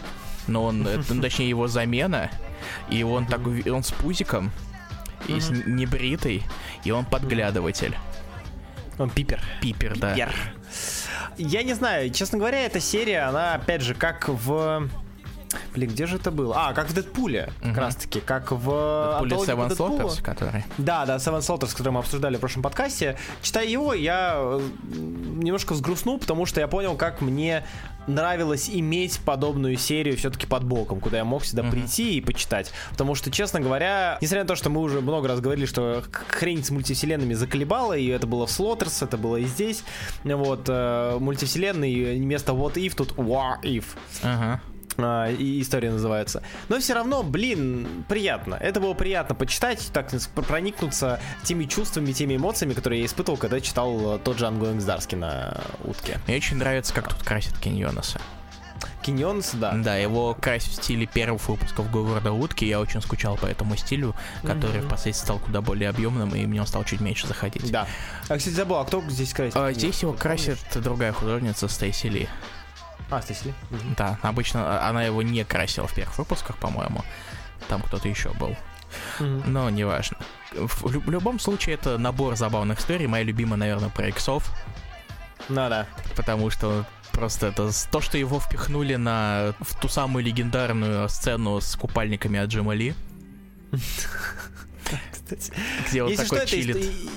но 0.47 0.63
он, 0.63 0.87
это, 0.87 1.13
ну, 1.13 1.21
точнее, 1.21 1.49
его 1.49 1.67
замена, 1.67 2.29
и 2.89 3.03
он 3.03 3.25
такой, 3.25 3.69
он 3.69 3.83
с 3.83 3.91
пузиком, 3.91 4.51
и 5.27 5.39
с 5.39 5.49
небритый, 5.49 6.43
и 6.83 6.91
он 6.91 7.05
подглядыватель. 7.05 7.95
Он 8.97 9.09
пипер. 9.09 9.41
Пипер, 9.61 9.97
да. 9.97 10.13
Пипер. 10.13 10.33
Я 11.37 11.63
не 11.63 11.73
знаю, 11.73 12.11
честно 12.11 12.37
говоря, 12.37 12.65
эта 12.65 12.79
серия, 12.79 13.27
она, 13.27 13.55
опять 13.55 13.81
же, 13.81 13.93
как 13.93 14.29
в... 14.29 14.89
Блин, 15.73 15.89
где 15.89 16.05
же 16.05 16.17
это 16.17 16.31
было? 16.31 16.55
А, 16.57 16.73
как 16.73 16.89
в 16.89 16.93
Дэдпуле, 16.93 17.49
угу. 17.61 17.69
как 17.69 17.77
раз 17.77 17.95
таки, 17.95 18.19
как 18.19 18.51
в... 18.51 19.19
Дэдпуле 19.21 19.35
Seven 19.35 19.69
Slaughters, 19.69 20.21
который... 20.21 20.63
Да, 20.77 21.05
да, 21.05 21.17
Seven 21.17 21.39
Slaughters, 21.39 21.71
который 21.71 21.91
мы 21.91 21.99
обсуждали 21.99 22.37
в 22.37 22.39
прошлом 22.39 22.63
подкасте. 22.63 23.17
Читая 23.41 23.65
его, 23.67 23.93
я 23.93 24.35
э, 24.37 24.69
немножко 24.91 25.73
взгрустнул, 25.73 26.19
потому 26.19 26.45
что 26.45 26.59
я 26.59 26.67
понял, 26.67 26.95
как 26.95 27.21
мне 27.21 27.65
нравилось 28.07 28.69
иметь 28.71 29.19
подобную 29.19 29.77
серию 29.77 30.15
все-таки 30.17 30.45
под 30.45 30.63
боком, 30.63 30.99
куда 30.99 31.17
я 31.17 31.25
мог 31.25 31.43
сюда 31.43 31.63
uh-huh. 31.63 31.71
прийти 31.71 32.17
и 32.17 32.21
почитать. 32.21 32.71
Потому 32.91 33.15
что, 33.15 33.31
честно 33.31 33.59
говоря, 33.59 34.17
несмотря 34.21 34.43
на 34.43 34.47
то, 34.47 34.55
что 34.55 34.69
мы 34.69 34.81
уже 34.81 35.01
много 35.01 35.27
раз 35.27 35.39
говорили, 35.39 35.65
что 35.65 36.03
хрень 36.29 36.63
с 36.63 36.69
мультивселенными 36.69 37.33
заколебала, 37.33 37.93
и 37.93 38.07
это 38.07 38.27
было 38.27 38.45
в 38.45 38.51
Слоттерс, 38.51 39.01
это 39.01 39.17
было 39.17 39.37
и 39.37 39.45
здесь, 39.45 39.83
вот, 40.23 40.65
э, 40.67 41.17
мультивселенные, 41.19 42.17
вместо 42.17 42.51
What 42.51 42.73
If 42.75 42.95
тут 42.95 43.13
What 43.13 43.61
If. 43.63 43.85
Uh-huh 44.21 44.59
и 44.97 45.61
история 45.61 45.91
называется. 45.91 46.41
Но 46.69 46.79
все 46.79 46.93
равно, 46.93 47.23
блин, 47.23 48.05
приятно. 48.07 48.55
Это 48.55 48.79
было 48.79 48.93
приятно 48.93 49.35
почитать, 49.35 49.89
так 49.93 50.09
проникнуться 50.47 51.19
теми 51.43 51.65
чувствами, 51.65 52.11
теми 52.11 52.35
эмоциями, 52.37 52.73
которые 52.73 53.01
я 53.01 53.05
испытывал, 53.05 53.37
когда 53.37 53.59
читал 53.59 54.19
тот 54.19 54.37
же 54.37 54.47
Ангоинг 54.47 54.81
Здарский 54.81 55.17
на 55.17 55.61
утке. 55.83 56.19
Мне 56.27 56.37
очень 56.37 56.57
нравится, 56.57 56.93
как 56.93 57.09
тут 57.09 57.23
красит 57.23 57.57
Киньоноса. 57.59 58.19
Киньонс, 59.03 59.51
да. 59.53 59.73
Да, 59.73 59.95
его 59.97 60.33
красить 60.33 60.71
в 60.71 60.75
стиле 60.83 61.05
первых 61.05 61.47
выпусков 61.47 61.91
Говарда 61.91 62.31
Утки. 62.31 62.65
Я 62.65 62.79
очень 62.79 63.01
скучал 63.01 63.37
по 63.37 63.45
этому 63.45 63.75
стилю, 63.77 64.15
который 64.41 64.79
Мгм. 64.79 64.87
впоследствии 64.87 65.25
стал 65.25 65.39
куда 65.39 65.61
более 65.61 65.89
объемным, 65.89 66.33
и 66.33 66.45
мне 66.47 66.59
он 66.61 66.65
стал 66.67 66.83
чуть 66.85 67.01
меньше 67.01 67.27
заходить. 67.27 67.71
Да. 67.71 67.87
А, 68.29 68.37
кстати, 68.37 68.55
забыл, 68.55 68.77
а 68.77 68.85
кто 68.85 69.01
здесь 69.07 69.31
красит? 69.33 69.55
А, 69.55 69.71
здесь 69.73 70.01
его 70.01 70.13
красит 70.13 70.57
другая 70.75 71.13
художница 71.13 71.67
Стейси 71.67 72.07
Ли. 72.07 72.29
А, 73.09 73.21
Стейси 73.21 73.45
Ли. 73.45 73.53
Мгм. 73.69 73.95
Да, 73.97 74.17
обычно 74.21 74.61
а, 74.79 74.89
она 74.89 75.03
его 75.03 75.21
не 75.21 75.43
красила 75.43 75.87
в 75.87 75.93
первых 75.93 76.17
выпусках, 76.17 76.57
по-моему. 76.57 77.03
Там 77.67 77.81
кто-то 77.81 78.07
еще 78.07 78.29
был. 78.31 78.55
Но 79.19 79.69
неважно. 79.69 80.17
В, 80.53 80.83
в 80.83 81.09
любом 81.09 81.39
случае, 81.39 81.75
это 81.75 81.97
набор 81.97 82.35
забавных 82.35 82.79
историй. 82.79 83.07
Моя 83.07 83.23
любимая, 83.23 83.57
наверное, 83.57 83.89
про 83.89 84.07
иксов. 84.07 84.51
Ну 85.49 85.69
да. 85.69 85.85
Потому 86.15 86.49
что 86.49 86.85
просто 87.11 87.47
это 87.47 87.69
то, 87.91 88.01
что 88.01 88.17
его 88.17 88.39
впихнули 88.39 88.95
на 88.95 89.53
в 89.59 89.75
ту 89.79 89.87
самую 89.87 90.23
легендарную 90.25 91.07
сцену 91.09 91.61
с 91.61 91.75
купальниками 91.75 92.39
от 92.39 92.49
Джима 92.49 92.73
Ли, 92.73 92.93
Кстати. 95.11 95.53
где 95.89 96.03
он 96.03 96.15
такой 96.15 96.45
чилит. 96.45 97.09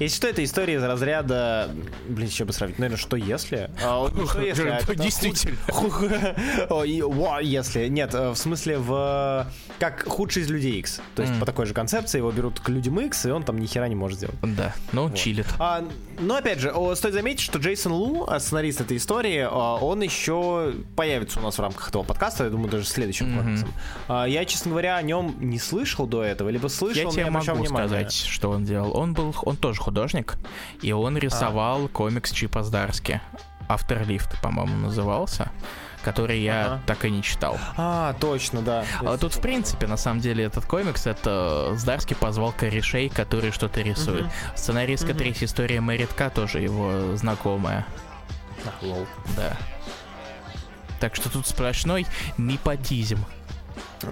Если 0.00 0.16
что, 0.16 0.28
это 0.28 0.42
история 0.42 0.74
из 0.74 0.82
разряда... 0.82 1.70
Блин, 2.08 2.28
еще 2.28 2.44
бы 2.44 2.52
сравнить. 2.52 2.78
Наверное, 2.78 2.98
что 2.98 3.16
если? 3.16 3.70
А, 3.84 3.98
вот 4.00 4.14
не 4.14 4.26
что 4.26 4.40
если, 4.40 4.68
а 4.68 4.94
Действительно. 4.94 5.56
если. 7.42 7.86
Нет, 7.88 8.14
э, 8.14 8.30
в 8.30 8.36
смысле 8.36 8.78
в... 8.78 9.46
Как 9.78 10.04
худший 10.08 10.42
из 10.42 10.50
Людей 10.50 10.78
X. 10.80 11.00
То 11.14 11.22
есть 11.22 11.38
по 11.38 11.46
такой 11.46 11.66
же 11.66 11.74
концепции 11.74 12.18
его 12.18 12.30
берут 12.30 12.60
к 12.60 12.68
Людям 12.70 12.98
X, 13.00 13.26
и 13.26 13.30
он 13.30 13.42
там 13.42 13.58
ни 13.58 13.66
хера 13.66 13.88
не 13.88 13.94
может 13.94 14.18
сделать. 14.18 14.36
Да, 14.42 14.74
но 14.92 15.04
он 15.04 15.10
Вот. 15.10 15.18
чилит. 15.18 15.46
А, 15.58 15.84
но 16.18 16.36
опять 16.36 16.60
же, 16.60 16.70
о, 16.70 16.94
стоит 16.94 17.14
заметить, 17.14 17.40
что 17.40 17.58
Джейсон 17.58 17.92
Лу, 17.92 18.24
а, 18.26 18.40
сценарист 18.40 18.80
этой 18.80 18.96
истории, 18.96 19.46
а, 19.50 19.76
он 19.76 20.00
еще 20.00 20.74
появится 20.96 21.40
у 21.40 21.42
нас 21.42 21.56
в 21.56 21.60
рамках 21.60 21.88
этого 21.88 22.02
подкаста, 22.02 22.44
я 22.44 22.50
думаю, 22.50 22.70
даже 22.70 22.86
следующим 22.86 23.36
комиксом. 23.36 23.72
А, 24.08 24.24
Я, 24.24 24.44
честно 24.44 24.70
говоря, 24.70 24.96
о 24.96 25.02
нем 25.02 25.34
не 25.40 25.58
слышал 25.58 26.06
до 26.06 26.22
этого, 26.22 26.48
либо 26.48 26.68
слышал, 26.68 27.02
Я 27.04 27.10
тебе 27.10 27.30
могу 27.30 27.64
сказать, 27.66 28.12
что 28.12 28.50
он 28.50 28.64
делал. 28.64 28.96
Он 28.96 29.12
был, 29.12 29.34
он 29.42 29.56
тоже 29.56 29.80
художник, 29.94 30.36
и 30.82 30.92
он 30.92 31.18
рисовал 31.18 31.88
комикс 31.88 32.30
Чипа 32.30 32.62
Здарски. 32.62 33.20
Авторлифт, 33.68 34.40
по-моему, 34.40 34.76
назывался, 34.76 35.50
который 36.04 36.40
я 36.40 36.64
Ага. 36.66 36.80
так 36.86 37.04
и 37.04 37.10
не 37.10 37.22
читал. 37.24 37.58
А, 37.76 38.14
точно, 38.20 38.62
да. 38.62 38.84
А 39.04 39.16
тут, 39.18 39.34
в 39.34 39.40
принципе, 39.40 39.86
на 39.88 39.96
самом 39.96 40.20
деле, 40.20 40.44
этот 40.44 40.64
комикс, 40.64 41.06
это 41.08 41.72
Здарский 41.76 42.14
позвал 42.16 42.52
корешей, 42.52 43.08
которые 43.08 43.50
что-то 43.52 43.80
рисуют. 43.80 44.26
Мгм. 44.26 44.32
Сценаристка 44.56 45.08
Мгм. 45.10 45.18
третьей 45.18 45.46
истории 45.46 45.78
Мэритка 45.80 46.30
тоже 46.30 46.60
его 46.60 47.16
знакомая, 47.16 47.84
А, 48.64 48.84
лол. 48.84 49.06
да. 49.36 49.56
Так 51.00 51.16
что 51.16 51.30
тут 51.30 51.46
сплошной 51.48 52.06
непотизм. 52.38 53.24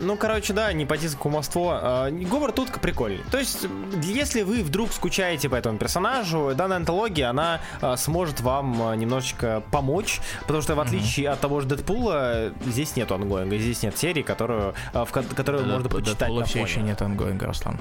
Ну, 0.00 0.16
короче, 0.16 0.52
да, 0.52 0.72
непотизм, 0.72 1.18
кумовство. 1.18 1.78
А, 1.80 2.10
Говард 2.10 2.54
Утка 2.54 2.78
прикольный. 2.78 3.22
То 3.30 3.38
есть, 3.38 3.66
если 4.02 4.42
вы 4.42 4.62
вдруг 4.62 4.92
скучаете 4.92 5.48
по 5.48 5.54
этому 5.56 5.78
персонажу, 5.78 6.52
данная 6.54 6.76
антология, 6.76 7.30
она 7.30 7.60
а, 7.80 7.96
сможет 7.96 8.40
вам 8.40 8.82
а, 8.82 8.94
немножечко 8.94 9.62
помочь, 9.70 10.20
потому 10.42 10.60
что 10.62 10.74
в 10.74 10.80
отличие 10.80 11.30
от 11.30 11.40
того 11.40 11.60
же 11.60 11.68
Дэдпула, 11.68 12.52
здесь 12.66 12.96
нет 12.96 13.10
ongoing 13.10 13.46
а, 13.46 13.56
здесь 13.58 13.82
нет 13.82 13.96
серии, 13.96 14.22
которую, 14.22 14.74
в 14.92 15.06
ко- 15.10 15.22
которую 15.22 15.66
можно 15.66 15.88
почитать 15.88 16.18
Дэдпула 16.18 16.40
на 16.40 16.44
все 16.46 16.58
фоне. 16.60 16.64
еще 16.70 16.80
нет 16.82 17.00
ongoing 17.02 17.37
а, 17.37 17.46
Руслан. 17.46 17.78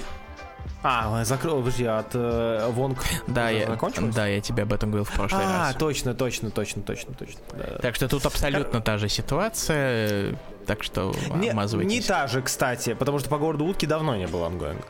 А, 0.83 1.23
закрыл, 1.25 1.57
подожди, 1.59 1.85
от 1.85 2.11
э, 2.13 2.69
Вонг 2.71 3.03
Да, 3.27 3.49
я, 3.49 3.67
закончилось? 3.67 4.13
да, 4.15 4.27
я 4.27 4.39
тебе 4.41 4.63
об 4.63 4.71
этом 4.73 4.89
говорил 4.91 5.05
в 5.05 5.11
прошлый 5.11 5.43
А, 5.45 5.67
раз. 5.69 5.75
точно, 5.75 6.13
точно, 6.13 6.51
точно, 6.51 6.81
точно, 6.83 7.13
точно. 7.13 7.39
Да. 7.53 7.79
Так 7.81 7.95
что 7.95 8.07
тут 8.07 8.25
абсолютно 8.25 8.79
та 8.81 8.97
же 8.97 9.09
ситуация, 9.09 10.35
так 10.65 10.83
что 10.83 11.13
Не, 11.35 11.49
обмазывайтесь. 11.49 11.91
не 11.91 12.01
та 12.01 12.27
же, 12.27 12.41
кстати, 12.41 12.93
потому 12.93 13.19
что 13.19 13.27
по 13.29 13.37
городу 13.37 13.65
утки 13.65 13.85
давно 13.85 14.15
не 14.15 14.27
было 14.27 14.47
ангоинга. 14.47 14.83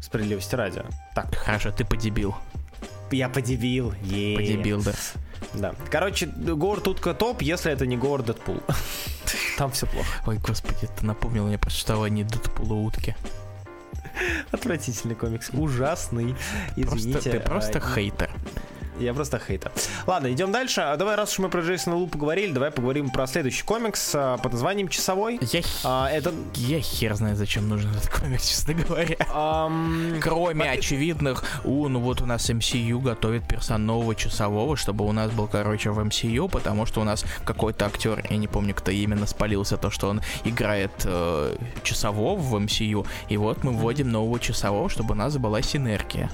Справедливости 0.00 0.54
ради. 0.54 0.82
Так, 1.14 1.34
Хорошо, 1.34 1.70
ты 1.70 1.84
подебил. 1.84 2.34
я 3.10 3.28
подебил. 3.28 3.92
е 4.02 4.36
Подебил, 4.36 4.82
да. 4.82 4.92
Да. 5.54 5.74
Короче, 5.90 6.26
Говард 6.26 6.86
Утка 6.88 7.14
топ, 7.14 7.42
если 7.42 7.72
это 7.72 7.84
не 7.84 7.96
Говард 7.96 8.26
Дэдпул. 8.26 8.60
Там 9.58 9.70
все 9.72 9.86
плохо. 9.86 10.08
Ой, 10.26 10.38
господи, 10.38 10.88
ты 10.98 11.04
напомнил 11.04 11.46
мне 11.46 11.58
про 11.58 11.68
существование 11.70 12.24
Дэдпула 12.24 12.74
утки. 12.74 13.14
Отвратительный 14.50 15.14
комикс. 15.14 15.50
Ужасный. 15.52 16.34
Извините. 16.76 17.12
Просто, 17.12 17.30
ты 17.30 17.40
просто 17.40 17.78
а, 17.78 17.94
хейтер. 17.94 18.30
Я 19.02 19.14
просто 19.14 19.38
хейтер. 19.38 19.72
Ладно, 20.06 20.32
идем 20.32 20.52
дальше. 20.52 20.80
А 20.80 20.96
Давай, 20.96 21.16
раз 21.16 21.32
уж 21.32 21.38
мы 21.40 21.48
про 21.48 21.62
Джейсона 21.62 21.96
Лу 21.96 22.06
поговорили, 22.06 22.52
давай 22.52 22.70
поговорим 22.70 23.10
про 23.10 23.26
следующий 23.26 23.64
комикс 23.64 24.12
а, 24.14 24.36
под 24.38 24.52
названием 24.52 24.88
«Часовой». 24.88 25.38
Я, 25.40 25.62
А, 25.84 26.08
это... 26.08 26.32
я 26.54 26.80
хер 26.80 27.14
знает, 27.14 27.38
зачем 27.38 27.68
нужен 27.68 27.90
этот 27.90 28.08
комикс, 28.08 28.48
честно 28.48 28.74
говоря. 28.74 29.16
ам, 29.32 30.14
Кроме 30.20 30.70
очевидных, 30.70 31.44
у, 31.64 31.88
ну 31.88 31.98
вот 32.00 32.20
у 32.20 32.26
нас 32.26 32.48
MCU 32.48 33.00
готовит 33.00 33.46
персон 33.48 33.84
нового 33.86 34.14
часового, 34.14 34.76
чтобы 34.76 35.04
у 35.06 35.12
нас 35.12 35.30
был, 35.32 35.48
короче, 35.48 35.90
в 35.90 35.98
MCU, 35.98 36.48
потому 36.48 36.86
что 36.86 37.00
у 37.00 37.04
нас 37.04 37.24
какой-то 37.44 37.86
актер, 37.86 38.24
я 38.30 38.36
не 38.36 38.46
помню, 38.48 38.74
кто 38.74 38.90
именно 38.90 39.26
спалился, 39.26 39.76
то, 39.76 39.90
что 39.90 40.08
он 40.08 40.20
играет 40.44 40.92
э, 41.04 41.56
часового 41.82 42.36
в 42.38 42.54
MCU, 42.54 43.06
и 43.28 43.36
вот 43.36 43.64
мы 43.64 43.72
вводим 43.72 44.10
нового 44.10 44.38
часового, 44.38 44.88
чтобы 44.88 45.12
у 45.12 45.16
нас 45.16 45.36
была 45.36 45.62
синергия. 45.62 46.30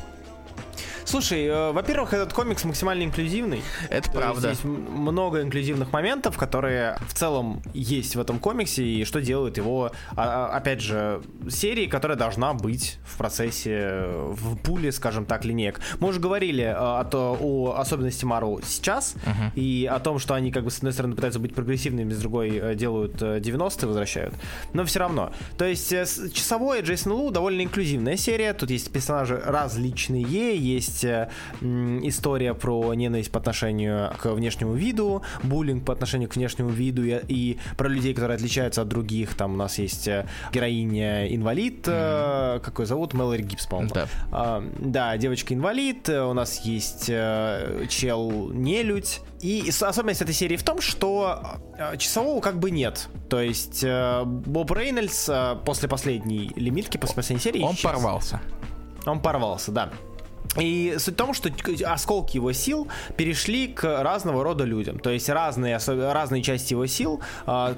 Слушай, 1.08 1.46
э, 1.46 1.72
во-первых, 1.72 2.12
этот 2.12 2.34
комикс 2.34 2.64
максимально 2.64 3.02
инклюзивный. 3.04 3.62
Это 3.88 4.10
То 4.10 4.18
правда. 4.18 4.52
Здесь 4.52 4.62
много 4.64 5.40
инклюзивных 5.40 5.90
моментов, 5.90 6.36
которые 6.36 6.98
в 7.08 7.14
целом 7.14 7.62
есть 7.72 8.14
в 8.14 8.20
этом 8.20 8.38
комиксе, 8.38 8.84
и 8.84 9.04
что 9.06 9.22
делает 9.22 9.56
его, 9.56 9.90
а- 10.14 10.50
а- 10.52 10.56
опять 10.58 10.82
же, 10.82 11.22
серией, 11.48 11.88
которая 11.88 12.18
должна 12.18 12.52
быть 12.52 12.98
в 13.06 13.16
процессе, 13.16 13.70
э, 13.72 14.32
в 14.36 14.56
пуле, 14.56 14.92
скажем 14.92 15.24
так, 15.24 15.46
линеек. 15.46 15.80
Мы 15.98 16.08
уже 16.08 16.20
говорили 16.20 16.64
э, 16.64 16.74
о, 16.74 17.06
о 17.40 17.74
особенности 17.78 18.26
Мару 18.26 18.60
сейчас, 18.62 19.14
Мгм. 19.24 19.52
и 19.54 19.88
о 19.90 20.00
том, 20.00 20.18
что 20.18 20.34
они, 20.34 20.52
как 20.52 20.64
бы, 20.64 20.70
с 20.70 20.76
одной 20.76 20.92
стороны, 20.92 21.14
пытаются 21.14 21.40
быть 21.40 21.54
прогрессивными, 21.54 22.12
с 22.12 22.18
другой 22.18 22.50
э, 22.58 22.74
делают 22.74 23.22
э, 23.22 23.40
90-е, 23.40 23.88
возвращают. 23.88 24.34
Но 24.74 24.84
все 24.84 24.98
равно. 24.98 25.32
То 25.56 25.64
есть, 25.64 25.88
часовой 26.34 26.82
Джейсон 26.82 27.12
Лу 27.12 27.30
довольно 27.30 27.62
инклюзивная 27.62 28.18
серия. 28.18 28.52
Тут 28.52 28.70
есть 28.70 28.92
персонажи 28.92 29.40
различные, 29.42 30.22
есть 30.58 30.97
э, 31.04 31.28
м, 31.60 32.06
история 32.08 32.54
про 32.54 32.94
ненависть 32.94 33.30
по 33.30 33.38
отношению 33.38 34.10
к 34.20 34.26
внешнему 34.32 34.74
виду, 34.74 35.22
буллинг 35.42 35.84
по 35.84 35.92
отношению 35.92 36.28
к 36.28 36.36
внешнему 36.36 36.70
виду 36.70 37.04
и, 37.04 37.20
и 37.28 37.58
про 37.76 37.88
людей, 37.88 38.14
которые 38.14 38.36
отличаются 38.36 38.82
от 38.82 38.88
других. 38.88 39.34
Там 39.34 39.54
у 39.54 39.56
нас 39.56 39.78
есть 39.78 40.08
э, 40.08 40.26
героиня-инвалид, 40.52 41.84
э, 41.86 42.60
какой 42.62 42.86
зовут? 42.86 43.14
Мэлори 43.14 43.42
Гибс, 43.42 43.66
по-моему. 43.66 43.90
Да. 43.94 44.06
А, 44.32 44.64
да, 44.78 45.16
девочка-инвалид, 45.16 46.08
э, 46.08 46.22
у 46.22 46.32
нас 46.32 46.60
есть 46.64 47.06
э, 47.08 47.86
чел-нелюдь. 47.88 49.20
И 49.40 49.70
особенность 49.80 50.20
этой 50.20 50.34
серии 50.34 50.56
в 50.56 50.64
том, 50.64 50.80
что 50.80 51.40
э, 51.78 51.96
часового 51.96 52.40
как 52.40 52.58
бы 52.58 52.70
нет. 52.72 53.08
То 53.28 53.40
есть 53.40 53.84
э, 53.84 54.24
Боб 54.24 54.72
Рейнольдс 54.72 55.28
э, 55.28 55.56
после 55.64 55.88
последней 55.88 56.50
лимитки, 56.56 56.96
после 56.96 57.14
последней 57.16 57.42
серии 57.42 57.62
Он 57.62 57.72
исчез. 57.74 57.84
порвался. 57.84 58.40
Он 59.06 59.20
порвался, 59.20 59.70
да. 59.70 59.90
И 60.60 60.96
суть 60.98 61.14
в 61.14 61.16
том, 61.16 61.34
что 61.34 61.50
осколки 61.86 62.36
его 62.36 62.52
сил 62.52 62.88
перешли 63.16 63.68
к 63.68 64.02
разного 64.02 64.42
рода 64.44 64.64
людям. 64.64 64.98
То 64.98 65.10
есть 65.10 65.28
разные, 65.28 65.78
разные 65.86 66.42
части 66.42 66.72
его 66.72 66.86
сил, 66.86 67.20
а, 67.46 67.76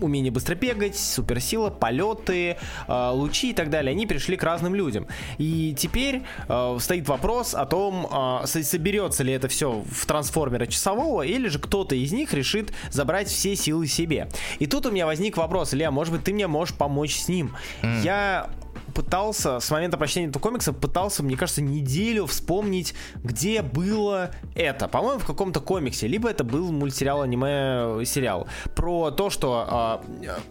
умение 0.00 0.30
быстро 0.32 0.54
бегать, 0.54 0.98
суперсила, 0.98 1.70
полеты, 1.70 2.56
а, 2.86 3.10
лучи 3.12 3.50
и 3.50 3.52
так 3.54 3.70
далее, 3.70 3.92
они 3.92 4.06
перешли 4.06 4.36
к 4.36 4.42
разным 4.42 4.74
людям. 4.74 5.06
И 5.38 5.74
теперь 5.76 6.22
а, 6.48 6.76
стоит 6.78 7.08
вопрос 7.08 7.54
о 7.54 7.66
том, 7.66 8.08
со- 8.44 8.62
соберется 8.62 9.22
ли 9.22 9.32
это 9.32 9.48
все 9.48 9.82
в 9.90 10.06
трансформера 10.06 10.66
часового, 10.66 11.22
или 11.22 11.48
же 11.48 11.58
кто-то 11.58 11.94
из 11.94 12.12
них 12.12 12.32
решит 12.34 12.72
забрать 12.90 13.28
все 13.28 13.56
силы 13.56 13.86
себе. 13.86 14.28
И 14.58 14.66
тут 14.66 14.86
у 14.86 14.90
меня 14.90 15.06
возник 15.06 15.36
вопрос, 15.36 15.74
Илья, 15.74 15.90
может 15.90 16.12
быть, 16.14 16.24
ты 16.24 16.32
мне 16.32 16.46
можешь 16.46 16.74
помочь 16.74 17.16
с 17.16 17.28
ним? 17.28 17.54
Я 18.02 18.48
пытался, 18.94 19.60
с 19.60 19.70
момента 19.70 19.96
прочтения 19.96 20.28
этого 20.28 20.42
комикса, 20.42 20.72
пытался, 20.72 21.22
мне 21.22 21.36
кажется, 21.36 21.62
неделю 21.62 22.26
вспомнить, 22.26 22.94
где 23.22 23.62
было 23.62 24.30
это. 24.54 24.88
По-моему, 24.88 25.18
в 25.20 25.24
каком-то 25.26 25.60
комиксе. 25.60 26.06
Либо 26.08 26.28
это 26.28 26.44
был 26.44 26.70
мультсериал, 26.72 27.22
аниме, 27.22 28.04
сериал. 28.04 28.46
Про 28.74 29.10
то, 29.10 29.30
что 29.30 29.66
а, 29.68 30.04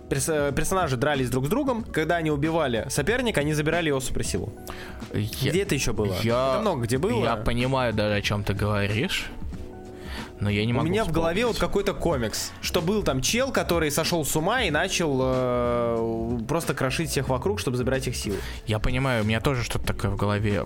перс- 0.09 0.53
персонажи 0.55 0.97
дрались 0.97 1.29
друг 1.29 1.45
с 1.45 1.49
другом. 1.49 1.83
Когда 1.83 2.15
они 2.17 2.31
убивали 2.31 2.85
соперника, 2.89 3.41
они 3.41 3.53
забирали 3.53 3.87
его 3.89 3.99
суперсилу. 3.99 4.51
Я- 5.13 5.51
Где 5.51 5.61
это 5.63 5.75
еще 5.75 5.93
было? 5.93 6.15
Я, 6.23 6.51
Это 6.53 6.61
много 6.61 6.83
где 6.83 6.97
было. 6.97 7.23
Я 7.23 7.35
понимаю 7.35 7.93
даже, 7.93 8.15
о 8.15 8.21
чем 8.21 8.43
ты 8.43 8.53
говоришь, 8.53 9.29
но 10.41 10.49
я 10.49 10.65
не 10.65 10.73
У 10.73 10.77
могу 10.77 10.89
меня 10.89 11.05
в 11.05 11.11
голове 11.11 11.45
вот 11.45 11.55
вспомнить. 11.55 11.73
какой-то 11.73 11.93
комикс, 11.93 12.51
что 12.61 12.81
был 12.81 13.03
там 13.03 13.21
чел, 13.21 13.51
который 13.51 13.91
сошел 13.91 14.25
с 14.25 14.35
ума 14.35 14.63
и 14.63 14.71
начал 14.71 15.19
э, 15.21 16.39
просто 16.47 16.73
крошить 16.73 17.11
всех 17.11 17.29
вокруг, 17.29 17.59
чтобы 17.59 17.77
забирать 17.77 18.07
их 18.07 18.15
силы. 18.15 18.37
Я 18.65 18.79
понимаю, 18.79 19.23
у 19.23 19.27
меня 19.27 19.39
тоже 19.39 19.63
что-то 19.63 19.85
такое 19.85 20.11
в 20.11 20.17
голове 20.17 20.65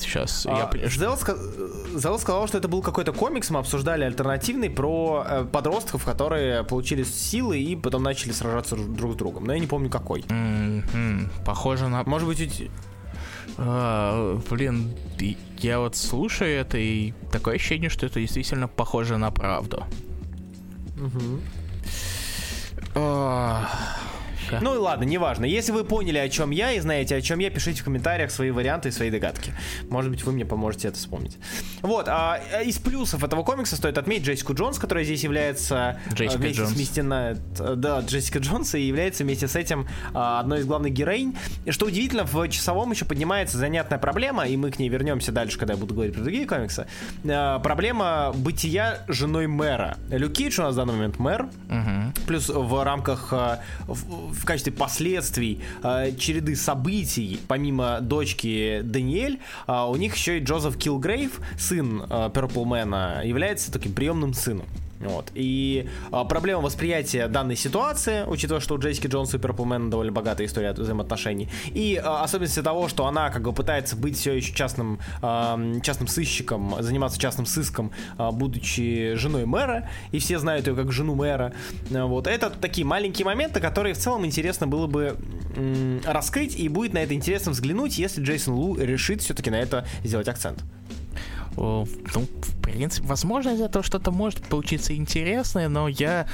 Сейчас 0.00 0.46
а, 0.48 0.70
я 0.72 0.88
Зел, 0.88 1.18
Зел 1.96 2.18
сказал, 2.20 2.46
что 2.46 2.58
это 2.58 2.68
был 2.68 2.82
какой-то 2.82 3.12
комикс, 3.12 3.50
мы 3.50 3.58
обсуждали 3.58 4.04
альтернативный 4.04 4.70
про 4.70 5.24
э, 5.28 5.44
подростков, 5.44 6.04
которые 6.04 6.62
получили 6.62 7.02
силы 7.02 7.58
и 7.58 7.74
потом 7.74 8.04
начали 8.04 8.30
сражаться 8.30 8.76
друг 8.76 9.14
с 9.14 9.16
другом. 9.16 9.44
Но 9.44 9.54
я 9.54 9.58
не 9.58 9.66
помню 9.66 9.90
какой. 9.90 10.20
Mm-hmm. 10.20 11.28
Похоже 11.44 11.88
на... 11.88 12.04
Может 12.04 12.28
быть, 12.28 12.70
а, 13.58 14.40
блин, 14.48 14.94
я 15.58 15.80
вот 15.80 15.96
слушаю 15.96 16.50
это, 16.50 16.78
и 16.78 17.12
такое 17.32 17.56
ощущение, 17.56 17.90
что 17.90 18.06
это 18.06 18.20
действительно 18.20 18.68
похоже 18.68 19.16
на 19.16 19.32
правду. 19.32 19.84
Угу. 20.96 21.40
А, 22.94 23.68
Немножко. 24.52 24.64
Ну 24.64 24.74
и 24.74 24.78
ладно, 24.78 25.04
неважно. 25.04 25.44
Если 25.44 25.72
вы 25.72 25.84
поняли, 25.84 26.18
о 26.18 26.28
чем 26.28 26.50
я 26.50 26.72
и 26.72 26.80
знаете, 26.80 27.16
о 27.16 27.20
чем 27.20 27.38
я, 27.38 27.50
пишите 27.50 27.80
в 27.80 27.84
комментариях 27.84 28.30
свои 28.30 28.50
варианты 28.50 28.88
и 28.88 28.92
свои 28.92 29.10
догадки. 29.10 29.52
Может 29.90 30.10
быть, 30.10 30.24
вы 30.24 30.32
мне 30.32 30.44
поможете 30.44 30.88
это 30.88 30.96
вспомнить. 30.96 31.38
Вот, 31.82 32.06
а 32.08 32.40
из 32.64 32.78
плюсов 32.78 33.24
этого 33.24 33.42
комикса 33.42 33.76
стоит 33.76 33.98
отметить 33.98 34.26
Джессику 34.26 34.54
Джонс, 34.54 34.78
которая 34.78 35.04
здесь 35.04 35.24
является 35.24 36.00
а, 36.06 36.14
Джессика 36.14 36.38
вместе 36.38 36.62
Джонс. 36.62 36.72
с 36.72 36.76
Мистина, 36.76 37.38
да, 37.76 38.00
Джессика 38.00 38.38
Джонс 38.38 38.74
и 38.74 38.80
является 38.80 39.24
вместе 39.24 39.48
с 39.48 39.56
этим 39.56 39.86
одной 40.14 40.60
из 40.60 40.66
главных 40.66 40.92
героинь. 40.92 41.36
И 41.64 41.70
что 41.70 41.86
удивительно, 41.86 42.24
в 42.24 42.48
часовом 42.48 42.90
еще 42.90 43.04
поднимается 43.04 43.58
занятная 43.58 43.98
проблема, 43.98 44.46
и 44.46 44.56
мы 44.56 44.70
к 44.70 44.78
ней 44.78 44.88
вернемся 44.88 45.32
дальше, 45.32 45.58
когда 45.58 45.74
я 45.74 45.78
буду 45.78 45.94
говорить 45.94 46.14
про 46.14 46.22
другие 46.22 46.46
комиксы. 46.46 46.86
Проблема 47.22 48.32
бытия 48.34 49.00
женой 49.08 49.46
мэра. 49.46 49.96
Люк 50.10 50.32
Кейдж 50.32 50.60
у 50.60 50.62
нас 50.62 50.74
в 50.74 50.76
данный 50.76 50.94
момент 50.94 51.18
мэр. 51.18 51.42
Угу. 51.42 52.26
Плюс 52.26 52.48
в 52.48 52.84
рамках 52.84 53.32
в, 54.38 54.44
качестве 54.44 54.72
последствий 54.72 55.60
э, 55.82 56.12
череды 56.18 56.56
событий, 56.56 57.40
помимо 57.48 58.00
дочки 58.00 58.80
Даниэль, 58.82 59.40
э, 59.66 59.84
у 59.88 59.96
них 59.96 60.16
еще 60.16 60.38
и 60.38 60.42
Джозеф 60.42 60.76
Килгрейв, 60.76 61.40
сын 61.58 62.02
э, 62.08 62.30
Перплмена, 62.32 63.22
является 63.24 63.72
таким 63.72 63.92
приемным 63.92 64.34
сыном. 64.34 64.66
Вот. 65.00 65.30
И 65.34 65.88
а, 66.10 66.24
проблема 66.24 66.62
восприятия 66.62 67.28
данной 67.28 67.56
ситуации, 67.56 68.24
учитывая, 68.26 68.60
что 68.60 68.74
у 68.74 68.78
Джессики 68.78 69.06
Джонса 69.06 69.36
и 69.36 69.40
Перплмена 69.40 69.90
довольно 69.90 70.12
богатая 70.12 70.46
история 70.46 70.72
взаимоотношений, 70.72 71.48
и 71.66 72.00
а, 72.02 72.22
особенности 72.22 72.62
того, 72.62 72.88
что 72.88 73.06
она 73.06 73.30
как 73.30 73.42
бы 73.42 73.52
пытается 73.52 73.96
быть 73.96 74.16
все 74.16 74.32
еще 74.32 74.52
частным, 74.54 74.98
а, 75.22 75.58
частным 75.82 76.08
сыщиком, 76.08 76.76
заниматься 76.80 77.18
частным 77.18 77.46
сыском, 77.46 77.92
а, 78.16 78.32
будучи 78.32 79.14
женой 79.14 79.46
мэра, 79.46 79.88
и 80.10 80.18
все 80.18 80.38
знают 80.38 80.66
ее 80.66 80.74
как 80.74 80.90
жену 80.90 81.14
мэра. 81.14 81.52
А, 81.94 82.06
вот. 82.06 82.26
Это 82.26 82.50
такие 82.50 82.86
маленькие 82.86 83.24
моменты, 83.24 83.60
которые 83.60 83.94
в 83.94 83.98
целом 83.98 84.26
интересно 84.26 84.66
было 84.66 84.86
бы 84.86 85.16
раскрыть, 86.04 86.58
и 86.58 86.68
будет 86.68 86.92
на 86.92 86.98
это 86.98 87.14
интересно 87.14 87.52
взглянуть, 87.52 87.98
если 87.98 88.22
Джейсон 88.22 88.54
Лу 88.54 88.76
решит 88.76 89.22
все-таки 89.22 89.50
на 89.50 89.56
это 89.56 89.86
сделать 90.04 90.28
акцент. 90.28 90.62
Ну, 91.58 92.26
в 92.40 92.62
принципе, 92.62 93.06
возможно, 93.06 93.50
из 93.50 93.60
этого 93.60 93.84
что-то 93.84 94.10
может 94.10 94.46
получиться 94.48 94.94
интересное, 94.94 95.68
но 95.68 95.88
я, 95.88 96.26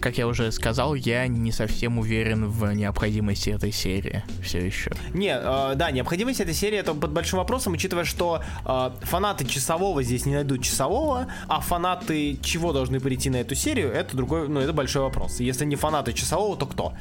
как 0.00 0.18
я 0.18 0.26
уже 0.26 0.50
сказал, 0.52 0.94
я 0.94 1.26
не 1.26 1.52
совсем 1.52 1.98
уверен 1.98 2.48
в 2.48 2.72
необходимости 2.72 3.50
этой 3.50 3.72
серии 3.72 4.22
все 4.42 4.64
еще. 4.64 4.92
Не, 5.12 5.36
э, 5.36 5.74
да, 5.74 5.90
необходимость 5.90 6.40
этой 6.40 6.54
серии 6.54 6.78
это 6.78 6.94
под 6.94 7.12
большим 7.12 7.38
вопросом, 7.38 7.74
учитывая, 7.74 8.04
что 8.04 8.42
э, 8.64 8.90
фанаты 9.02 9.44
часового 9.44 10.02
здесь 10.02 10.26
не 10.26 10.34
найдут 10.34 10.62
часового, 10.62 11.26
а 11.48 11.60
фанаты 11.60 12.38
чего 12.42 12.72
должны 12.72 13.00
прийти 13.00 13.30
на 13.30 13.36
эту 13.36 13.54
серию, 13.54 13.92
это 13.92 14.16
другой, 14.16 14.48
ну, 14.48 14.60
это 14.60 14.72
большой 14.72 15.02
вопрос. 15.02 15.40
Если 15.40 15.64
не 15.64 15.76
фанаты 15.76 16.12
часового, 16.12 16.56
то 16.56 16.66
кто? 16.66 16.94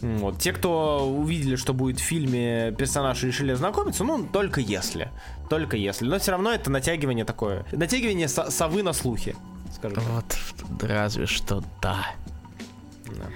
Вот. 0.00 0.38
Те, 0.38 0.52
кто 0.52 1.08
увидели, 1.08 1.56
что 1.56 1.74
будет 1.74 1.98
в 1.98 2.02
фильме 2.02 2.72
персонаж 2.72 3.22
и 3.24 3.26
решили 3.28 3.54
знакомиться, 3.54 4.04
ну, 4.04 4.26
только 4.26 4.60
если. 4.60 5.10
Только 5.48 5.76
если. 5.76 6.06
Но 6.06 6.18
все 6.18 6.32
равно 6.32 6.50
это 6.52 6.70
натягивание 6.70 7.24
такое. 7.24 7.64
Натягивание 7.72 8.28
со 8.28 8.50
совы 8.50 8.82
на 8.82 8.92
слухи, 8.92 9.36
скажем 9.74 10.02
Вот, 10.10 10.36
разве 10.82 11.26
что 11.26 11.62
да. 11.82 12.06
да. 13.06 13.26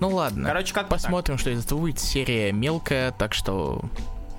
Ну 0.00 0.08
ладно. 0.08 0.48
Короче, 0.48 0.74
как 0.74 0.88
посмотрим, 0.88 1.36
так. 1.36 1.40
что 1.40 1.50
из 1.50 1.64
этого 1.64 1.80
будет. 1.80 1.98
Серия 1.98 2.52
мелкая, 2.52 3.12
так 3.12 3.34
что, 3.34 3.82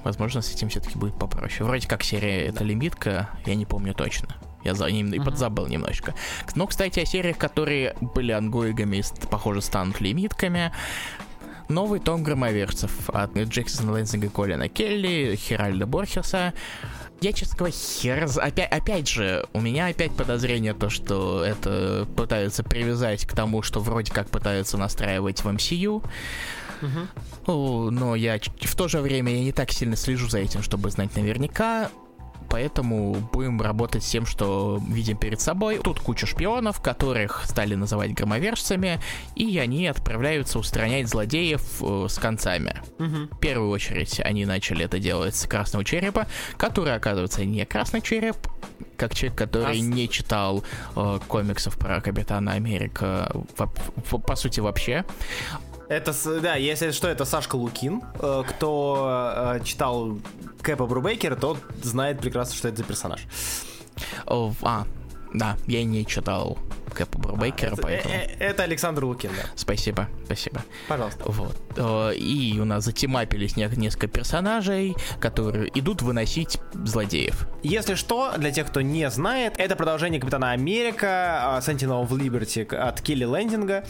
возможно, 0.04 0.42
с 0.42 0.54
этим 0.54 0.70
все-таки 0.70 0.98
будет 0.98 1.18
попроще. 1.18 1.66
Вроде 1.66 1.88
как 1.88 2.04
серия 2.04 2.44
да. 2.44 2.56
это 2.56 2.64
лимитка, 2.64 3.30
я 3.46 3.56
не 3.56 3.66
помню 3.66 3.94
точно. 3.94 4.36
Я 4.64 4.74
за 4.74 4.90
ним 4.92 5.14
и 5.14 5.20
подзабыл 5.20 5.68
немножечко. 5.68 6.14
Но, 6.56 6.68
кстати, 6.68 7.00
о 7.00 7.06
сериях, 7.06 7.38
которые 7.38 7.96
были 8.02 8.34
ангоигами, 8.34 9.02
похоже, 9.30 9.62
станут 9.62 10.02
лимитками. 10.02 10.74
Новый 11.70 12.00
том 12.00 12.24
громоверцев 12.24 13.10
от 13.10 13.36
Джексона 13.36 13.92
Лэнсинга, 13.92 14.30
Колина 14.30 14.70
Келли, 14.70 15.36
Херальда 15.36 15.86
Борхеса. 15.86 16.54
Я, 17.20 17.34
честно 17.34 17.58
говоря, 17.58 17.74
хер... 17.76 18.30
Опять, 18.38 18.72
опять 18.72 19.08
же, 19.08 19.48
у 19.54 19.60
меня 19.60 19.88
опять 19.88 20.12
подозрение 20.12 20.74
то, 20.74 20.90
что 20.90 21.44
это 21.44 22.08
пытаются 22.16 22.64
привязать 22.64 23.26
к 23.26 23.34
тому, 23.34 23.64
что 23.64 23.80
вроде 23.80 24.14
как 24.14 24.30
пытаются 24.30 24.78
настраивать 24.78 25.44
в 25.44 25.48
MCU. 25.48 26.04
Uh-huh. 26.82 27.90
Но 27.90 28.16
я 28.16 28.40
в 28.40 28.76
то 28.76 28.88
же 28.88 29.00
время 29.00 29.34
я 29.34 29.40
не 29.44 29.52
так 29.52 29.72
сильно 29.72 29.96
слежу 29.96 30.30
за 30.30 30.38
этим, 30.40 30.62
чтобы 30.62 30.92
знать 30.92 31.16
наверняка 31.16 31.90
поэтому 32.50 33.16
будем 33.32 33.62
работать 33.62 34.04
с 34.04 34.10
тем, 34.10 34.26
что 34.26 34.82
видим 34.88 35.18
перед 35.18 35.40
собой. 35.42 35.80
Тут 35.84 36.00
куча 36.00 36.26
шпионов, 36.26 36.82
которых 36.82 37.46
стали 37.46 37.76
называть 37.76 38.14
громовержцами, 38.14 39.00
и 39.36 39.58
они 39.60 39.88
отправляются 39.88 40.60
устранять 40.60 41.08
злодеев 41.08 41.62
э, 41.82 42.06
с 42.10 42.18
концами. 42.18 42.82
Угу. 43.00 43.36
В 43.36 43.40
первую 43.40 43.70
очередь 43.70 44.20
они 44.20 44.46
начали 44.46 44.86
это 44.86 45.00
делать 45.00 45.36
с 45.36 45.48
Красного 45.48 45.86
Черепа, 45.86 46.28
который, 46.58 46.96
оказывается, 46.96 47.46
не 47.46 47.66
Красный 47.66 48.02
Череп, 48.02 48.38
как 48.98 49.14
человек, 49.14 49.38
который 49.38 49.78
а... 49.78 49.80
не 49.80 50.10
читал 50.10 50.64
э, 50.96 51.20
комиксов 51.28 51.78
про 51.78 52.02
Капитана 52.02 52.54
Америка, 52.54 53.32
по, 53.56 53.68
по, 53.68 54.18
по 54.18 54.36
сути, 54.36 54.60
вообще. 54.60 55.06
Это, 55.90 56.14
да, 56.42 56.56
если 56.56 56.92
что, 56.92 57.08
это 57.08 57.24
Сашка 57.24 57.56
Лукин. 57.56 58.02
Э, 58.20 58.44
кто 58.48 59.56
э, 59.56 59.64
читал 59.64 60.18
Кэпа 60.62 60.86
Брубейкера, 60.86 61.36
тот 61.36 61.60
знает 61.82 62.20
прекрасно, 62.20 62.56
что 62.56 62.68
это 62.68 62.78
за 62.78 62.84
персонаж. 62.84 63.22
О, 64.26 64.54
а, 64.64 64.86
да, 65.34 65.56
я 65.66 65.86
не 65.86 66.06
читал 66.06 66.58
Кэпа 66.94 67.18
Брубейкера, 67.18 67.74
а, 67.74 67.78
поэтому... 67.82 68.14
Это, 68.14 68.44
это 68.44 68.64
Александр 68.64 69.06
Лукин, 69.06 69.32
да. 69.34 69.50
Спасибо, 69.56 70.10
спасибо. 70.26 70.62
Пожалуйста. 70.90 71.24
Вот. 71.26 71.56
И 72.18 72.58
у 72.60 72.66
нас 72.66 72.84
затемапились 72.84 73.56
несколько 73.56 74.08
персонажей, 74.08 74.94
которые 75.22 75.72
идут 75.80 76.02
выносить 76.02 76.60
злодеев. 76.74 77.48
Если 77.64 77.96
что, 77.96 78.34
для 78.38 78.52
тех, 78.52 78.68
кто 78.68 78.82
не 78.82 79.10
знает, 79.10 79.54
это 79.58 79.78
продолжение 79.78 80.20
Капитана 80.20 80.52
Америка, 80.52 81.62
Sentinel 81.66 82.06
of 82.06 82.10
Liberty 82.10 82.76
от 82.76 83.02
Келли 83.02 83.24
Лендинга 83.26 83.86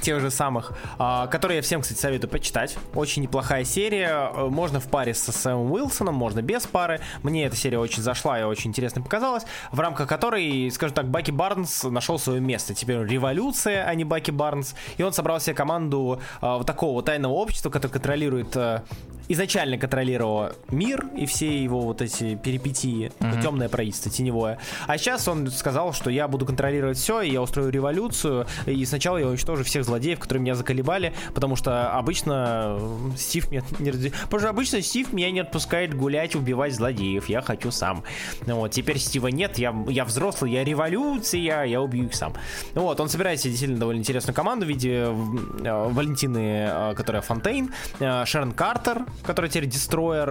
тех 0.00 0.20
же 0.20 0.30
самых, 0.30 0.72
а, 0.98 1.26
которые 1.26 1.56
я 1.56 1.62
всем, 1.62 1.82
кстати, 1.82 1.98
советую 1.98 2.30
почитать. 2.30 2.76
Очень 2.94 3.22
неплохая 3.22 3.64
серия. 3.64 4.30
Можно 4.48 4.80
в 4.80 4.88
паре 4.88 5.14
со 5.14 5.32
Сэмом 5.32 5.70
Уилсоном, 5.72 6.14
можно 6.14 6.42
без 6.42 6.66
пары. 6.66 7.00
Мне 7.22 7.44
эта 7.44 7.56
серия 7.56 7.78
очень 7.78 8.02
зашла 8.02 8.38
и 8.38 8.42
очень 8.42 8.70
интересно 8.70 9.02
показалась, 9.02 9.44
в 9.72 9.80
рамках 9.80 10.08
которой, 10.08 10.70
скажем 10.70 10.94
так, 10.94 11.08
Баки 11.08 11.30
Барнс 11.30 11.84
нашел 11.84 12.18
свое 12.18 12.40
место. 12.40 12.74
Теперь 12.74 13.04
революция, 13.04 13.84
а 13.84 13.94
не 13.94 14.04
Баки 14.04 14.30
Барнс. 14.30 14.74
И 14.96 15.02
он 15.02 15.12
собрал 15.12 15.40
себе 15.40 15.54
команду 15.54 16.20
а, 16.40 16.58
вот 16.58 16.66
такого 16.66 17.02
тайного 17.02 17.32
общества, 17.32 17.70
которое 17.70 17.92
контролирует 17.92 18.56
а, 18.56 18.84
изначально 19.28 19.78
контролировал 19.78 20.52
мир 20.70 21.06
и 21.16 21.26
все 21.26 21.62
его 21.62 21.82
вот 21.82 22.02
эти 22.02 22.34
перипетии, 22.34 23.12
mm-hmm. 23.18 23.42
темное 23.42 23.68
правительство, 23.68 24.10
теневое. 24.10 24.58
А 24.86 24.98
сейчас 24.98 25.28
он 25.28 25.50
сказал, 25.50 25.92
что 25.92 26.10
я 26.10 26.28
буду 26.28 26.46
контролировать 26.46 26.98
все, 26.98 27.20
и 27.20 27.30
я 27.30 27.42
устрою 27.42 27.70
революцию, 27.70 28.46
и 28.66 28.84
сначала 28.84 29.18
я 29.18 29.28
уничтожу 29.28 29.64
всех 29.64 29.84
злодеев, 29.88 30.18
которые 30.18 30.42
меня 30.42 30.54
заколебали, 30.54 31.12
потому 31.34 31.56
что 31.56 31.92
обычно 31.92 32.78
Стив 33.16 33.50
меня 33.50 33.62
не. 33.78 33.90
Потому 33.90 34.40
что 34.40 34.48
обычно 34.50 34.82
Стив 34.82 35.12
меня 35.12 35.30
не 35.30 35.40
отпускает 35.40 35.94
гулять, 35.94 36.36
убивать 36.36 36.74
злодеев, 36.74 37.28
я 37.28 37.42
хочу 37.42 37.70
сам. 37.70 38.04
Вот, 38.46 38.70
теперь 38.70 38.98
Стива 38.98 39.28
нет, 39.28 39.58
я, 39.58 39.74
я 39.88 40.04
взрослый, 40.04 40.52
я 40.52 40.64
революция, 40.64 41.64
я 41.64 41.80
убью 41.80 42.06
их 42.06 42.14
сам. 42.14 42.34
Вот, 42.74 43.00
он 43.00 43.08
собирает 43.08 43.40
себе 43.40 43.50
действительно 43.50 43.80
довольно 43.80 44.00
интересную 44.00 44.34
команду 44.34 44.66
в 44.66 44.68
виде 44.68 44.90
э, 44.94 45.88
Валентины, 45.88 46.68
э, 46.70 46.94
которая 46.94 47.22
Фонтейн, 47.22 47.72
э, 48.00 48.24
Шерон 48.24 48.52
Картер, 48.52 49.04
который 49.24 49.50
теперь 49.50 49.66
Дестройер, 49.66 50.28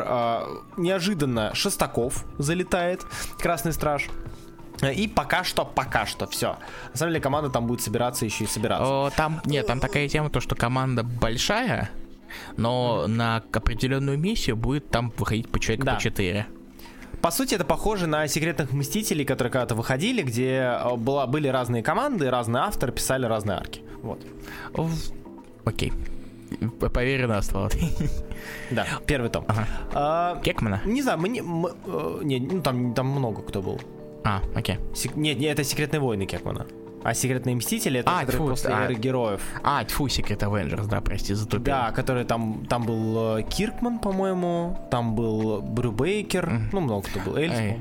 неожиданно 0.78 1.54
Шестаков 1.54 2.26
залетает, 2.38 3.06
Красный 3.40 3.74
Страж. 3.74 4.10
И 4.82 5.08
пока 5.08 5.44
что, 5.44 5.66
пока 5.66 6.06
что, 6.06 6.28
все. 6.28 6.58
На 6.92 6.98
самом 6.98 7.12
деле 7.12 7.22
команда 7.22 7.50
там 7.50 7.68
будет 7.68 7.82
собираться 7.82 8.26
еще 8.26 8.44
и 8.44 8.48
собираться. 8.48 8.86
О, 8.86 9.10
там, 9.10 9.42
нет, 9.46 9.66
там 9.68 9.80
такая 9.80 10.08
тема, 10.08 10.30
то, 10.30 10.40
что 10.40 10.56
команда 10.56 11.04
большая, 11.04 11.90
но 12.58 13.04
mm-hmm. 13.04 13.08
на 13.08 13.38
определенную 13.38 14.18
миссию 14.18 14.56
будет 14.56 14.90
там 14.90 15.12
выходить 15.18 15.50
по 15.50 15.60
человеку 15.60 15.86
да. 15.86 15.96
по 15.96 16.02
4. 16.02 16.48
По 17.22 17.32
сути, 17.32 17.56
это 17.56 17.66
похоже 17.66 18.06
на 18.08 18.28
секретных 18.28 18.72
мстителей, 18.72 19.26
которые 19.26 19.52
когда-то 19.52 19.76
выходили, 19.76 20.22
где 20.22 20.78
была, 20.98 21.26
были 21.26 21.48
разные 21.48 21.82
команды, 21.82 22.30
разные 22.30 22.62
авторы, 22.64 22.92
писали 22.92 23.26
разные 23.26 23.58
арки. 23.58 23.82
Вот. 24.04 24.24
Окей. 25.66 25.92
Поверь 26.80 27.28
на 27.28 27.42
слово. 27.42 27.70
Да, 28.72 28.86
первый 29.06 29.30
том. 29.30 29.44
Ага. 29.48 29.68
А, 29.94 30.42
Кекмана? 30.42 30.82
не 30.86 31.02
знаю, 31.02 31.20
мне... 31.20 31.40
м- 31.40 31.66
э, 31.66 32.20
не, 32.24 32.40
ну 32.40 32.62
там, 32.62 32.94
там 32.94 33.08
много 33.08 33.42
кто 33.42 33.62
был. 33.62 33.82
А, 34.24 34.42
окей. 34.56 34.78
Сек- 34.94 35.16
нет, 35.16 35.40
нет, 35.40 35.54
это 35.60 35.64
секретные 35.64 36.00
войны 36.00 36.26
Кекмана. 36.26 36.66
А 37.04 37.14
секретные 37.14 37.56
мстители 37.56 38.02
это 38.02 38.12
А, 38.20 38.26
тьфу, 38.26 38.48
после 38.48 38.74
а. 38.74 38.84
эры 38.84 38.96
героев. 38.96 39.42
А, 39.64 39.84
тьфу, 39.86 40.08
Secret 40.08 40.40
Avengers, 40.40 40.88
да, 40.88 41.00
прости, 41.00 41.34
затупил. 41.34 41.64
Да, 41.66 41.92
который 41.92 42.26
там, 42.26 42.66
там 42.70 42.86
был 42.86 43.38
э, 43.38 43.44
Киркман, 43.44 44.00
по-моему, 44.00 44.78
там 44.92 45.16
был 45.16 45.62
Брю 45.62 45.92
Бейкер, 45.94 46.50
Мгм. 46.50 46.70
ну 46.74 46.80
много 46.82 47.08
кто 47.08 47.20
был, 47.22 47.38
Эльф. 47.38 47.78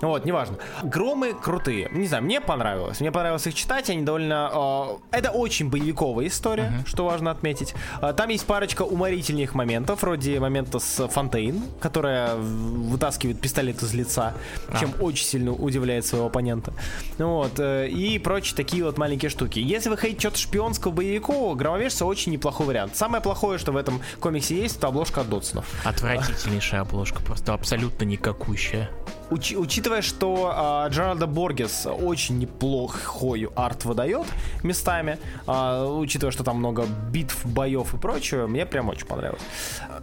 Вот, 0.00 0.24
неважно. 0.24 0.56
Громы 0.82 1.32
крутые. 1.34 1.88
Не 1.92 2.06
знаю, 2.06 2.24
мне 2.24 2.40
понравилось. 2.40 3.00
Мне 3.00 3.10
понравилось 3.12 3.46
их 3.46 3.54
читать. 3.54 3.88
Они 3.90 4.02
довольно... 4.02 4.98
э, 5.12 5.16
это 5.18 5.30
очень 5.30 5.70
боевиковая 5.70 6.26
история, 6.26 6.70
Мгм. 6.70 6.86
что 6.86 7.04
важно 7.06 7.30
отметить. 7.30 7.74
Э, 8.02 8.12
там 8.16 8.28
есть 8.28 8.46
парочка 8.46 8.82
уморительных 8.82 9.54
моментов, 9.54 10.02
вроде 10.02 10.40
момента 10.40 10.78
с 10.78 11.06
Фонтейн, 11.08 11.62
которая 11.80 12.34
вытаскивает 12.36 13.40
пистолет 13.40 13.82
из 13.82 13.94
лица, 13.94 14.34
А. 14.68 14.78
чем 14.78 14.92
очень 15.00 15.24
сильно 15.26 15.52
удивляет 15.52 16.04
своего 16.06 16.26
оппонента. 16.26 16.72
Ну 17.18 17.34
Вот. 17.36 17.58
э, 17.58 17.88
и 17.88 18.18
прочие 18.18 18.56
такие 18.56 18.84
вот 18.84 18.98
маленькие 18.98 19.30
штуки. 19.30 19.58
Если 19.58 19.88
вы 19.88 19.96
хотите 19.96 20.20
что-то 20.20 20.38
шпионского 20.38 20.92
боевикового, 20.92 21.54
Громовержцы 21.54 22.04
очень 22.04 22.32
неплохой 22.32 22.66
вариант. 22.66 22.96
Самое 22.96 23.22
плохое, 23.22 23.58
что 23.58 23.72
в 23.72 23.76
этом 23.76 24.00
комиксе 24.20 24.56
есть, 24.60 24.76
это 24.78 24.88
обложка 24.88 25.22
от 25.22 25.28
Дотсонов. 25.30 25.64
Отвратительнейшая 25.84 26.82
обложка, 26.82 27.22
просто 27.22 27.52
абсолютно 27.54 28.04
никакущая. 28.04 28.90
Уч- 29.30 29.56
учитывая, 29.56 30.02
что 30.02 30.52
а, 30.54 30.88
Джеральда 30.88 31.26
Боргес 31.26 31.86
очень 31.86 32.38
неплохой 32.38 33.48
арт 33.56 33.84
выдает 33.86 34.26
местами, 34.62 35.18
а, 35.46 35.86
учитывая, 35.86 36.30
что 36.30 36.44
там 36.44 36.58
много 36.58 36.84
битв, 37.10 37.44
боев 37.46 37.94
и 37.94 37.96
прочего, 37.96 38.46
мне 38.46 38.66
прям 38.66 38.88
очень 38.90 39.06
понравилось. 39.06 39.40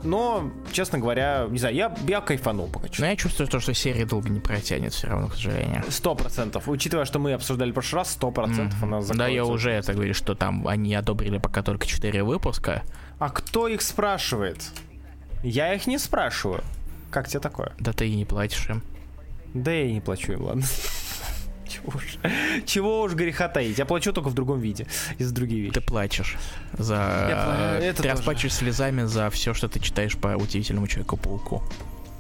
Но, 0.04 0.50
честно 0.72 0.98
говоря, 1.00 1.46
не 1.50 1.60
знаю, 1.60 1.76
я, 1.76 1.96
я 2.08 2.22
кайфанул 2.22 2.68
пока 2.68 2.88
Но 2.88 2.94
что. 2.94 3.06
я 3.06 3.16
чувствую, 3.16 3.48
то, 3.48 3.60
что 3.60 3.74
серия 3.74 4.06
долго 4.06 4.30
не 4.30 4.40
протянет 4.40 4.94
все 4.94 5.08
равно, 5.08 5.28
к 5.28 5.36
сожалению. 5.36 5.84
Сто 5.90 6.16
процентов. 6.16 6.68
Учитывая, 6.68 7.06
что 7.06 7.20
мы 7.20 7.34
обсуждали 7.34 7.70
в 7.72 7.74
прошлый 7.76 8.00
раз, 8.02 8.12
сто 8.14 8.32
процентов 8.32 8.82
она 8.82 9.02
Да, 9.02 9.28
я 9.28 9.44
закроется. 9.44 9.44
уже 9.54 9.72
это 9.72 9.94
говорю, 9.94 10.14
что 10.16 10.34
там 10.34 10.68
они 10.68 10.96
одобрили 10.96 11.38
пока 11.38 11.62
только 11.62 11.86
4 11.86 12.24
выпуска. 12.24 12.82
А 13.20 13.30
кто 13.30 13.68
их 13.68 13.84
спрашивает? 13.84 14.72
Я 15.44 15.74
их 15.74 15.86
не 15.88 16.00
спрашиваю. 16.00 16.64
Как 17.12 17.28
тебе 17.28 17.40
такое? 17.40 17.74
Да 17.80 17.94
ты 17.94 18.08
и 18.08 18.16
не 18.16 18.26
платишь 18.26 18.68
им. 18.70 18.82
Да 19.54 19.72
я 19.72 19.86
и 19.86 19.94
не 19.94 20.02
плачу 20.02 20.34
им, 20.34 20.44
ладно. 20.44 20.64
Чего 21.72 21.94
уж, 21.96 22.18
чего 22.66 23.02
уж 23.02 23.14
греха 23.14 23.48
таить. 23.48 23.78
Я 23.80 23.86
плачу 23.86 24.12
только 24.12 24.28
в 24.28 24.34
другом 24.34 24.60
виде. 24.60 24.88
Из 25.20 25.32
других 25.32 25.60
вещей. 25.60 25.72
Ты 25.72 25.82
плачешь 25.82 26.38
за... 26.74 27.80
Я 27.82 27.94
ты 27.94 28.04
расплачиваешь 28.04 28.54
слезами 28.54 29.04
за 29.04 29.30
все, 29.30 29.54
что 29.54 29.70
ты 29.70 29.80
читаешь 29.80 30.18
по 30.18 30.28
удивительному 30.36 30.88
Человеку-пауку. 30.88 31.64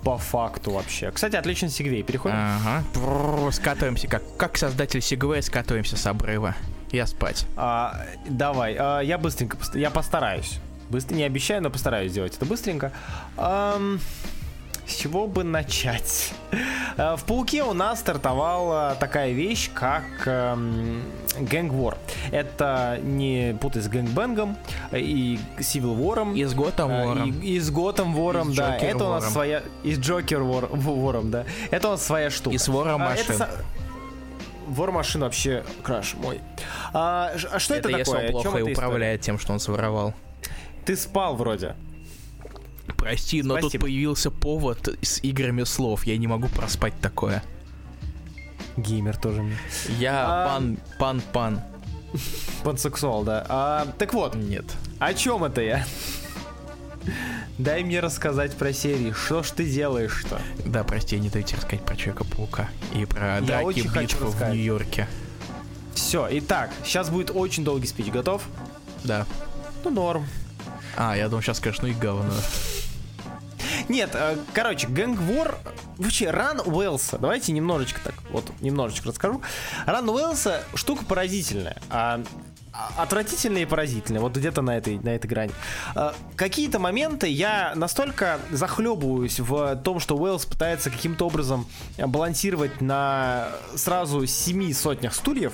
По 0.04 0.17
факту 0.17 0.72
вообще. 0.72 1.12
Кстати, 1.12 1.36
отличный 1.36 1.70
сегвей. 1.70 2.02
Переходим. 2.02 2.36
Ага. 2.38 3.52
Скатываемся, 3.52 4.08
как, 4.08 4.24
как 4.38 4.58
создатель 4.58 5.02
Сигвея, 5.02 5.41
скатываемся 5.41 5.98
с 5.98 6.08
обрыва. 6.08 6.56
Я 6.91 7.06
спать. 7.06 7.46
А, 7.56 8.06
давай, 8.28 8.76
а, 8.78 9.02
я 9.02 9.17
быстренько, 9.17 9.58
я 9.76 9.89
постараюсь. 9.91 10.60
Быстро, 10.89 11.15
не 11.15 11.24
обещаю, 11.24 11.62
но 11.62 11.70
постараюсь 11.70 12.12
сделать 12.12 12.36
это 12.36 12.46
быстренько. 12.46 12.91
Ам, 13.38 14.00
с 14.88 14.96
чего 14.96 15.28
бы 15.28 15.44
начать? 15.44 16.34
А, 16.98 17.15
В 17.15 17.24
Пауке 17.24 17.63
у 17.63 17.74
нас 17.74 18.00
стартовала 18.00 18.96
такая 19.00 19.32
вещь, 19.32 19.70
как 19.74 20.04
эм, 20.26 21.04
Gang 21.39 21.70
War. 21.70 21.98
Это 22.32 23.00
не 23.02 23.58
путай 23.60 23.82
с 23.82 23.88
Гэнгбэнгом 23.88 24.58
и 24.91 25.39
Civil 25.60 25.98
War. 25.98 26.36
И 26.36 26.44
с 26.44 26.54
Готом 26.54 26.91
А, 26.91 27.06
Вором. 27.06 27.39
И, 27.41 27.56
и 27.56 27.60
с 27.60 27.70
Готом 27.70 28.13
Вором, 28.13 28.50
И 28.50 28.54
с 28.54 28.58
да. 28.58 28.74
Джокер 28.78 28.96
Это 28.96 29.06
у 29.06 29.10
нас 29.10 29.32
своя... 29.32 29.63
И 29.84 29.94
с 29.96 30.00
Джокер 30.00 30.41
Вором, 30.44 31.32
да. 31.32 31.46
Это 31.70 31.88
у 31.88 31.91
нас 31.91 32.06
своя 32.06 32.30
штука. 32.30 32.56
И 32.56 32.58
с 32.58 32.67
Вором 32.67 33.02
А, 33.04 33.15
это 33.15 33.50
Вор 34.67 34.91
машин 34.91 35.22
вообще 35.22 35.63
краш 35.84 36.13
мой. 36.15 36.39
А, 36.94 37.32
а 37.52 37.60
что 37.60 37.76
это, 37.76 37.89
это 37.89 37.98
если 37.98 38.12
такое? 38.12 38.30
он 38.30 38.39
О 38.39 38.41
чем 38.41 38.52
плохо 38.52 38.72
управляет 38.72 39.22
тем, 39.22 39.38
что 39.38 39.52
он 39.54 39.60
своровал. 39.60 40.13
Ты 40.86 40.96
спал 40.96 41.36
вроде. 41.36 41.76
Прости, 42.98 43.41
но 43.44 43.56
тут 43.56 43.63
Спасибо. 43.72 43.84
появился 43.84 44.32
повод 44.32 44.98
с 45.02 45.20
играми 45.24 45.63
слов. 45.63 46.06
Я 46.06 46.17
не 46.17 46.28
могу 46.28 46.48
проспать 46.50 46.94
такое. 47.02 47.44
Геймер 48.78 49.17
тоже 49.17 49.41
мне. 49.44 49.58
Я 50.00 50.26
А- 50.26 50.48
пан, 50.48 50.78
пан, 51.00 51.22
пан. 51.34 51.62
Пансексуал, 52.63 53.24
да. 53.24 53.46
А, 53.50 53.88
так 53.98 54.13
вот, 54.13 54.36
Нет. 54.36 54.65
о 55.00 55.13
чем 55.13 55.44
это 55.44 55.62
я? 55.62 55.86
Дай 57.58 57.84
мне 57.84 58.00
рассказать 58.00 58.56
про 58.56 58.74
серии. 58.74 59.12
Что 59.12 59.44
ж 59.44 59.52
ты 59.52 59.65
делаешь-то? 59.70 60.39
Да, 60.65 60.84
прости, 60.84 61.15
я 61.15 61.22
не 61.22 61.30
даю 61.30 61.44
тебе 61.46 61.58
рассказать 61.58 61.86
про 61.86 61.96
Человека-паука. 61.96 62.70
И 62.94 63.06
про 63.06 63.36
Я 63.36 63.41
драки 63.41 63.63
очень 63.65 63.88
хочу 63.89 64.17
битвы 64.17 64.30
в. 64.30 64.50
Нью-Йорке. 64.54 65.08
Все, 65.96 66.28
итак, 66.32 66.70
сейчас 66.84 67.10
будет 67.10 67.32
очень 67.34 67.63
долгий 67.63 67.88
спич. 67.88 68.08
Готов? 68.08 68.44
Да. 69.04 69.26
Ну, 69.84 69.89
норм. 69.91 70.26
А, 70.97 71.15
я 71.15 71.30
думал, 71.30 71.41
сейчас 71.41 71.62
ну 71.82 71.88
и 71.88 71.93
говно. 71.93 72.34
Нет, 73.89 74.12
э, 74.13 74.38
короче, 74.54 74.88
Gang 74.88 75.17
War... 75.17 75.56
Вообще, 75.97 76.32
ран 76.32 76.62
Уэллса, 76.65 77.19
давайте 77.19 77.51
немножечко 77.51 77.99
так, 78.04 78.15
вот, 78.32 78.49
немножечко 78.60 79.10
расскажу. 79.10 79.41
Ран 79.86 80.10
Уэллса 80.10 80.63
штука 80.73 81.06
поразительная. 81.06 81.77
а, 81.89 82.21
а, 82.73 83.04
отвратительная 83.04 83.63
и 83.63 83.65
поразительная, 83.65 84.21
вот 84.21 84.36
где-то 84.36 84.62
на 84.62 84.77
этой, 84.77 84.97
на 84.99 85.10
этой 85.10 85.27
грани. 85.27 85.51
А, 85.93 86.15
Какие-то 86.36 86.80
моменты 86.80 87.27
я 87.27 87.73
настолько 87.75 88.39
захлебываюсь 88.49 89.39
в 89.39 89.75
том, 89.84 89.99
что 89.99 90.15
Уэллс 90.15 90.45
пытается 90.45 90.89
каким-то 90.89 91.27
образом 91.27 91.67
э, 91.97 92.08
балансировать 92.08 92.80
на 92.80 93.49
сразу 93.75 94.25
семи 94.25 94.73
сотнях 94.73 95.13
стульев, 95.13 95.54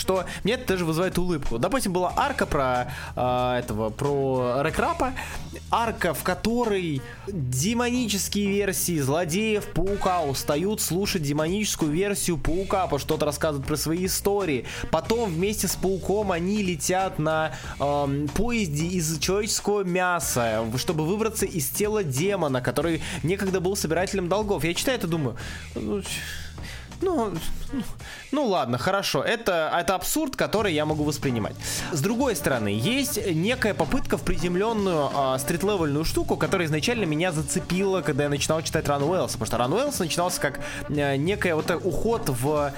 что 0.00 0.24
мне 0.42 0.54
это 0.54 0.66
даже 0.68 0.84
вызывает 0.84 1.18
улыбку. 1.18 1.58
Допустим, 1.58 1.92
была 1.92 2.12
арка 2.16 2.46
про 2.46 2.92
а, 3.14 3.58
этого, 3.58 3.90
про 3.90 4.62
Рекрапа, 4.62 5.12
арка, 5.70 6.14
в 6.14 6.22
которой 6.22 7.02
демонические 7.28 8.48
версии 8.48 8.98
злодеев 8.98 9.66
Паука 9.66 10.22
устают 10.22 10.80
слушать 10.80 11.22
демоническую 11.22 11.92
версию 11.92 12.38
Паука, 12.38 12.86
по 12.86 12.98
что-то 12.98 13.26
рассказывают 13.26 13.66
про 13.66 13.76
свои 13.76 14.06
истории. 14.06 14.64
Потом 14.90 15.30
вместе 15.30 15.68
с 15.68 15.76
Пауком 15.76 16.32
они 16.32 16.62
летят 16.62 17.18
на 17.18 17.52
ам, 17.78 18.28
поезде 18.28 18.86
из 18.86 19.18
человеческого 19.18 19.84
мяса, 19.84 20.64
чтобы 20.76 21.04
выбраться 21.04 21.46
из 21.46 21.68
тела 21.68 22.02
демона, 22.02 22.60
который 22.60 23.02
некогда 23.22 23.60
был 23.60 23.76
собирателем 23.76 24.28
долгов. 24.28 24.64
Я 24.64 24.74
читаю 24.74 24.98
это 24.98 25.06
думаю, 25.06 25.36
ну, 25.74 26.02
ну, 27.02 27.32
ну, 28.32 28.46
ладно, 28.46 28.78
хорошо. 28.78 29.22
Это, 29.22 29.72
это 29.76 29.94
абсурд, 29.94 30.36
который 30.36 30.72
я 30.72 30.84
могу 30.84 31.04
воспринимать. 31.04 31.56
С 31.92 32.00
другой 32.00 32.36
стороны, 32.36 32.68
есть 32.68 33.18
некая 33.32 33.74
попытка 33.74 34.16
в 34.16 34.22
приземленную 34.22 35.10
а, 35.14 35.38
стрит-левельную 35.38 36.04
штуку, 36.04 36.36
которая 36.36 36.66
изначально 36.66 37.04
меня 37.04 37.32
зацепила, 37.32 38.02
когда 38.02 38.24
я 38.24 38.28
начинал 38.28 38.62
читать 38.62 38.86
Ран 38.88 39.02
Уэллса. 39.02 39.32
Потому 39.38 39.46
что 39.46 39.58
Ран 39.58 39.72
Уэллс 39.72 39.98
начинался 39.98 40.40
как 40.40 40.60
э, 40.88 41.16
некая 41.16 41.54
вот 41.54 41.70
уход 41.84 42.28
в 42.28 42.72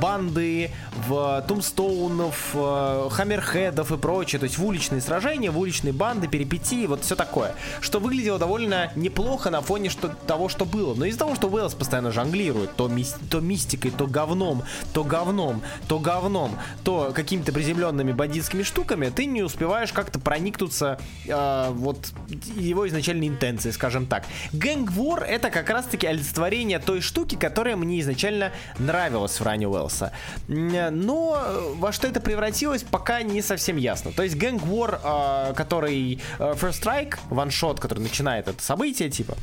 банды, 0.00 0.70
в 1.06 1.44
тумстоунов, 1.46 2.50
э, 2.54 3.08
хаммерхедов 3.10 3.92
и 3.92 3.96
прочее. 3.96 4.38
То 4.38 4.44
есть 4.44 4.58
в 4.58 4.64
уличные 4.64 5.00
сражения, 5.00 5.50
в 5.50 5.58
уличные 5.58 5.92
банды, 5.92 6.28
перипетии, 6.28 6.86
вот 6.86 7.02
все 7.02 7.16
такое. 7.16 7.54
Что 7.80 7.98
выглядело 7.98 8.38
довольно 8.38 8.90
неплохо 8.96 9.50
на 9.50 9.60
фоне 9.60 9.90
что, 9.90 10.08
того, 10.08 10.48
что 10.48 10.64
было. 10.64 10.94
Но 10.94 11.04
из-за 11.04 11.18
того, 11.18 11.34
что 11.34 11.48
Уэллс 11.48 11.74
постоянно 11.74 12.10
жонглирует 12.10 12.74
то, 12.76 12.88
мис- 12.88 13.16
то 13.30 13.40
мистикой, 13.40 13.90
то 13.90 14.06
говном, 14.06 14.62
то 14.94 15.02
говном, 15.02 15.60
то 15.88 15.98
говном, 15.98 16.56
то 16.84 17.12
какими-то 17.12 17.52
приземленными 17.52 18.12
бандитскими 18.12 18.62
штуками, 18.62 19.10
ты 19.10 19.26
не 19.26 19.42
успеваешь 19.42 19.92
как-то 19.92 20.18
проникнуться 20.20 20.98
э, 21.26 21.68
вот 21.72 22.12
его 22.56 22.86
изначальной 22.88 23.26
интенцией, 23.26 23.72
скажем 23.72 24.06
так. 24.06 24.24
Gang 24.52 24.86
War 24.86 25.22
это 25.24 25.50
как 25.50 25.68
раз-таки 25.68 26.06
олицетворение 26.06 26.78
той 26.78 27.00
штуки, 27.00 27.34
которая 27.34 27.76
мне 27.76 28.00
изначально 28.00 28.52
нравилась 28.78 29.38
в 29.40 29.42
ране 29.42 29.68
Уэллса. 29.68 30.12
Но 30.46 31.42
э, 31.44 31.74
во 31.74 31.92
что 31.92 32.06
это 32.06 32.20
превратилось, 32.20 32.84
пока 32.84 33.22
не 33.22 33.42
совсем 33.42 33.76
ясно. 33.76 34.12
То 34.12 34.22
есть 34.22 34.36
Gang 34.36 34.60
War, 34.64 35.50
э, 35.50 35.54
который 35.54 36.20
э, 36.38 36.54
First 36.54 36.82
Strike, 36.82 37.18
ваншот, 37.30 37.80
который 37.80 38.00
начинает 38.00 38.46
это 38.46 38.62
событие, 38.62 39.10
типа, 39.10 39.36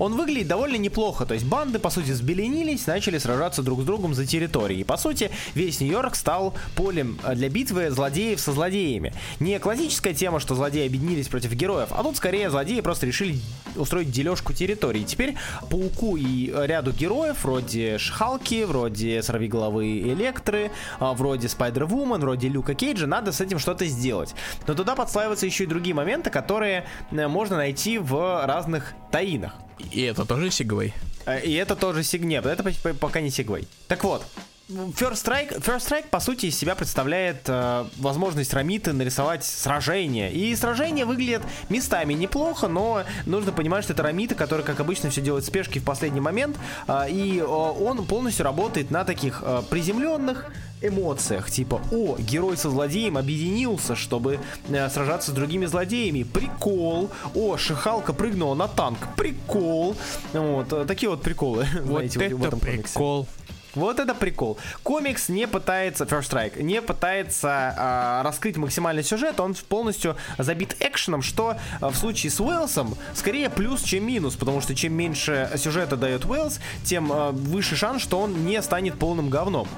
он 0.00 0.16
выглядит 0.16 0.48
довольно 0.48 0.76
неплохо. 0.76 1.26
То 1.26 1.34
есть 1.34 1.46
банды, 1.46 1.78
по 1.78 1.90
сути, 1.90 2.10
взбеленились, 2.10 2.86
начали 2.86 3.18
сражаться 3.18 3.62
друг 3.62 3.82
с 3.82 3.84
другом 3.84 4.14
за 4.14 4.26
территории. 4.26 4.78
И, 4.78 4.84
по 4.84 4.96
сути, 4.96 5.30
весь 5.54 5.80
Нью-Йорк 5.80 6.14
стал 6.16 6.54
полем 6.74 7.18
э, 7.22 7.34
для 7.34 7.50
битвы 7.50 7.90
злодеев 7.90 8.40
со 8.40 8.52
злодеями. 8.52 9.12
Не 9.40 9.58
классическая 9.58 10.14
тема, 10.14 10.40
что 10.40 10.54
злодеи 10.54 10.86
объединились 10.86 11.28
против 11.28 11.52
героев, 11.52 11.88
а 11.90 12.02
тут 12.02 12.16
скорее 12.16 12.48
злодеи 12.50 12.80
просто 12.80 13.06
решили 13.06 13.38
устроить 13.76 14.10
дележку 14.10 14.54
территории. 14.54 15.04
Теперь 15.04 15.36
Пауку 15.68 16.16
и 16.16 16.46
ряду 16.46 16.92
героев, 16.92 17.44
вроде 17.44 17.98
Шхалки, 17.98 18.64
вроде 18.64 19.22
Сорвиголовы 19.22 20.00
Электры, 20.00 20.70
а, 20.98 21.12
вроде 21.12 21.48
Спайдер-Вумен, 21.48 22.20
вроде 22.20 22.48
Люка 22.48 22.74
Кейджа, 22.74 23.06
надо 23.06 23.32
с 23.32 23.40
этим 23.42 23.58
что-то 23.58 23.84
сделать. 23.84 24.34
Но 24.66 24.74
туда 24.74 24.94
подслаиваются 24.94 25.44
еще 25.44 25.64
и 25.64 25.66
другие 25.66 25.94
моменты, 25.94 26.30
которые 26.30 26.86
э, 27.10 27.28
можно 27.28 27.56
найти 27.56 27.98
в 27.98 28.46
разных 28.46 28.94
таинах. 29.10 29.52
И 29.90 30.02
это 30.02 30.24
тоже 30.24 30.50
сигвей. 30.50 30.94
Э, 31.26 31.40
и 31.42 31.52
это 31.54 31.76
тоже 31.76 32.02
сигнеп. 32.02 32.46
Это 32.46 32.62
пока 32.94 33.20
не 33.20 33.30
сигвей. 33.30 33.66
Так 33.88 34.04
вот, 34.04 34.24
First 34.70 35.24
Strike, 35.24 35.60
First 35.60 35.88
Strike, 35.88 36.08
по 36.10 36.20
сути, 36.20 36.46
из 36.46 36.56
себя 36.56 36.76
представляет 36.76 37.42
э, 37.48 37.84
возможность 37.96 38.54
Рамиты 38.54 38.92
нарисовать 38.92 39.44
сражение. 39.44 40.32
И 40.32 40.54
сражение 40.54 41.04
выглядит 41.04 41.42
местами 41.68 42.12
неплохо, 42.12 42.68
но 42.68 43.02
нужно 43.26 43.50
понимать, 43.50 43.82
что 43.82 43.94
это 43.94 44.04
Рамита, 44.04 44.36
который, 44.36 44.64
как 44.64 44.78
обычно, 44.78 45.10
все 45.10 45.20
делает 45.20 45.44
в 45.44 45.48
спешке 45.48 45.80
в 45.80 45.84
последний 45.84 46.20
момент. 46.20 46.56
Э, 46.86 47.10
и 47.10 47.38
э, 47.38 47.44
он 47.44 48.04
полностью 48.06 48.44
работает 48.44 48.92
на 48.92 49.04
таких 49.04 49.42
э, 49.44 49.62
приземленных, 49.68 50.52
эмоциях, 50.82 51.50
типа, 51.50 51.82
о, 51.92 52.16
герой 52.18 52.56
со 52.56 52.70
злодеем 52.70 53.18
объединился, 53.18 53.96
чтобы 53.96 54.38
э, 54.68 54.88
сражаться 54.88 55.32
с 55.32 55.34
другими 55.34 55.66
злодеями, 55.66 56.22
прикол, 56.22 57.10
о, 57.34 57.56
Шихалка 57.56 58.12
прыгнула 58.12 58.54
на 58.54 58.68
танк, 58.68 58.98
прикол, 59.16 59.96
вот, 60.32 60.72
э, 60.72 60.84
такие 60.86 61.10
вот 61.10 61.22
приколы, 61.22 61.66
вот 61.82 62.12
знаете, 62.12 62.24
это 62.24 62.36
в 62.36 62.44
этом 62.44 62.60
прикол. 62.60 63.26
Комиксе. 63.26 63.49
Вот 63.74 64.00
это 64.00 64.14
прикол. 64.14 64.58
Комикс 64.82 65.28
не 65.28 65.46
пытается, 65.46 66.04
First 66.04 66.30
Strike, 66.30 66.62
не 66.62 66.82
пытается 66.82 67.74
э, 67.76 68.22
раскрыть 68.24 68.56
максимальный 68.56 69.04
сюжет, 69.04 69.38
он 69.38 69.54
полностью 69.68 70.16
забит 70.38 70.76
экшеном, 70.80 71.22
что 71.22 71.56
э, 71.80 71.86
в 71.86 71.94
случае 71.94 72.30
с 72.30 72.40
Уэллсом 72.40 72.96
скорее 73.14 73.48
плюс, 73.48 73.82
чем 73.82 74.06
минус, 74.06 74.34
потому 74.34 74.60
что 74.60 74.74
чем 74.74 74.94
меньше 74.94 75.50
сюжета 75.56 75.96
дает 75.96 76.24
Уэллс, 76.24 76.58
тем 76.84 77.12
э, 77.12 77.30
выше 77.30 77.76
шанс, 77.76 78.02
что 78.02 78.20
он 78.20 78.44
не 78.44 78.60
станет 78.62 78.98
полным 78.98 79.30
говном. 79.30 79.68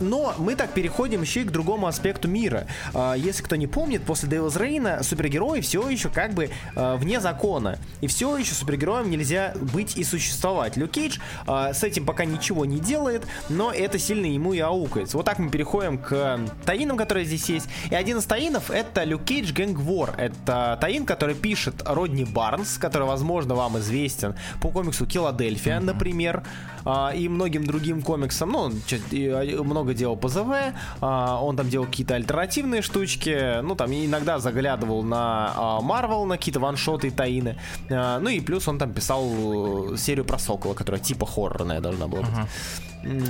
Но 0.00 0.34
мы 0.38 0.54
так 0.54 0.70
переходим 0.70 1.22
еще 1.22 1.42
и 1.42 1.44
к 1.44 1.50
другому 1.50 1.86
аспекту 1.86 2.28
мира. 2.28 2.66
Э, 2.94 3.14
если 3.16 3.42
кто 3.42 3.56
не 3.56 3.66
помнит, 3.66 4.04
после 4.04 4.28
Дэвилс 4.28 4.56
Рейна 4.56 5.02
супергерои 5.02 5.60
все 5.60 5.88
еще 5.88 6.08
как 6.08 6.34
бы 6.34 6.50
э, 6.74 6.96
вне 6.96 7.20
закона. 7.20 7.78
И 8.00 8.06
все 8.06 8.36
еще 8.36 8.54
супергероям 8.54 9.10
нельзя 9.10 9.54
быть 9.72 9.96
и 9.96 10.04
существовать. 10.04 10.76
Люк 10.76 10.90
Кейдж 10.90 11.18
э, 11.46 11.72
с 11.72 11.84
этим 11.84 12.04
пока 12.04 12.24
ничего 12.24 12.64
не 12.64 12.80
делает, 12.80 13.27
но 13.48 13.72
это 13.72 13.98
сильно 13.98 14.26
ему 14.26 14.52
и 14.52 14.60
аукается. 14.60 15.16
Вот 15.16 15.26
так 15.26 15.38
мы 15.38 15.50
переходим 15.50 15.98
к 15.98 16.40
таинам, 16.64 16.96
которые 16.96 17.24
здесь 17.24 17.48
есть. 17.48 17.68
И 17.90 17.94
один 17.94 18.18
из 18.18 18.24
таинов 18.24 18.70
это 18.70 19.04
Люк 19.04 19.24
Кейдж 19.24 19.52
Gang 19.52 19.74
War. 19.74 20.14
Это 20.16 20.78
таин, 20.80 21.04
который 21.04 21.34
пишет 21.34 21.82
Родни 21.84 22.24
Барнс, 22.24 22.78
который, 22.78 23.06
возможно, 23.06 23.54
вам 23.54 23.78
известен 23.78 24.34
по 24.60 24.70
комиксу 24.70 25.06
Киладельфия, 25.06 25.80
например, 25.80 26.42
а, 26.84 27.12
и 27.14 27.28
многим 27.28 27.66
другим 27.66 28.02
комиксам. 28.02 28.52
Ну, 28.52 28.58
он 28.58 28.82
а, 29.12 29.62
много 29.62 29.94
делал 29.94 30.16
по 30.16 30.28
ЗВ, 30.28 30.52
а, 31.00 31.40
он 31.42 31.56
там 31.56 31.68
делал 31.68 31.86
какие-то 31.86 32.14
альтернативные 32.14 32.82
штучки, 32.82 33.60
ну, 33.60 33.74
там 33.74 33.92
иногда 33.92 34.38
заглядывал 34.38 35.02
на 35.02 35.80
Марвел, 35.82 36.24
на 36.24 36.36
какие-то 36.36 36.60
ваншоты 36.60 37.08
и 37.08 37.10
таины. 37.10 37.58
Ну 37.88 38.28
и 38.28 38.40
плюс 38.40 38.68
он 38.68 38.78
там 38.78 38.92
писал 38.92 39.96
серию 39.96 40.24
про 40.24 40.38
Сокола, 40.38 40.74
которая 40.74 41.00
типа 41.00 41.26
хоррорная 41.26 41.80
должна 41.80 42.06
была 42.06 42.22
быть. 42.22 42.30
Uh-huh. 42.30 42.48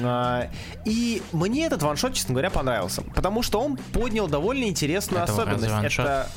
А, 0.03 0.49
и 0.85 1.23
мне 1.33 1.67
этот 1.67 1.83
ваншот, 1.83 2.15
честно 2.15 2.33
говоря, 2.35 2.51
понравился. 2.51 3.03
Потому 3.15 3.43
что 3.43 3.61
он 3.61 3.77
поднял 3.93 4.29
довольно 4.29 4.65
интересную 4.65 5.23
Это 5.23 5.33
особенность. 5.33 5.95
Это 5.99 6.29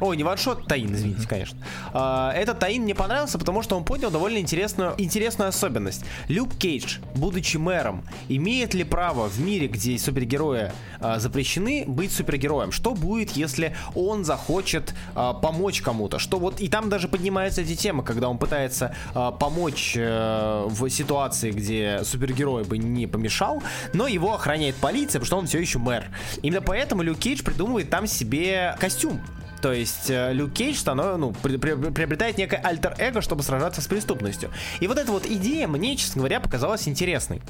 Ой, 0.00 0.16
не 0.16 0.24
ваншот, 0.24 0.66
Таин, 0.66 0.94
извините, 0.94 1.28
конечно. 1.28 1.58
А, 1.92 2.32
этот 2.32 2.58
Таин 2.58 2.82
мне 2.82 2.94
понравился, 2.94 3.38
потому 3.38 3.62
что 3.62 3.76
он 3.76 3.84
поднял 3.84 4.10
довольно 4.10 4.38
интересную, 4.38 4.94
интересную 4.96 5.48
особенность. 5.48 6.04
Люк 6.28 6.54
Кейдж, 6.56 6.98
будучи 7.14 7.58
мэром, 7.58 8.02
имеет 8.28 8.72
ли 8.72 8.82
право 8.84 9.28
в 9.28 9.38
мире, 9.40 9.66
где 9.66 9.98
супергерои 9.98 10.72
а, 11.00 11.18
запрещены, 11.18 11.84
быть 11.86 12.12
супергероем? 12.12 12.72
Что 12.72 12.94
будет, 12.94 13.32
если 13.32 13.76
он 13.94 14.24
захочет 14.24 14.94
а, 15.14 15.34
помочь 15.34 15.82
кому-то? 15.82 16.18
Что 16.18 16.38
вот 16.38 16.60
и 16.60 16.68
там 16.68 16.88
даже 16.88 17.06
поднимаются 17.06 17.60
эти 17.60 17.76
темы, 17.76 18.02
когда 18.02 18.30
он 18.30 18.38
пытается 18.38 18.94
а, 19.14 19.32
помочь 19.32 19.96
а, 19.98 20.66
в 20.66 20.88
ситуации, 20.88 21.50
где 21.50 22.00
супергерой 22.04 22.64
бы 22.64 22.78
не 22.78 23.06
помешал, 23.06 23.62
но 23.92 24.06
его 24.06 24.34
охраняет 24.34 24.76
полиция, 24.76 25.20
потому 25.20 25.26
что 25.26 25.36
он 25.36 25.46
все 25.46 25.58
еще 25.58 25.78
мэр. 25.78 26.06
Именно 26.42 26.62
поэтому 26.62 27.02
Люк 27.02 27.18
Кейдж 27.18 27.42
придумывает 27.42 27.90
там 27.90 28.06
себе 28.06 28.76
костюм 28.80 29.20
то 29.60 29.72
есть 29.72 30.10
э, 30.10 30.32
Люк 30.32 30.52
Кейдж 30.52 30.76
становится, 30.76 31.16
ну, 31.16 31.32
при, 31.32 31.56
при, 31.56 31.74
приобретает 31.90 32.38
некое 32.38 32.60
альтер-эго, 32.62 33.20
чтобы 33.20 33.42
сражаться 33.42 33.80
с 33.80 33.86
преступностью. 33.86 34.50
И 34.80 34.86
вот 34.86 34.98
эта 34.98 35.12
вот 35.12 35.26
идея 35.26 35.66
мне, 35.68 35.96
честно 35.96 36.20
говоря, 36.20 36.40
показалась 36.40 36.88
интересной. 36.88 37.42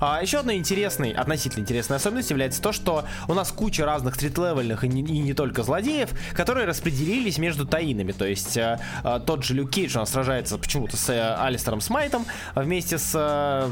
А, 0.00 0.20
еще 0.22 0.38
одной 0.38 0.56
интересной, 0.56 1.12
относительно 1.12 1.62
интересной 1.62 1.96
особенностью 1.96 2.34
является 2.34 2.62
то, 2.62 2.72
что 2.72 3.04
у 3.28 3.34
нас 3.34 3.52
куча 3.52 3.84
разных 3.84 4.14
стрит-левельных 4.14 4.84
и, 4.84 4.88
не, 4.88 5.02
и 5.02 5.18
не 5.18 5.34
только 5.34 5.62
злодеев, 5.62 6.10
которые 6.34 6.66
распределились 6.66 7.38
между 7.38 7.66
таинами. 7.66 8.12
То 8.12 8.26
есть 8.26 8.56
а, 8.58 8.80
а, 9.02 9.20
тот 9.20 9.44
же 9.44 9.54
Люк 9.54 9.70
Кейдж, 9.70 9.96
он 9.96 10.06
сражается 10.06 10.58
почему-то 10.58 10.96
с 10.96 11.08
а, 11.10 11.44
Алистером 11.44 11.80
Смайтом 11.80 12.26
вместе 12.54 12.98
с 12.98 13.12
а, 13.14 13.70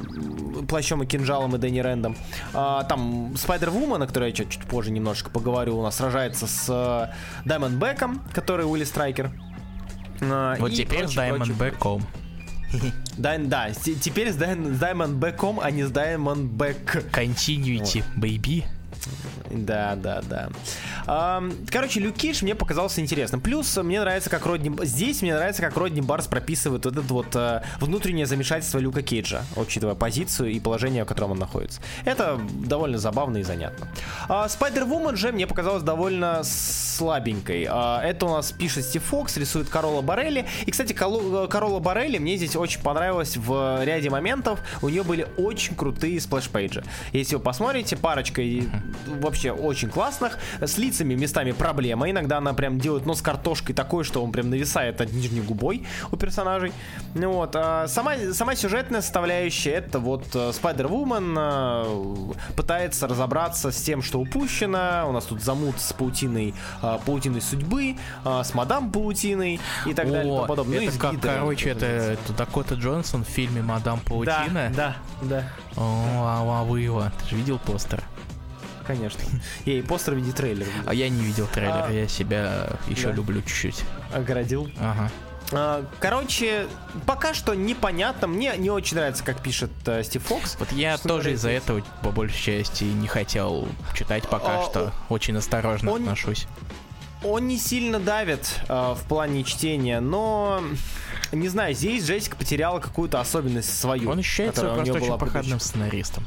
Плащом 0.69 1.03
и 1.03 1.07
Кинжалом 1.07 1.57
и 1.57 1.59
Дэнни 1.59 1.81
Рэндом. 1.81 2.17
А, 2.55 2.85
там 2.85 3.35
Спайдер-Вумен, 3.35 4.03
о 4.03 4.07
которой 4.07 4.31
я 4.31 4.35
чуть, 4.35 4.51
чуть 4.51 4.65
позже 4.65 4.91
немножечко 4.91 5.31
поговорю, 5.31 5.79
у 5.79 5.83
нас 5.83 5.97
сражается 5.97 6.47
с 6.47 6.67
а, 6.69 7.11
Даймонд 7.45 7.75
Беком, 7.75 8.23
который 8.33 8.67
Уилли 8.67 8.85
Страйкер. 8.85 9.31
А, 10.21 10.57
вот 10.59 10.73
теперь 10.73 11.07
с 11.07 11.15
Даймонд 11.15 11.53
Беком. 11.53 12.07
Да, 13.17 13.37
да, 13.39 13.71
теперь 13.73 14.33
с 14.33 14.37
Diamondback.com, 14.37 15.61
а 15.61 15.71
не 15.71 15.85
с 15.85 15.91
Diamondback. 15.91 17.11
Continuity, 17.13 18.03
baby. 18.17 18.65
Да, 19.51 19.97
да, 19.97 20.23
да. 20.23 21.43
Короче, 21.71 22.01
Люк 22.01 22.15
мне 22.43 22.55
показался 22.55 23.01
интересным. 23.01 23.41
Плюс 23.41 23.77
мне 23.77 24.01
нравится, 24.01 24.31
как 24.31 24.47
Родни... 24.47 24.71
Здесь 24.85 25.23
мне 25.23 25.35
нравится, 25.35 25.63
как 25.63 25.77
Родни 25.77 26.01
Барс 26.01 26.27
прописывает 26.27 26.85
вот 26.85 26.97
это 26.97 27.15
вот 27.15 27.35
э, 27.35 27.63
внутреннее 27.81 28.27
замешательство 28.27 28.79
Люка 28.79 29.03
Кейджа, 29.03 29.43
учитывая 29.57 29.95
позицию 29.95 30.51
и 30.51 30.61
положение, 30.61 31.05
в 31.05 31.07
котором 31.07 31.33
он 31.33 31.39
находится. 31.39 31.81
Это 32.05 32.39
довольно 32.65 32.99
забавно 32.99 33.39
и 33.39 33.43
занятно. 33.43 33.89
Spider-Woman 34.29 35.17
же 35.17 35.33
мне 35.33 35.47
показалось 35.47 35.83
довольно 35.83 36.43
слабенькой. 36.45 37.67
А, 37.69 38.03
это 38.03 38.27
у 38.27 38.31
нас 38.31 38.53
пишет 38.53 38.85
Стив 38.85 39.03
Фокс, 39.05 39.37
рисует 39.37 39.69
Карола 39.69 40.03
Борелли. 40.03 40.47
И, 40.67 40.71
кстати, 40.71 40.93
Карола 40.93 41.79
Борелли 41.81 42.19
мне 42.19 42.37
здесь 42.37 42.57
очень 42.57 42.83
понравилось 42.83 43.37
в 43.37 43.83
ряде 43.83 44.11
моментов. 44.11 44.61
У 44.83 44.89
нее 44.89 45.03
были 45.03 45.27
очень 45.39 45.75
крутые 45.75 46.21
splash 46.21 46.53
page 46.53 46.74
и. 46.74 46.85
Если 47.13 47.37
вы 47.37 47.41
посмотрите, 47.41 47.97
парочка 47.97 48.43
вообще 49.07 49.53
очень 49.53 49.89
классных. 49.89 50.39
С 50.61 50.79
лицами 50.79 51.15
местами 51.15 51.53
проблема. 51.53 52.11
Иногда 52.11 52.39
она 52.39 52.55
прям 52.55 52.79
делает 52.79 53.07
нос 53.07 53.23
картошкой 53.23 53.75
такой, 53.75 54.05
что 54.05 54.23
он 54.23 54.33
прям 54.33 54.51
нависает 54.51 54.99
над 54.99 55.13
нижней 55.13 55.41
губой 55.41 55.87
у 56.11 56.17
персонажей. 56.17 56.73
Ну 57.15 57.33
вот. 57.33 57.55
А 57.55 57.87
сама, 57.89 58.15
сама 58.33 58.55
сюжетная 58.55 59.01
составляющая, 59.01 59.73
это 59.73 59.99
вот 59.99 60.25
Spider-Woman 60.35 61.35
э, 61.39 62.33
э, 62.33 62.55
пытается 62.55 63.07
разобраться 63.07 63.71
с 63.71 63.81
тем, 63.83 64.03
что 64.03 64.21
упущено. 64.21 65.07
У 65.09 65.13
нас 65.13 65.25
тут 65.25 65.43
замут 65.43 65.81
с 65.81 65.93
паутиной, 65.93 66.55
э, 66.83 66.99
паутиной 67.05 67.41
судьбы, 67.41 67.97
с 68.25 68.55
мадам 68.55 68.91
паутиной 68.91 69.61
и 69.87 69.95
так 69.95 70.07
О, 70.07 70.11
далее 70.11 70.33
и 70.33 70.37
тому 70.37 70.47
подобное. 70.47 70.83
Это 70.83 70.93
ну, 70.93 70.99
как, 70.99 71.13
гидра, 71.13 71.33
короче, 71.39 71.71
это, 71.71 71.87
это 71.87 72.33
Дакота 72.33 72.75
Джонсон 72.75 73.25
в 73.25 73.29
фильме 73.29 73.63
«Мадам 73.63 74.01
Паутина». 74.01 74.73
Да, 74.75 74.97
да, 75.23 75.23
да. 75.23 75.45
О, 75.77 75.81
а, 76.27 76.61
а 76.61 76.65
вы 76.65 76.81
его, 76.81 77.05
ты 77.23 77.31
же 77.31 77.37
видел 77.37 77.59
постер? 77.59 78.03
Конечно. 78.91 79.21
Я 79.65 79.75
и 79.75 79.83
постер 79.83 80.15
в 80.15 80.17
виде 80.17 80.33
трейлера. 80.33 80.69
А 80.87 80.95
я 80.95 81.09
не 81.09 81.23
видел 81.23 81.47
трейлер, 81.47 81.85
а... 81.87 81.93
я 81.93 82.09
себя 82.09 82.71
еще 82.89 83.09
да. 83.09 83.13
люблю 83.13 83.43
чуть-чуть. 83.43 83.85
Оградил? 84.13 84.71
Ага. 84.79 85.11
А, 85.53 85.85
короче, 85.99 86.67
пока 87.07 87.35
что 87.35 87.55
непонятно. 87.55 88.27
Мне 88.27 88.55
не 88.57 88.71
очень 88.71 88.97
нравится, 88.97 89.25
как 89.25 89.43
пишет 89.43 89.71
э, 89.87 90.03
Стив 90.03 90.23
Фокс. 90.25 90.57
Вот 90.59 90.73
я 90.73 90.97
тоже 90.99 91.33
из-за 91.33 91.51
этого, 91.51 91.83
по 92.03 92.11
большей 92.11 92.41
части, 92.41 92.85
не 92.85 93.09
хотел 93.09 93.69
читать 93.95 94.29
пока 94.29 94.61
а, 94.61 94.63
что. 94.65 94.85
Он, 94.85 94.93
Очень 95.09 95.37
осторожно 95.37 95.93
он, 95.93 96.03
отношусь. 96.03 96.47
Он 97.23 97.47
не 97.49 97.59
сильно 97.59 97.99
давит 98.01 98.61
э, 98.69 98.95
в 98.95 99.03
плане 99.09 99.45
чтения, 99.45 100.01
но 100.01 100.63
не 101.33 101.49
знаю, 101.49 101.75
здесь 101.75 102.05
Джессика 102.05 102.37
потеряла 102.37 102.81
какую-то 102.81 103.21
особенность 103.21 103.79
свою. 103.79 104.11
Он 104.11 104.19
ощущается 104.19 104.63
просто 104.63 104.95
очень 104.95 105.19
проходным 105.19 105.61
сценаристом. 105.61 106.25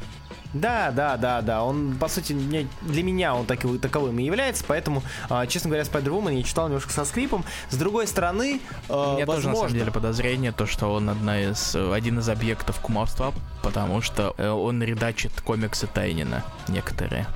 Да, 0.53 0.91
да, 0.91 1.17
да, 1.17 1.41
да. 1.41 1.63
Он, 1.63 1.95
по 1.95 2.07
сути, 2.07 2.33
для 2.33 3.03
меня 3.03 3.35
он 3.35 3.45
таки, 3.45 3.77
таковым 3.77 4.19
и 4.19 4.23
является, 4.23 4.63
поэтому, 4.67 5.03
а, 5.29 5.47
честно 5.47 5.69
говоря, 5.69 5.83
Spider-Woman 5.83 6.37
я 6.37 6.43
читал 6.43 6.67
немножко 6.67 6.91
со 6.91 7.05
скрипом. 7.05 7.43
С 7.69 7.75
другой 7.75 8.07
стороны, 8.07 8.61
э, 8.89 8.93
У 8.93 9.15
меня 9.15 9.25
возможно... 9.25 9.27
тоже, 9.27 9.47
на 9.47 9.55
самом 9.55 9.73
деле, 9.73 9.91
подозрение, 9.91 10.51
то, 10.51 10.65
что 10.65 10.93
он 10.93 11.09
одна 11.09 11.41
из, 11.41 11.75
один 11.75 12.19
из 12.19 12.29
объектов 12.29 12.79
кумовства, 12.79 13.33
потому 13.63 14.01
что 14.01 14.35
э, 14.37 14.49
он 14.49 14.83
редачит 14.83 15.41
комиксы 15.41 15.87
Тайнина 15.87 16.43
некоторые. 16.67 17.27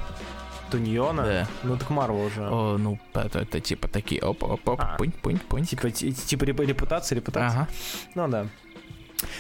Туньона? 0.70 1.24
Да. 1.24 1.48
Ну 1.64 1.78
так 1.78 1.90
Марвел 1.90 2.26
уже. 2.26 2.48
О, 2.48 2.78
ну 2.78 3.00
это, 3.14 3.40
это 3.40 3.60
типа 3.60 3.88
такие 3.88 4.22
оп 4.22 4.44
оп 4.44 4.68
оп 4.68 4.82
а. 4.82 4.98
пунь 4.98 5.12
пунь 5.12 5.40
пунь. 5.40 5.66
Типа, 5.66 5.90
типа 5.92 6.44
репутация, 6.44 7.16
репутация. 7.16 7.62
Ага. 7.62 7.68
Ну 8.16 8.28
да. 8.28 8.48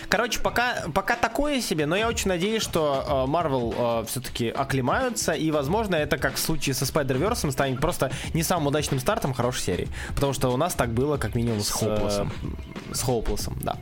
Короче, 0.09 0.39
пока, 0.39 0.85
пока 0.93 1.15
такое 1.15 1.61
себе, 1.61 1.85
но 1.85 1.95
я 1.95 2.07
очень 2.07 2.29
надеюсь, 2.29 2.63
что 2.63 3.25
Марвел 3.27 3.73
э, 3.77 4.01
э, 4.01 4.05
все-таки 4.07 4.49
оклемаются, 4.49 5.33
и, 5.33 5.51
возможно, 5.51 5.95
это, 5.95 6.17
как 6.17 6.35
в 6.35 6.39
случае 6.39 6.73
со 6.73 6.85
Spider-Verse, 6.85 7.51
станет 7.51 7.79
просто 7.79 8.11
не 8.33 8.43
самым 8.43 8.67
удачным 8.67 8.99
стартом 8.99 9.33
хорошей 9.33 9.61
серии. 9.61 9.87
Потому 10.15 10.33
что 10.33 10.49
у 10.49 10.57
нас 10.57 10.73
так 10.73 10.89
было, 10.89 11.17
как 11.17 11.35
минимум, 11.35 11.61
с, 11.61 11.67
с 11.67 11.71
Хоуплесом. 11.71 12.31
Э, 12.91 12.93
с 12.93 13.01
Хоуплесом, 13.01 13.57
да. 13.61 13.77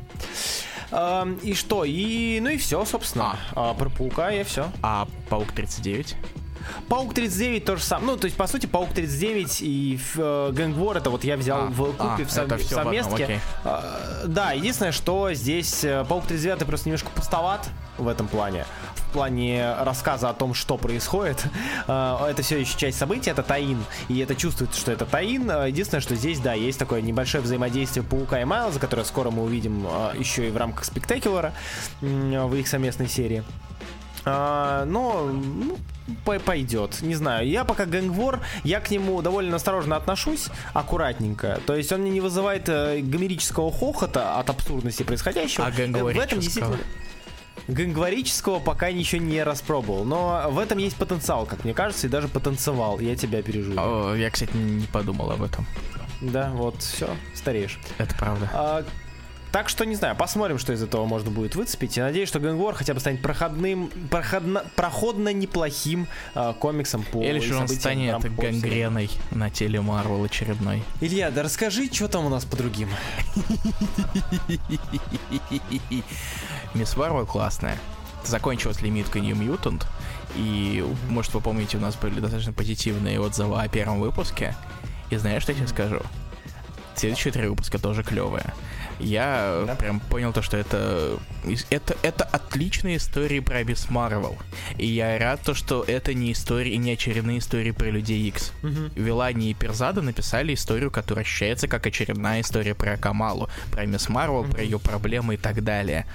Э, 0.91 1.25
и 1.43 1.53
что? 1.53 1.83
И, 1.85 2.39
ну 2.41 2.49
и 2.49 2.57
все, 2.57 2.83
собственно. 2.85 3.37
А. 3.53 3.71
А, 3.71 3.73
про 3.73 3.89
Паука 3.89 4.31
и 4.31 4.43
все. 4.43 4.71
А 4.81 5.07
Паук 5.29 5.51
39? 5.51 6.15
Паук 6.89 7.13
39 7.13 7.65
тоже 7.65 7.83
сам. 7.83 8.05
Ну, 8.05 8.17
то 8.17 8.25
есть, 8.25 8.37
по 8.37 8.47
сути, 8.47 8.65
Паук 8.65 8.89
39 8.93 9.61
и 9.61 9.99
э, 10.15 10.51
Гэнгвор 10.53 10.97
это 10.97 11.09
вот 11.09 11.23
я 11.23 11.37
взял 11.37 11.63
а, 11.63 11.65
в 11.67 11.91
купе 11.93 12.23
а, 12.23 12.25
в, 12.25 12.31
сов... 12.31 12.51
в 12.51 12.63
совместке. 12.63 13.39
А, 13.63 14.23
да, 14.25 14.51
единственное, 14.51 14.91
что 14.91 15.33
здесь 15.33 15.83
э, 15.83 16.05
Паук 16.07 16.25
39 16.27 16.65
просто 16.67 16.89
немножко 16.89 17.09
пустоват 17.09 17.67
в 17.97 18.07
этом 18.07 18.27
плане. 18.27 18.65
В 18.95 19.13
плане 19.13 19.75
рассказа 19.81 20.29
о 20.29 20.33
том, 20.33 20.53
что 20.53 20.77
происходит. 20.77 21.43
Э, 21.87 22.27
это 22.29 22.41
все 22.41 22.59
еще 22.59 22.77
часть 22.77 22.97
событий, 22.97 23.29
это 23.29 23.43
Таин. 23.43 23.83
И 24.07 24.19
это 24.19 24.35
чувствуется, 24.35 24.79
что 24.79 24.91
это 24.91 25.05
Таин. 25.05 25.49
Э, 25.49 25.67
единственное, 25.67 26.01
что 26.01 26.15
здесь, 26.15 26.39
да, 26.39 26.53
есть 26.53 26.79
такое 26.79 27.01
небольшое 27.01 27.43
взаимодействие 27.43 28.03
Паука 28.03 28.41
и 28.41 28.45
Майлза, 28.45 28.79
которое 28.79 29.03
скоро 29.03 29.29
мы 29.29 29.43
увидим 29.43 29.87
еще 30.17 30.47
и 30.47 30.51
в 30.51 30.57
рамках 30.57 30.85
Спектакулера 30.85 31.53
в 32.01 32.55
их 32.55 32.67
совместной 32.67 33.07
серии. 33.07 33.43
А, 34.25 34.85
но 34.85 35.29
ну, 35.31 35.77
пойдет. 36.45 37.01
Не 37.01 37.15
знаю. 37.15 37.47
Я 37.47 37.63
пока 37.63 37.85
Гэнгвор, 37.85 38.41
я 38.63 38.79
к 38.79 38.91
нему 38.91 39.21
довольно 39.21 39.55
осторожно 39.55 39.95
отношусь, 39.95 40.47
аккуратненько. 40.73 41.59
То 41.65 41.75
есть 41.75 41.91
он 41.91 42.01
мне 42.01 42.11
не 42.11 42.21
вызывает 42.21 42.69
э, 42.69 42.99
гомерического 43.01 43.71
хохота 43.71 44.39
от 44.39 44.49
абсурдности 44.49 45.03
происходящего. 45.03 45.65
А 45.65 45.71
В 45.71 46.19
этом 46.19 46.39
действительно... 46.39 46.77
Гангварического 47.67 48.59
пока 48.59 48.91
ничего 48.91 49.21
не 49.23 49.41
распробовал, 49.41 50.03
но 50.03 50.47
в 50.49 50.59
этом 50.59 50.77
есть 50.77 50.97
потенциал, 50.97 51.47
как 51.47 51.63
мне 51.63 51.73
кажется, 51.73 52.05
и 52.05 52.09
даже 52.09 52.27
потанцевал. 52.27 52.99
Я 52.99 53.15
тебя 53.15 53.41
переживу. 53.41 53.79
О, 53.79 54.13
я, 54.13 54.29
кстати, 54.29 54.55
не 54.55 54.85
подумал 54.85 55.31
об 55.31 55.41
этом. 55.41 55.65
Да, 56.21 56.51
вот, 56.53 56.81
все, 56.81 57.09
стареешь. 57.33 57.79
Это 57.97 58.13
правда. 58.15 58.49
А, 58.53 58.85
так 59.55 59.69
что, 59.69 59.85
не 59.85 59.95
знаю, 59.95 60.17
посмотрим, 60.17 60.59
что 60.59 60.73
из 60.73 60.83
этого 60.83 61.05
можно 61.05 61.31
будет 61.31 61.55
выцепить. 61.55 61.97
И 61.97 62.01
надеюсь, 62.01 62.27
что 62.27 62.39
Gang 62.39 62.73
хотя 62.73 62.93
бы 62.93 62.99
станет 62.99 63.21
проходным, 63.21 63.89
проходно, 64.11 64.65
проходно 64.75 65.31
неплохим 65.31 66.09
э, 66.33 66.53
комиксом 66.59 67.03
по 67.03 67.23
Или 67.23 67.39
же 67.39 67.55
он 67.55 67.69
станет 67.69 68.19
гангреной 68.35 69.09
на 69.31 69.49
теле 69.49 69.79
Марвел 69.79 70.25
очередной. 70.25 70.83
Илья, 70.99 71.31
да 71.31 71.41
расскажи, 71.41 71.87
что 71.89 72.09
там 72.09 72.25
у 72.25 72.29
нас 72.29 72.43
по 72.43 72.57
другим. 72.57 72.89
Мисс 76.73 76.97
Марвел 76.97 77.25
классная. 77.25 77.77
Закончилась 78.25 78.81
лимитка 78.81 79.21
New 79.21 79.37
Mutant. 79.37 79.85
И, 80.35 80.85
может, 81.07 81.33
вы 81.33 81.39
помните, 81.39 81.77
у 81.77 81.79
нас 81.79 81.95
были 81.95 82.19
достаточно 82.19 82.51
позитивные 82.51 83.21
отзывы 83.21 83.61
о 83.61 83.69
первом 83.69 84.01
выпуске. 84.01 84.53
И 85.11 85.15
знаешь, 85.15 85.43
что 85.43 85.53
я 85.53 85.59
тебе 85.59 85.69
скажу? 85.69 86.01
Следующие 86.97 87.31
три 87.31 87.47
выпуска 87.47 87.77
тоже 87.79 88.03
клевые 88.03 88.53
я 88.99 89.63
да? 89.67 89.75
прям 89.75 89.99
понял 89.99 90.33
то, 90.33 90.41
что 90.41 90.57
это, 90.57 91.19
это, 91.69 91.95
это 92.01 92.23
отличная 92.23 92.97
история 92.97 93.41
про 93.41 93.63
Мисс 93.63 93.89
Марвел. 93.89 94.37
И 94.77 94.85
я 94.85 95.17
рад 95.19 95.41
то, 95.41 95.53
что 95.53 95.83
это 95.83 96.13
не 96.13 96.31
истории, 96.31 96.75
не 96.75 96.91
очередные 96.91 97.39
истории 97.39 97.71
про 97.71 97.89
Людей 97.89 98.27
Икс. 98.27 98.51
Угу. 98.63 98.91
Вилани 98.95 99.51
и 99.51 99.53
Перзада 99.53 100.01
написали 100.01 100.53
историю, 100.53 100.91
которая 100.91 101.23
ощущается 101.23 101.67
как 101.67 101.85
очередная 101.85 102.41
история 102.41 102.75
про 102.75 102.97
Камалу, 102.97 103.49
про 103.71 103.85
Мисс 103.85 104.09
Марвел, 104.09 104.41
угу. 104.41 104.51
про 104.51 104.63
ее 104.63 104.79
проблемы 104.79 105.35
и 105.35 105.37
так 105.37 105.63
далее. 105.63 106.05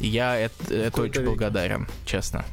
И 0.00 0.06
я 0.06 0.36
это, 0.36 0.74
это 0.74 1.02
очень 1.02 1.20
век. 1.20 1.30
благодарен, 1.30 1.88
честно 2.04 2.44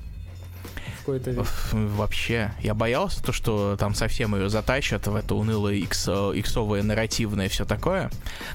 какой-то 1.05 1.31
вид. 1.31 1.45
Вообще. 1.71 2.51
Я 2.61 2.73
боялся 2.73 3.23
то, 3.23 3.31
что 3.31 3.77
там 3.77 3.93
совсем 3.93 4.35
ее 4.35 4.49
затащат 4.49 5.05
в 5.07 5.15
это 5.15 5.35
унылое 5.35 5.75
икс, 5.75 6.07
иксовое 6.07 6.81
нарративное 6.81 7.47
все 7.47 7.65
такое. 7.65 8.09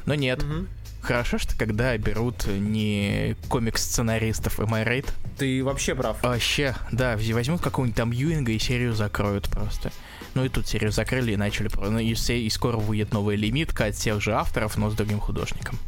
Но 0.04 0.14
нет. 0.14 0.42
Угу. 0.42 0.66
Хорошо, 1.02 1.38
что 1.38 1.56
когда 1.56 1.96
берут 1.96 2.46
не 2.46 3.36
комикс-сценаристов, 3.48 4.60
right? 4.60 5.08
Ты 5.38 5.64
вообще 5.64 5.94
прав. 5.94 6.22
Вообще, 6.22 6.74
да, 6.92 7.16
возьмут 7.32 7.62
какого-нибудь 7.62 7.96
там 7.96 8.10
Юинга 8.10 8.52
и 8.52 8.58
серию 8.58 8.94
закроют 8.94 9.48
просто. 9.48 9.90
Ну 10.34 10.44
и 10.44 10.48
тут 10.48 10.68
серию 10.68 10.92
закрыли 10.92 11.32
и 11.32 11.36
начали... 11.36 11.70
Ну 11.76 11.98
и, 11.98 12.14
все, 12.14 12.38
и 12.38 12.48
скоро 12.50 12.76
выйдет 12.76 13.12
новая 13.12 13.36
лимитка 13.36 13.86
от 13.86 13.96
тех 13.96 14.20
же 14.20 14.34
авторов, 14.34 14.76
но 14.76 14.90
с 14.90 14.94
другим 14.94 15.20
художником. 15.20 15.78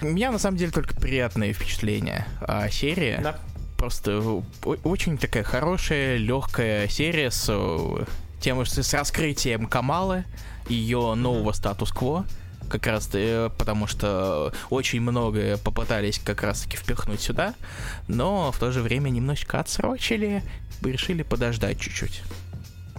У 0.00 0.06
меня 0.06 0.32
на 0.32 0.38
самом 0.38 0.56
деле 0.56 0.72
только 0.72 0.94
приятные 0.96 1.52
впечатления 1.52 2.26
о 2.40 2.68
серии. 2.70 3.20
Да. 3.22 3.38
Просто 3.76 4.42
очень 4.82 5.18
такая 5.18 5.42
хорошая, 5.44 6.16
легкая 6.16 6.88
серия 6.88 7.30
с 7.30 7.46
тем, 8.40 8.64
с 8.64 8.94
раскрытием 8.94 9.66
Камалы, 9.66 10.24
ее 10.68 11.14
нового 11.14 11.52
статус-кво 11.52 12.24
как 12.68 12.86
раз 12.86 13.08
э, 13.12 13.50
потому 13.56 13.86
что 13.86 14.52
очень 14.70 15.00
многое 15.00 15.56
попытались 15.56 16.18
как 16.18 16.42
раз 16.42 16.62
таки 16.62 16.76
впихнуть 16.76 17.20
сюда, 17.20 17.54
но 18.08 18.52
в 18.52 18.58
то 18.58 18.72
же 18.72 18.82
время 18.82 19.10
немножечко 19.10 19.60
отсрочили, 19.60 20.42
решили 20.82 21.22
подождать 21.22 21.80
чуть-чуть. 21.80 22.22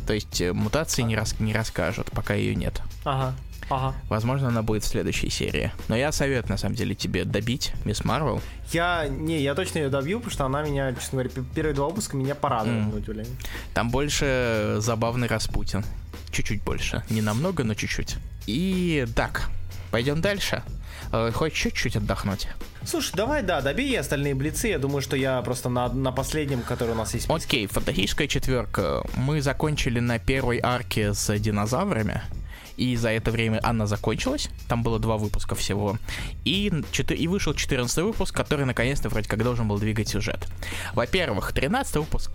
То 0.08 0.14
есть 0.14 0.40
э, 0.42 0.54
мутации 0.54 1.02
не, 1.02 1.16
рас, 1.16 1.40
не 1.40 1.54
расскажут, 1.54 2.12
пока 2.12 2.34
ее 2.34 2.56
нет. 2.56 2.82
Ага. 3.04 3.36
Ага. 3.70 3.96
Возможно, 4.10 4.50
она 4.50 4.62
будет 4.62 4.84
в 4.84 4.88
следующей 4.88 5.30
серии. 5.30 5.72
Но 5.88 5.96
я 5.96 6.12
советую, 6.12 6.52
на 6.52 6.58
самом 6.58 6.76
деле, 6.76 6.94
тебе 6.94 7.26
добить 7.26 7.74
Мисс 7.84 8.06
Марвел. 8.06 8.42
Я, 8.72 9.08
не, 9.08 9.42
я 9.42 9.56
точно 9.56 9.80
ее 9.80 9.90
добью, 9.90 10.20
потому 10.20 10.32
что 10.32 10.46
она 10.46 10.62
меня, 10.62 10.94
честно 10.94 11.24
говоря, 11.24 11.44
первые 11.56 11.74
два 11.74 11.88
выпуска 11.88 12.16
меня 12.16 12.36
порадовала. 12.36 13.00
Mm. 13.00 13.28
Там 13.74 13.90
больше 13.90 14.76
забавный 14.80 15.28
Распутин. 15.28 15.84
Чуть-чуть 16.32 16.64
больше. 16.64 17.04
Не 17.10 17.22
намного, 17.22 17.64
но 17.64 17.74
чуть-чуть. 17.74 18.18
И 18.48 19.06
так, 19.16 19.50
пойдем 19.92 20.22
дальше. 20.22 20.64
Э, 21.12 21.32
хоть 21.34 21.54
чуть-чуть 21.54 21.96
отдохнуть. 21.96 22.48
Слушай, 22.86 23.14
давай, 23.16 23.42
да, 23.42 23.62
добей 23.62 23.98
остальные 24.00 24.36
блицы. 24.36 24.68
Я 24.68 24.80
думаю, 24.80 25.02
что 25.02 25.16
я 25.16 25.42
просто 25.42 25.70
на, 25.70 25.88
на 25.90 26.12
последнем, 26.12 26.62
который 26.62 26.92
у 26.92 26.96
нас 26.96 27.14
есть. 27.14 27.30
Окей, 27.30 27.68
фантастическая 27.68 28.28
четверка. 28.28 29.04
Мы 29.16 29.42
закончили 29.42 30.00
на 30.00 30.20
первой 30.20 30.60
арке 30.62 31.14
с 31.14 31.38
динозаврами 31.40 32.22
и 32.78 32.96
за 32.96 33.10
это 33.10 33.32
время 33.32 33.60
она 33.64 33.88
закончилась, 33.88 34.50
там 34.68 34.84
было 34.84 35.00
два 35.00 35.18
выпуска 35.18 35.56
всего, 35.56 35.98
и, 36.44 36.72
и 37.10 37.28
вышел 37.28 37.54
14 37.54 37.98
выпуск, 37.98 38.36
который 38.36 38.66
наконец-то 38.66 39.10
вроде 39.10 39.30
как 39.30 39.44
должен 39.44 39.68
был 39.68 39.78
двигать 39.80 40.10
сюжет. 40.10 40.48
Во-первых, 40.94 41.54
13 41.54 41.96
выпуск 41.96 42.32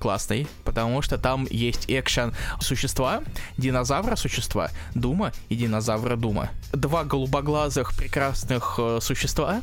классный, 0.00 0.46
потому 0.64 1.02
что 1.02 1.18
там 1.18 1.46
есть 1.50 1.86
экшен 1.88 2.34
существа, 2.60 3.22
динозавра 3.56 4.16
существа, 4.16 4.70
Дума 4.94 5.32
и 5.48 5.56
динозавра 5.56 6.16
Дума. 6.16 6.50
Два 6.72 7.04
голубоглазых 7.04 7.94
прекрасных 7.96 8.74
э, 8.78 8.98
существа, 9.00 9.62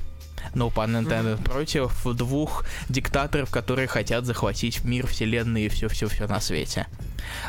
no 0.54 0.70
pun 0.70 0.96
intended, 0.96 1.38
mm-hmm. 1.38 1.44
против 1.44 2.16
двух 2.16 2.66
диктаторов, 2.90 3.50
которые 3.50 3.88
хотят 3.88 4.26
захватить 4.26 4.84
мир, 4.84 5.08
вселенную 5.08 5.66
и 5.66 5.70
все-все-все 5.70 6.28
на 6.28 6.40
свете. 6.40 6.88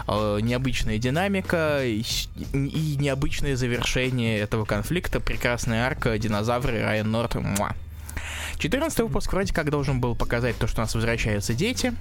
Э, 0.07 0.39
необычная 0.41 0.99
динамика 0.99 1.85
и, 1.85 2.03
необычное 2.53 3.57
завершение 3.57 4.39
этого 4.39 4.65
конфликта. 4.65 5.21
Прекрасная 5.21 5.87
арка, 5.87 6.19
динозавры, 6.19 6.83
Райан 6.83 7.11
Норт. 7.11 7.35
Муа. 7.35 7.75
14 8.59 9.01
выпуск 9.01 9.33
вроде 9.33 9.55
как 9.55 9.71
должен 9.71 10.01
был 10.01 10.17
показать 10.17 10.57
то, 10.57 10.67
что 10.67 10.81
у 10.81 10.85
нас 10.85 10.95
возвращаются 10.95 11.55
дети, 11.55 11.95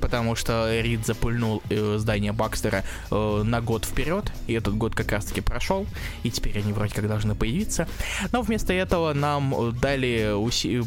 потому 0.00 0.34
что 0.34 0.68
Рид 0.80 1.06
запульнул 1.06 1.62
э, 1.70 1.96
здание 1.98 2.32
Бакстера 2.32 2.82
э, 3.10 3.42
на 3.44 3.60
год 3.60 3.84
вперед, 3.84 4.32
и 4.48 4.54
этот 4.54 4.74
год 4.74 4.94
как 4.94 5.12
раз-таки 5.12 5.40
прошел, 5.40 5.86
и 6.24 6.30
теперь 6.30 6.58
они 6.58 6.72
вроде 6.72 6.94
как 6.94 7.06
должны 7.06 7.36
появиться. 7.36 7.86
Но 8.32 8.42
вместо 8.42 8.72
этого 8.72 9.12
нам 9.12 9.78
дали 9.80 10.34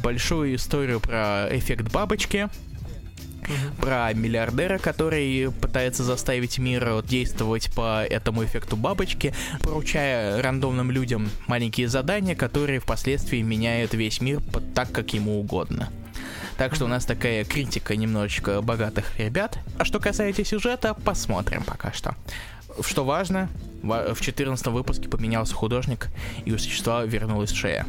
большую 0.02 0.56
историю 0.56 1.00
про 1.00 1.48
эффект 1.52 1.90
бабочки, 1.92 2.50
Uh-huh. 3.46 3.82
про 3.82 4.14
миллиардера, 4.14 4.78
который 4.80 5.52
пытается 5.52 6.04
заставить 6.04 6.58
мир 6.58 7.04
действовать 7.04 7.72
по 7.74 8.04
этому 8.04 8.44
эффекту 8.44 8.76
бабочки, 8.76 9.34
поручая 9.62 10.42
рандомным 10.42 10.92
людям 10.92 11.30
маленькие 11.48 11.88
задания, 11.88 12.36
которые 12.36 12.80
впоследствии 12.80 13.42
меняют 13.42 13.94
весь 13.94 14.22
мир 14.22 14.42
под 14.42 14.74
так, 14.74 14.92
как 14.92 15.14
ему 15.14 15.40
угодно. 15.40 15.90
Так 16.58 16.74
что 16.74 16.86
у 16.86 16.88
нас 16.88 17.06
такая 17.06 17.44
критика 17.44 17.96
немножечко 17.96 18.62
богатых 18.62 19.20
ребят. 19.20 19.60
А 19.78 19.86
что 19.86 20.00
касается 20.00 20.46
сюжета, 20.46 20.94
посмотрим 20.94 21.64
пока 21.64 21.92
что. 21.92 22.16
Что 22.82 23.04
важно, 23.04 23.50
в 23.84 24.20
14 24.20 24.68
выпуске 24.68 25.10
поменялся 25.10 25.54
художник, 25.54 26.08
и 26.46 26.52
у 26.52 26.58
существа 26.58 27.04
вернулась 27.06 27.52
шея. 27.52 27.86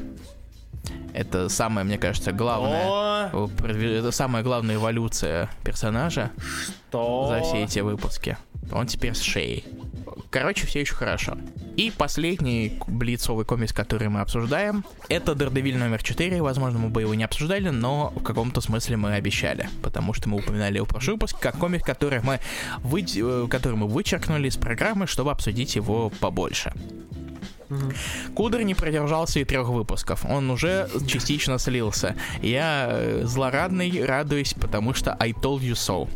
Это 1.14 1.48
самая, 1.48 1.84
мне 1.84 1.98
кажется, 1.98 2.32
главная, 2.32 2.86
О, 2.86 3.50
это 3.62 4.10
самая 4.10 4.42
главная 4.42 4.76
эволюция 4.76 5.50
персонажа 5.64 6.30
что? 6.88 7.28
за 7.28 7.42
все 7.42 7.64
эти 7.64 7.78
выпуски. 7.80 8.36
Он 8.72 8.86
теперь 8.86 9.14
с 9.14 9.20
шеей. 9.20 9.64
Короче, 10.30 10.66
все 10.66 10.80
еще 10.80 10.94
хорошо. 10.94 11.36
И 11.76 11.90
последний 11.90 12.78
блицовый 12.86 13.44
комикс, 13.44 13.72
который 13.72 14.08
мы 14.08 14.20
обсуждаем, 14.20 14.84
это 15.08 15.32
Daredevil 15.32 15.76
номер 15.78 16.02
4. 16.02 16.42
Возможно, 16.42 16.78
мы 16.78 16.88
бы 16.88 17.02
его 17.02 17.14
не 17.14 17.24
обсуждали, 17.24 17.68
но 17.68 18.12
в 18.16 18.22
каком-то 18.22 18.60
смысле 18.60 18.96
мы 18.96 19.14
обещали. 19.14 19.68
Потому 19.82 20.14
что 20.14 20.28
мы 20.28 20.38
упоминали 20.38 20.76
его 20.76 20.86
в 20.86 20.88
прошлый 20.88 21.14
выпуск, 21.14 21.38
как 21.38 21.58
комикс, 21.58 21.84
который 21.84 22.20
мы, 22.20 22.40
вы... 22.80 23.02
э, 23.02 23.46
который 23.48 23.76
мы 23.76 23.86
вычеркнули 23.86 24.48
из 24.48 24.56
программы, 24.56 25.06
чтобы 25.06 25.30
обсудить 25.30 25.76
его 25.76 26.10
побольше. 26.20 26.72
Кудр 28.34 28.60
не 28.62 28.74
продержался 28.74 29.40
и 29.40 29.44
трех 29.44 29.68
выпусков. 29.68 30.24
Он 30.24 30.50
уже 30.50 30.88
частично 31.06 31.58
слился. 31.58 32.14
Я 32.42 32.88
э, 32.90 33.22
злорадный 33.24 34.04
радуюсь, 34.04 34.54
потому 34.54 34.94
что 34.94 35.16
I 35.18 35.32
told 35.32 35.60
you 35.60 35.72
so. 35.72 36.08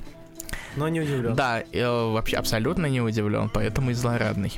Но 0.77 0.89
не 0.89 1.01
удивлен. 1.01 1.35
Да, 1.35 1.63
э, 1.73 2.13
вообще 2.13 2.37
абсолютно 2.37 2.87
не 2.87 3.01
удивлен, 3.01 3.51
поэтому 3.53 3.91
и 3.91 3.95
злорадный. 3.95 4.53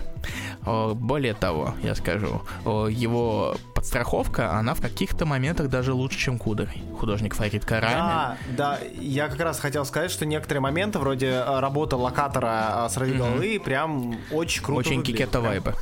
Э, 0.66 0.92
Более 0.94 1.32
того, 1.32 1.74
я 1.82 1.94
скажу, 1.94 2.42
э, 2.66 2.88
его 2.90 3.56
подстраховка, 3.74 4.52
она 4.52 4.74
в 4.74 4.82
каких-то 4.82 5.24
моментах 5.24 5.68
даже 5.68 5.94
лучше, 5.94 6.18
чем 6.18 6.38
Кудр. 6.38 6.68
Художник 7.00 7.34
Фарид 7.34 7.64
Карами. 7.64 7.94
Да, 7.94 8.36
да, 8.56 8.78
я 9.00 9.28
как 9.28 9.40
раз 9.40 9.58
хотел 9.58 9.86
сказать, 9.86 10.10
что 10.10 10.26
некоторые 10.26 10.60
моменты, 10.60 10.98
вроде 10.98 11.28
э, 11.28 11.60
работы 11.60 11.96
локатора 11.96 12.86
э, 12.86 12.88
с 12.90 12.98
головы, 12.98 13.58
прям 13.64 14.14
очень 14.30 14.62
круто 14.62 14.80
Очень 14.80 14.98
выглядит. 14.98 15.16
кикета 15.18 15.40
Прям 15.40 15.44
вайба. 15.44 15.74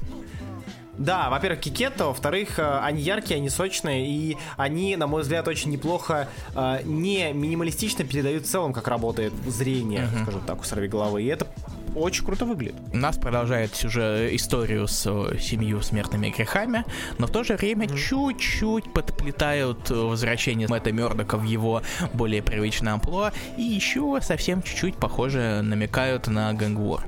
Да, 1.00 1.30
во-первых, 1.30 1.60
кикетто, 1.60 2.06
во-вторых, 2.06 2.58
э, 2.58 2.78
они 2.82 3.00
яркие, 3.00 3.38
они 3.38 3.48
сочные, 3.48 4.06
и 4.06 4.36
они, 4.58 4.96
на 4.96 5.06
мой 5.06 5.22
взгляд, 5.22 5.48
очень 5.48 5.70
неплохо, 5.70 6.28
э, 6.54 6.80
не 6.84 7.32
минималистично 7.32 8.04
передают 8.04 8.44
в 8.44 8.50
целом, 8.50 8.74
как 8.74 8.86
работает 8.86 9.32
зрение, 9.46 10.06
скажем 10.22 10.42
так, 10.42 10.60
у 10.60 10.62
сорвиголовы. 10.62 11.22
И 11.22 11.26
это 11.26 11.46
очень 11.94 12.26
круто 12.26 12.44
выглядит. 12.44 12.74
Нас 12.92 13.16
продолжает 13.16 13.72
уже 13.82 14.28
историю 14.36 14.86
с 14.86 15.06
э, 15.06 15.38
семью 15.38 15.80
смертными 15.80 16.28
грехами, 16.28 16.84
но 17.16 17.26
в 17.26 17.30
то 17.30 17.44
же 17.44 17.56
время 17.56 17.88
чуть-чуть 17.88 18.92
подплетают 18.92 19.88
возвращение 19.88 20.68
Мэтта 20.68 20.92
Мёрдока 20.92 21.38
в 21.38 21.44
его 21.44 21.80
более 22.12 22.42
привычное 22.42 22.92
амплуа, 22.92 23.32
и 23.56 23.62
еще 23.62 24.18
совсем 24.20 24.62
чуть-чуть, 24.62 24.96
похоже, 24.96 25.62
намекают 25.62 26.26
на 26.26 26.52
Гэнгвор. 26.52 27.06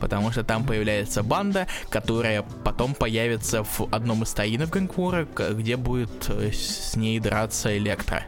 Потому 0.00 0.30
что 0.32 0.44
там 0.44 0.64
появляется 0.64 1.22
банда, 1.22 1.66
которая 1.90 2.42
потом 2.64 2.94
появится 2.94 3.64
в 3.64 3.88
одном 3.92 4.22
из 4.22 4.32
таинов 4.32 4.70
Гэнгвора, 4.70 5.24
к- 5.26 5.50
где 5.50 5.76
будет 5.76 6.28
э, 6.28 6.50
с 6.52 6.96
ней 6.96 7.18
драться 7.20 7.76
Электро. 7.76 8.24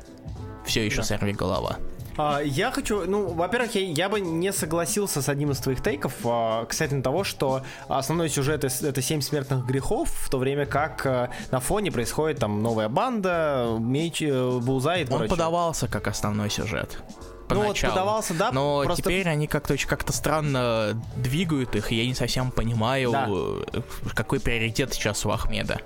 Все 0.65 0.85
еще 0.85 0.99
Да. 0.99 1.03
сорви 1.05 1.33
голова. 1.33 1.77
А, 2.17 2.39
Я 2.41 2.71
хочу, 2.71 3.05
ну, 3.07 3.27
во-первых, 3.35 3.75
я, 3.75 3.81
я 3.83 4.09
бы 4.09 4.21
не 4.21 4.53
согласился 4.53 5.21
с 5.21 5.29
одним 5.29 5.51
из 5.51 5.59
твоих 5.59 5.83
тейков 5.83 6.13
а, 6.25 6.65
касательно 6.65 7.03
того, 7.03 7.25
что 7.25 7.63
основной 7.89 8.29
сюжет 8.29 8.63
это, 8.65 9.03
семь 9.03 9.21
смертных 9.21 9.67
грехов, 9.67 10.11
в 10.11 10.31
то 10.31 10.39
время 10.39 10.65
как 10.65 11.05
а, 11.07 11.31
на 11.51 11.59
фоне 11.59 11.91
происходит 11.91 12.39
там 12.39 12.63
новая 12.63 12.89
банда, 12.89 13.77
меч, 13.81 14.23
э, 14.23 14.61
Булзай 14.63 15.01
и 15.01 15.03
Он 15.03 15.09
прочее. 15.09 15.29
подавался 15.29 15.89
как 15.89 16.07
основной 16.07 16.51
сюжет. 16.51 17.03
Ну 17.51 17.57
вот 17.57 17.63
Поначалу. 17.67 17.93
подавался, 17.93 18.35
да, 18.35 18.51
Но 18.53 18.83
просто- 18.85 19.03
теперь 19.03 19.29
они 19.29 19.47
как-то 19.47 19.75
очень 19.75 19.89
как-то 19.89 20.13
странно 20.13 21.01
двигают 21.17 21.77
их, 21.77 21.93
и 21.93 21.97
я 21.97 22.07
не 22.07 22.15
совсем 22.15 22.51
понимаю, 22.51 23.11
Да. 23.13 23.27
э, 23.29 23.81
какой 24.15 24.41
приоритет 24.41 24.95
сейчас 24.95 25.25
у 25.27 25.31
Ахмеда. 25.31 25.81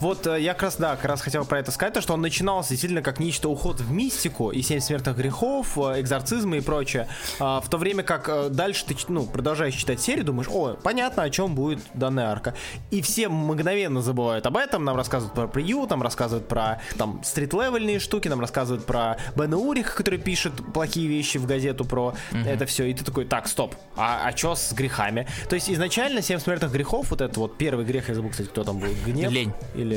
Вот 0.00 0.26
э, 0.26 0.40
я 0.40 0.54
как 0.54 0.62
раз, 0.62 0.76
да, 0.76 0.96
как 0.96 1.04
раз 1.04 1.20
хотел 1.20 1.44
про 1.44 1.58
это 1.58 1.70
сказать, 1.70 1.92
то, 1.92 2.00
что 2.00 2.14
он 2.14 2.22
начинался 2.22 2.70
действительно 2.70 3.02
как 3.02 3.20
нечто 3.20 3.50
уход 3.50 3.80
в 3.80 3.92
мистику 3.92 4.50
и 4.50 4.62
семь 4.62 4.80
смертных 4.80 5.16
грехов, 5.16 5.76
э, 5.76 6.00
экзорцизмы 6.00 6.58
и 6.58 6.60
прочее. 6.60 7.06
А, 7.38 7.60
в 7.60 7.68
то 7.68 7.76
время 7.76 8.02
как 8.02 8.28
э, 8.28 8.48
дальше 8.48 8.86
ты, 8.86 8.96
ну, 9.08 9.26
продолжаешь 9.26 9.74
читать 9.74 10.00
серию, 10.00 10.24
думаешь, 10.24 10.48
о, 10.50 10.74
понятно, 10.82 11.22
о 11.22 11.30
чем 11.30 11.54
будет 11.54 11.80
данная 11.92 12.28
арка. 12.28 12.54
И 12.90 13.02
все 13.02 13.28
мгновенно 13.28 14.00
забывают 14.00 14.46
об 14.46 14.56
этом, 14.56 14.84
нам 14.84 14.96
рассказывают 14.96 15.34
про 15.34 15.46
прию, 15.46 15.86
там 15.86 16.02
рассказывают 16.02 16.48
про 16.48 16.80
там 16.96 17.20
стрит-левельные 17.22 17.98
штуки, 17.98 18.28
нам 18.28 18.40
рассказывают 18.40 18.86
про 18.86 19.18
Бена 19.36 19.58
Уриха, 19.58 19.96
который 19.96 20.18
пишет 20.18 20.52
плохие 20.72 21.08
вещи 21.08 21.36
в 21.36 21.46
газету 21.46 21.84
про 21.84 22.14
это 22.32 22.64
все. 22.64 22.86
И 22.86 22.94
ты 22.94 23.04
такой, 23.04 23.26
так, 23.26 23.48
стоп, 23.48 23.74
а, 23.96 24.28
а 24.28 24.36
что 24.36 24.54
с 24.54 24.72
грехами? 24.72 25.26
То 25.50 25.56
есть 25.56 25.70
изначально 25.70 26.22
семь 26.22 26.38
смертных 26.38 26.72
грехов, 26.72 27.10
вот 27.10 27.20
это 27.20 27.38
вот 27.38 27.58
первый 27.58 27.84
грех, 27.84 28.08
я 28.08 28.14
забыл, 28.14 28.30
кстати, 28.30 28.48
кто 28.48 28.64
там 28.64 28.78
был, 28.78 28.88
гнев? 29.04 29.30
Лень. 29.30 29.52
Или... 29.74 29.89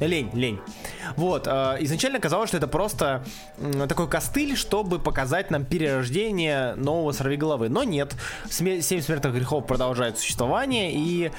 Лень, 0.00 0.30
лень. 0.34 0.60
Вот, 1.16 1.46
э, 1.46 1.76
изначально 1.80 2.18
казалось, 2.18 2.48
что 2.48 2.56
это 2.56 2.66
просто 2.66 3.24
такой 3.88 4.08
костыль, 4.08 4.56
чтобы 4.56 4.98
показать 4.98 5.50
нам 5.50 5.64
перерождение 5.64 6.74
нового 6.74 7.12
сорвиголовы. 7.12 7.68
Но 7.68 7.84
нет, 7.84 8.14
семь 8.50 8.80
смертных 8.80 9.34
грехов 9.34 9.66
продолжает 9.66 10.18
существование, 10.18 10.92
и 10.92 11.30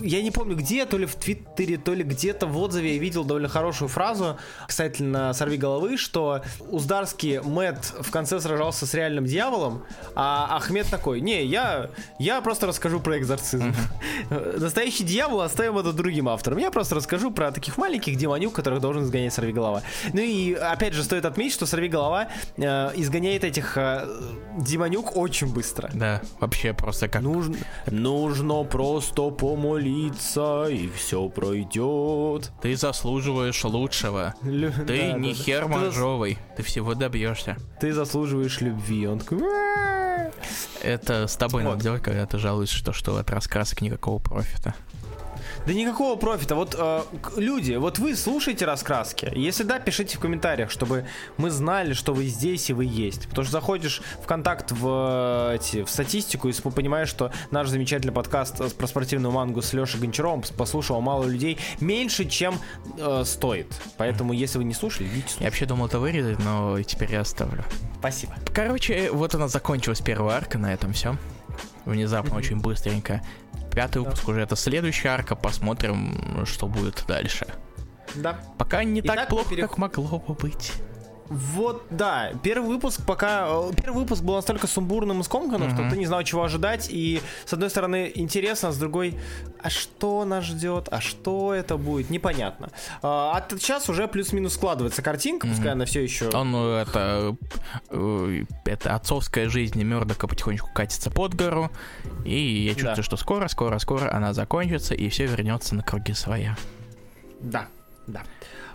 я 0.00 0.22
не 0.22 0.30
помню 0.30 0.56
где, 0.56 0.86
то 0.86 0.98
ли 0.98 1.06
в 1.06 1.14
Твиттере, 1.14 1.76
то 1.76 1.94
ли 1.94 2.02
где-то 2.02 2.46
в 2.46 2.58
отзыве 2.58 2.94
я 2.94 3.00
видел 3.00 3.24
довольно 3.24 3.48
хорошую 3.48 3.88
фразу 3.88 4.38
касательно 4.66 5.32
сорви 5.32 5.56
головы, 5.56 5.96
что 5.96 6.42
Уздарский 6.70 7.40
Мэт 7.40 7.92
в 8.00 8.10
конце 8.10 8.40
сражался 8.40 8.86
с 8.86 8.94
реальным 8.94 9.24
дьяволом, 9.26 9.84
а 10.14 10.56
Ахмед 10.56 10.86
такой, 10.88 11.20
не, 11.20 11.44
я, 11.44 11.90
я 12.18 12.40
просто 12.40 12.66
расскажу 12.66 13.00
про 13.00 13.18
экзорцизм. 13.18 13.74
Настоящий 14.30 15.04
дьявол 15.04 15.42
оставим 15.42 15.78
это 15.78 15.92
другим 15.92 16.28
авторам. 16.28 16.58
Я 16.58 16.70
просто 16.70 16.94
расскажу 16.94 17.30
про 17.30 17.52
таких 17.52 17.78
маленьких 17.78 18.16
демонюк, 18.16 18.54
которых 18.54 18.80
должен 18.80 19.04
изгонять 19.04 19.32
сорвиголова. 19.32 19.82
Ну 20.12 20.20
и 20.20 20.54
опять 20.54 20.94
же 20.94 21.04
стоит 21.04 21.24
отметить, 21.24 21.54
что 21.54 21.66
сорвиголова 21.66 22.28
э, 22.56 22.62
изгоняет 22.96 23.44
этих 23.44 23.76
э, 23.76 24.06
демонюк 24.58 25.16
очень 25.16 25.52
быстро. 25.52 25.90
Да, 25.92 26.22
вообще 26.38 26.72
просто 26.72 27.08
как... 27.08 27.22
Нужно, 27.22 27.56
нужно 27.90 28.62
просто 28.64 29.30
помолиться, 29.70 30.66
и 30.68 30.88
все 30.88 31.28
пройдет. 31.28 32.50
Ты 32.60 32.76
заслуживаешь 32.76 33.62
лучшего. 33.64 34.34
Лю- 34.42 34.72
Ты 34.72 35.12
да, 35.12 35.12
не 35.18 35.32
да, 35.32 35.38
да. 35.38 35.44
хер 35.44 35.64
зас- 35.64 35.68
моржовый. 35.68 36.38
Ты 36.56 36.62
всего 36.62 36.94
добьешься. 36.94 37.56
Ты 37.80 37.92
заслуживаешь 37.92 38.60
любви. 38.60 39.06
Он 39.06 39.20
такой... 39.20 39.42
Это 40.82 41.26
с 41.26 41.36
тобой 41.36 41.62
Вот. 41.62 41.70
надо 41.70 41.82
делать, 41.82 42.02
когда 42.02 42.26
ты 42.26 42.38
жалуешься, 42.38 42.76
что, 42.76 42.92
что 42.92 43.16
от 43.16 43.30
раскрасок 43.30 43.80
никакого 43.82 44.18
профита. 44.18 44.74
Да 45.66 45.74
никакого 45.74 46.16
профита. 46.16 46.54
Вот 46.54 46.74
э, 46.78 47.02
люди, 47.36 47.74
вот 47.74 47.98
вы 47.98 48.16
слушаете 48.16 48.64
раскраски. 48.64 49.30
Если 49.36 49.62
да, 49.62 49.78
пишите 49.78 50.16
в 50.16 50.20
комментариях, 50.20 50.70
чтобы 50.70 51.06
мы 51.36 51.50
знали, 51.50 51.92
что 51.92 52.14
вы 52.14 52.24
здесь 52.26 52.70
и 52.70 52.72
вы 52.72 52.86
есть. 52.86 53.28
Потому 53.28 53.44
что 53.44 53.52
заходишь 53.52 54.00
в 54.22 54.26
контакт 54.26 54.72
в, 54.72 55.50
э, 55.52 55.56
эти, 55.56 55.84
в 55.84 55.90
статистику 55.90 56.48
и 56.48 56.52
понимаешь, 56.52 57.08
что 57.08 57.30
наш 57.50 57.68
замечательный 57.68 58.12
подкаст 58.12 58.58
с- 58.60 58.72
про 58.72 58.86
спортивную 58.86 59.32
мангу 59.32 59.60
с 59.62 59.72
Лешей 59.72 60.00
Гончаровым 60.00 60.42
послушало 60.56 61.00
мало 61.00 61.24
людей 61.24 61.58
меньше, 61.80 62.24
чем 62.24 62.54
э, 62.98 63.22
стоит. 63.26 63.66
Поэтому, 63.98 64.32
если 64.32 64.58
вы 64.58 64.64
не 64.64 64.74
слушали, 64.74 65.06
идите 65.08 65.18
Я 65.20 65.28
слушать. 65.28 65.40
вообще 65.44 65.66
думал 65.66 65.86
это 65.86 65.98
вырезать, 66.00 66.38
но 66.38 66.80
теперь 66.82 67.12
я 67.12 67.20
оставлю. 67.20 67.64
Спасибо. 67.98 68.32
Короче, 68.54 69.10
вот 69.12 69.34
она 69.34 69.46
закончилась 69.48 70.00
первая 70.00 70.36
арка, 70.38 70.58
на 70.58 70.72
этом 70.72 70.94
все. 70.94 71.16
Внезапно, 71.84 72.36
очень 72.36 72.60
быстренько. 72.60 73.20
Пятый 73.74 73.98
выпуск 74.02 74.28
уже 74.28 74.40
это 74.40 74.56
следующая 74.56 75.10
арка, 75.10 75.36
посмотрим, 75.36 76.44
что 76.46 76.66
будет 76.66 77.04
дальше. 77.06 77.46
Да. 78.14 78.40
Пока 78.58 78.82
не 78.84 79.00
Итак, 79.00 79.16
так 79.16 79.28
плохо, 79.28 79.54
перех- 79.54 79.68
как 79.68 79.78
могло 79.78 80.18
бы 80.18 80.34
быть. 80.34 80.72
Вот, 81.30 81.84
да, 81.90 82.32
первый 82.42 82.66
выпуск 82.68 83.00
пока... 83.06 83.46
э, 83.48 83.70
Первый 83.80 83.98
выпуск 84.02 84.22
был 84.22 84.34
настолько 84.34 84.66
сумбурным 84.66 85.20
и 85.20 85.22
скомканным, 85.22 85.70
что 85.70 85.82
Мгм. 85.82 85.90
ты 85.90 85.96
не 85.96 86.06
знал, 86.06 86.22
чего 86.24 86.42
ожидать, 86.42 86.88
и 86.90 87.22
с 87.46 87.52
одной 87.52 87.70
стороны 87.70 88.10
интересно, 88.14 88.70
а 88.70 88.72
с 88.72 88.76
другой, 88.78 89.16
а 89.62 89.70
что 89.70 90.24
нас 90.24 90.44
ждет, 90.44 90.88
а 90.90 91.00
что 91.00 91.54
это 91.54 91.76
будет, 91.76 92.10
непонятно. 92.10 92.70
А 93.02 93.30
а 93.36 93.46
сейчас 93.58 93.88
уже 93.88 94.08
плюс-минус 94.08 94.54
складывается 94.54 95.02
картинка, 95.02 95.46
пускай 95.46 95.70
она 95.72 95.84
все 95.84 96.02
еще... 96.02 96.28
Он, 96.30 96.52
э, 96.54 96.82
это, 96.82 97.36
э, 97.90 98.44
это 98.64 98.94
отцовская 98.96 99.48
жизнь 99.48 99.80
Мёрдока 99.82 100.26
потихонечку 100.26 100.68
катится 100.74 101.10
под 101.12 101.34
гору, 101.34 101.70
и 102.24 102.64
я 102.64 102.72
чувствую, 102.74 102.96
Да. 102.96 103.02
что 103.04 103.16
скоро, 103.16 103.46
скоро, 103.46 103.78
скоро 103.78 104.12
она 104.12 104.32
закончится, 104.34 104.94
и 104.94 105.08
все 105.08 105.26
вернется 105.26 105.76
на 105.76 105.84
круги 105.84 106.12
своя. 106.12 106.56
Да, 107.40 107.68
да. 108.08 108.22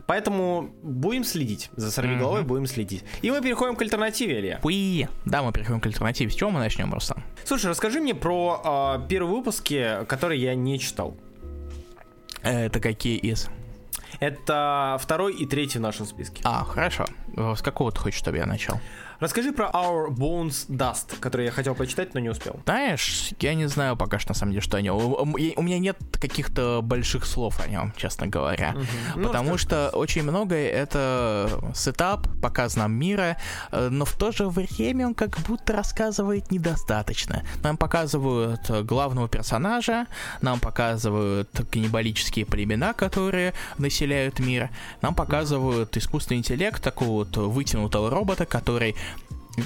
Поэтому 0.08 0.70
будем 0.84 1.24
следить 1.24 1.70
за 1.76 1.90
сорвиголовой, 1.92 2.42
Мгм. 2.42 2.48
будем 2.48 2.66
следить. 2.68 3.04
И 3.24 3.32
мы 3.32 3.42
переходим 3.42 3.76
к 3.76 3.82
альтернативе, 3.82 4.40
Илья. 4.40 4.60
Пуи! 4.62 5.08
Да, 5.26 5.42
мы 5.42 5.52
переходим 5.52 5.80
к 5.82 5.86
альтернативе. 5.88 6.30
С 6.30 6.36
чего 6.36 6.52
мы 6.52 6.60
начнем, 6.60 6.94
Руслан? 6.94 7.24
Слушай, 7.44 7.68
расскажи 7.72 8.00
мне 8.00 8.14
про 8.14 8.62
а, 8.64 9.00
первые 9.08 9.36
выпуски, 9.36 10.06
которые 10.08 10.42
я 10.42 10.54
не 10.56 10.80
читал. 10.80 11.18
Э, 12.44 12.66
Это 12.68 12.80
какие 12.80 13.18
из? 13.18 13.50
Это 14.20 14.98
второй 15.02 15.34
и 15.36 15.46
третий 15.46 15.80
в 15.80 15.82
нашем 15.82 16.06
списке. 16.06 16.42
А, 16.46 16.64
хорошо. 16.64 17.06
С 17.36 17.62
какого 17.62 17.92
ты 17.92 18.00
хочешь, 18.00 18.20
чтобы 18.20 18.38
я 18.38 18.46
начал? 18.46 18.80
Расскажи 19.20 19.52
про 19.52 19.68
Our 19.68 20.10
Bones 20.10 20.68
Dust, 20.68 21.20
который 21.20 21.46
я 21.46 21.52
хотел 21.52 21.76
почитать, 21.76 22.14
но 22.14 22.20
не 22.20 22.30
успел. 22.30 22.60
Знаешь, 22.66 23.32
я 23.40 23.54
не 23.54 23.68
знаю 23.68 23.96
пока 23.96 24.20
что 24.20 24.32
на 24.32 24.36
самом 24.36 24.52
деле, 24.52 24.62
что 24.62 24.78
о 24.78 24.82
нем. 24.82 24.96
У 24.98 25.62
меня 25.62 25.80
нет 25.80 25.98
каких-то 26.12 26.82
больших 26.84 27.26
слов 27.26 27.60
о 27.64 27.68
нем, 27.68 27.94
честно 27.98 28.28
говоря. 28.28 28.76
Угу. 29.16 29.24
Потому 29.24 29.52
ну, 29.52 29.58
что 29.58 29.90
очень 29.90 30.24
многое 30.24 30.70
это 30.70 31.50
сетап, 31.74 32.28
показ 32.42 32.76
нам 32.76 32.94
мира, 32.94 33.38
э, 33.72 33.90
но 33.90 34.06
в 34.06 34.14
то 34.18 34.32
же 34.32 34.48
время 34.48 35.08
он 35.08 35.14
как 35.14 35.38
будто 35.48 35.74
рассказывает 35.74 36.52
недостаточно. 36.52 37.44
Нам 37.64 37.78
показывают 37.78 38.70
главного 38.84 39.30
персонажа, 39.30 40.08
нам 40.42 40.60
показывают 40.60 41.50
каннибалические 41.72 42.46
племена, 42.46 42.94
которые 42.94 43.54
населяют 43.78 44.40
мир, 44.40 44.70
нам 45.02 45.16
показывают 45.16 45.96
искусственный 45.98 46.40
интеллект 46.40 46.84
такого 46.84 47.26
вот 47.26 47.38
вытянутого 47.38 48.10
робота, 48.10 48.46
который 48.46 48.96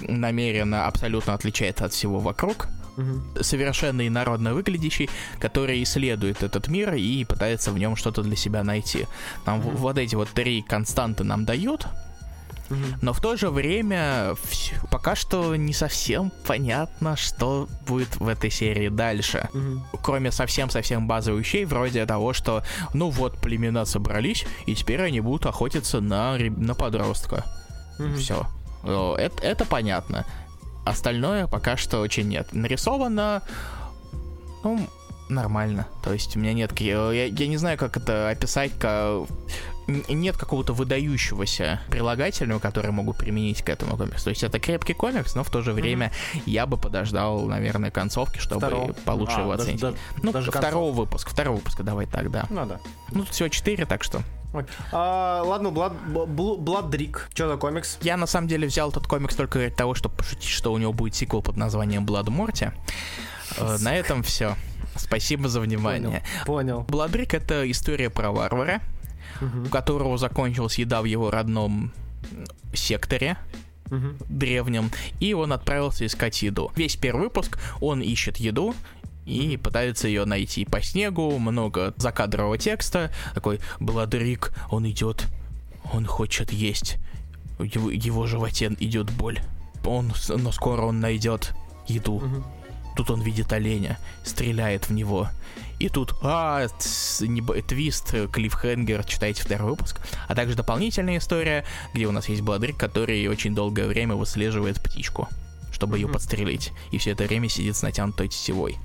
намеренно 0.07 0.87
абсолютно 0.87 1.33
отличается 1.33 1.85
от 1.85 1.93
всего 1.93 2.19
вокруг, 2.19 2.67
угу. 2.97 3.43
совершенно 3.43 4.07
инородно 4.07 4.53
выглядящий, 4.53 5.09
который 5.39 5.81
исследует 5.83 6.43
этот 6.43 6.67
мир 6.67 6.93
и 6.93 7.23
пытается 7.25 7.71
в 7.71 7.79
нем 7.79 7.95
что-то 7.95 8.21
для 8.21 8.35
себя 8.35 8.63
найти. 8.63 9.07
Нам 9.45 9.59
угу. 9.59 9.71
вот 9.71 9.97
эти 9.97 10.15
вот 10.15 10.29
три 10.29 10.61
константы 10.61 11.23
нам 11.23 11.45
дают, 11.45 11.87
угу. 12.69 12.79
но 13.01 13.13
в 13.13 13.21
то 13.21 13.35
же 13.35 13.49
время 13.49 14.35
пока 14.91 15.15
что 15.15 15.55
не 15.55 15.73
совсем 15.73 16.31
понятно, 16.45 17.15
что 17.15 17.67
будет 17.87 18.17
в 18.17 18.27
этой 18.27 18.51
серии 18.51 18.89
дальше. 18.89 19.49
Угу. 19.53 19.99
Кроме 20.03 20.31
совсем-совсем 20.31 21.07
базовых 21.07 21.45
вещей, 21.45 21.65
вроде 21.65 22.05
того, 22.05 22.33
что 22.33 22.63
ну 22.93 23.09
вот 23.09 23.39
племена 23.39 23.85
собрались, 23.85 24.45
и 24.65 24.75
теперь 24.75 25.01
они 25.01 25.19
будут 25.21 25.45
охотиться 25.45 25.99
на, 25.99 26.37
на 26.37 26.75
подростка. 26.75 27.45
Угу. 27.97 28.15
Все. 28.15 28.47
Это, 28.83 29.43
это 29.43 29.65
понятно. 29.65 30.25
Остальное 30.85 31.47
пока 31.47 31.77
что 31.77 31.99
очень 31.99 32.27
нет. 32.27 32.47
Нарисовано, 32.53 33.43
ну, 34.63 34.87
нормально. 35.29 35.87
То 36.03 36.13
есть 36.13 36.35
у 36.35 36.39
меня 36.39 36.53
нет... 36.53 36.79
Я, 36.79 37.11
я 37.11 37.47
не 37.47 37.57
знаю, 37.57 37.77
как 37.77 37.97
это 37.97 38.29
описать, 38.29 38.71
как 38.79 39.27
нет 39.87 40.37
какого-то 40.37 40.73
выдающегося 40.73 41.81
прилагательного, 41.89 42.59
который 42.59 42.91
могу 42.91 43.13
применить 43.13 43.63
к 43.63 43.69
этому 43.69 43.97
комиксу. 43.97 44.25
То 44.25 44.29
есть 44.29 44.43
это 44.43 44.59
крепкий 44.59 44.93
комикс, 44.93 45.35
но 45.35 45.43
в 45.43 45.49
то 45.49 45.61
же 45.61 45.73
время 45.73 46.11
mm-hmm. 46.33 46.41
я 46.45 46.65
бы 46.65 46.77
подождал, 46.77 47.45
наверное, 47.45 47.91
концовки, 47.91 48.39
чтобы 48.39 48.67
Второго. 48.67 48.93
получше 49.05 49.37
а, 49.37 49.41
его 49.41 49.51
оценить. 49.51 49.81
Даже, 49.81 49.97
ну, 50.21 50.31
даже 50.31 50.51
второго 50.51 50.87
концов. 50.87 50.97
выпуска, 50.97 51.29
второго 51.31 51.55
выпуска, 51.57 51.83
давай 51.83 52.05
так, 52.05 52.29
да. 52.31 52.45
Ну 52.49 52.65
да. 52.65 52.79
Ну, 53.11 53.21
тут 53.21 53.29
всего 53.29 53.49
четыре, 53.49 53.85
так 53.85 54.03
что... 54.03 54.21
А, 54.91 55.43
ладно, 55.43 55.67
Blood 55.67 56.89
Drink. 56.89 57.19
Что 57.33 57.49
за 57.49 57.57
комикс? 57.57 57.97
Я 58.01 58.17
на 58.17 58.27
самом 58.27 58.47
деле 58.47 58.67
взял 58.67 58.89
этот 58.89 59.07
комикс 59.07 59.35
только 59.35 59.59
для 59.59 59.69
того, 59.69 59.93
чтобы 59.93 60.15
пошутить, 60.15 60.49
что 60.49 60.73
у 60.73 60.77
него 60.77 60.93
будет 60.93 61.15
сиквел 61.15 61.41
под 61.41 61.57
названием 61.57 62.05
Blood 62.05 62.25
Morty. 62.25 62.71
Э, 63.57 63.77
на 63.79 63.95
этом 63.95 64.23
все. 64.23 64.55
Спасибо 64.95 65.49
за 65.49 65.61
внимание. 65.61 66.23
Понял. 66.45 66.85
Drink 66.89 67.35
это 67.35 67.69
история 67.69 68.09
про 68.09 68.31
варвара, 68.31 68.81
угу. 69.41 69.67
у 69.67 69.69
которого 69.69 70.17
закончилась 70.17 70.79
еда 70.79 71.01
в 71.01 71.05
его 71.05 71.31
родном 71.31 71.91
секторе 72.73 73.37
угу. 73.91 74.15
древнем, 74.27 74.91
и 75.19 75.33
он 75.33 75.53
отправился 75.53 76.05
искать 76.05 76.41
еду. 76.41 76.71
Весь 76.75 76.95
первый 76.95 77.23
выпуск 77.25 77.59
он 77.81 78.01
ищет 78.01 78.37
еду, 78.37 78.75
и 79.29 79.57
пытается 79.57 80.07
ее 80.07 80.25
найти 80.25 80.65
по 80.65 80.81
снегу, 80.81 81.37
много 81.37 81.93
закадрового 81.97 82.57
текста, 82.57 83.11
такой 83.33 83.59
Бладрик, 83.79 84.51
он 84.71 84.89
идет, 84.89 85.27
он 85.93 86.05
хочет 86.05 86.51
есть, 86.51 86.97
в 87.57 87.63
его, 87.63 87.91
его 87.91 88.25
животе 88.25 88.75
идет 88.79 89.11
боль, 89.11 89.39
он, 89.85 90.11
но 90.29 90.51
скоро 90.51 90.81
он 90.81 90.99
найдет 90.99 91.53
еду. 91.87 92.15
Угу. 92.15 92.43
Тут 92.97 93.11
он 93.11 93.21
видит 93.21 93.53
оленя, 93.53 93.97
стреляет 94.23 94.89
в 94.89 94.93
него. 94.93 95.29
И 95.79 95.87
тут, 95.87 96.15
а, 96.21 96.67
твист, 97.67 98.13
клиффхенгер, 98.33 99.05
читайте 99.05 99.41
второй 99.43 99.71
выпуск. 99.71 100.01
А 100.27 100.35
также 100.35 100.55
дополнительная 100.55 101.19
история, 101.19 101.63
где 101.93 102.07
у 102.07 102.11
нас 102.11 102.27
есть 102.27 102.41
Бладрик, 102.41 102.77
который 102.77 103.25
очень 103.27 103.55
долгое 103.55 103.87
время 103.87 104.15
выслеживает 104.15 104.81
птичку 104.83 105.29
чтобы 105.71 105.97
ее 105.97 106.07
подстрелить. 106.07 106.71
И 106.91 106.97
все 106.97 107.11
это 107.11 107.25
время 107.25 107.49
сидит 107.49 107.75
с 107.75 107.81
натянутой 107.81 108.27
тетивой. 108.27 108.77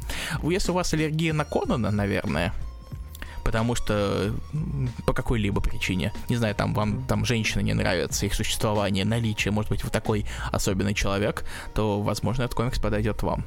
Если 0.43 0.71
у 0.71 0.75
вас 0.75 0.93
аллергия 0.95 1.33
на 1.33 1.45
Конана, 1.45 1.91
наверное, 1.91 2.53
потому 3.45 3.75
что 3.75 4.35
по 5.07 5.13
какой-либо 5.13 5.61
причине, 5.61 6.13
не 6.29 6.37
знаю, 6.37 6.55
там 6.55 6.75
вам 6.75 7.05
там 7.05 7.25
женщины 7.25 7.63
не 7.63 7.75
нравятся, 7.75 8.27
их 8.27 8.35
существование, 8.35 9.05
наличие, 9.05 9.53
может 9.53 9.71
быть, 9.71 9.85
вы 9.85 9.91
такой 9.91 10.27
особенный 10.51 10.95
человек, 10.95 11.45
то, 11.75 12.01
возможно, 12.01 12.43
этот 12.43 12.55
комикс 12.55 12.79
подойдет 12.79 13.23
вам. 13.23 13.45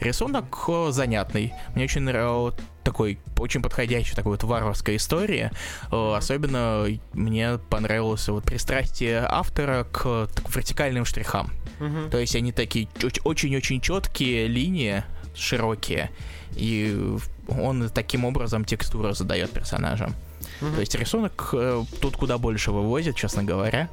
Рисунок 0.00 0.68
занятный, 0.90 1.52
мне 1.74 1.84
очень 1.84 2.02
нравился 2.02 2.58
такой 2.82 3.18
очень 3.38 3.60
подходящий 3.60 4.14
такой 4.14 4.32
вот 4.32 4.42
варварская 4.42 4.96
история. 4.96 5.52
Особенно 5.90 6.86
мне 7.12 7.58
понравилось 7.68 8.26
вот 8.28 8.44
пристрастие 8.44 9.24
автора 9.28 9.84
к, 9.84 10.28
к 10.28 10.56
вертикальным 10.56 11.04
штрихам. 11.04 11.50
Mm-hmm. 11.78 12.10
То 12.10 12.18
есть 12.18 12.34
они 12.36 12.52
такие 12.52 12.88
очень-очень 13.24 13.80
четкие 13.80 14.46
линии, 14.46 15.04
широкие, 15.34 16.10
и 16.52 17.16
он 17.48 17.88
таким 17.90 18.24
образом 18.24 18.64
текстуру 18.64 19.12
задает 19.12 19.50
персонажам. 19.50 20.14
Mm-hmm. 20.60 20.74
То 20.74 20.80
есть 20.80 20.94
рисунок 20.94 21.50
э, 21.52 21.84
тут 22.00 22.16
куда 22.16 22.38
больше 22.38 22.70
вывозит, 22.70 23.16
честно 23.16 23.44
говоря, 23.44 23.88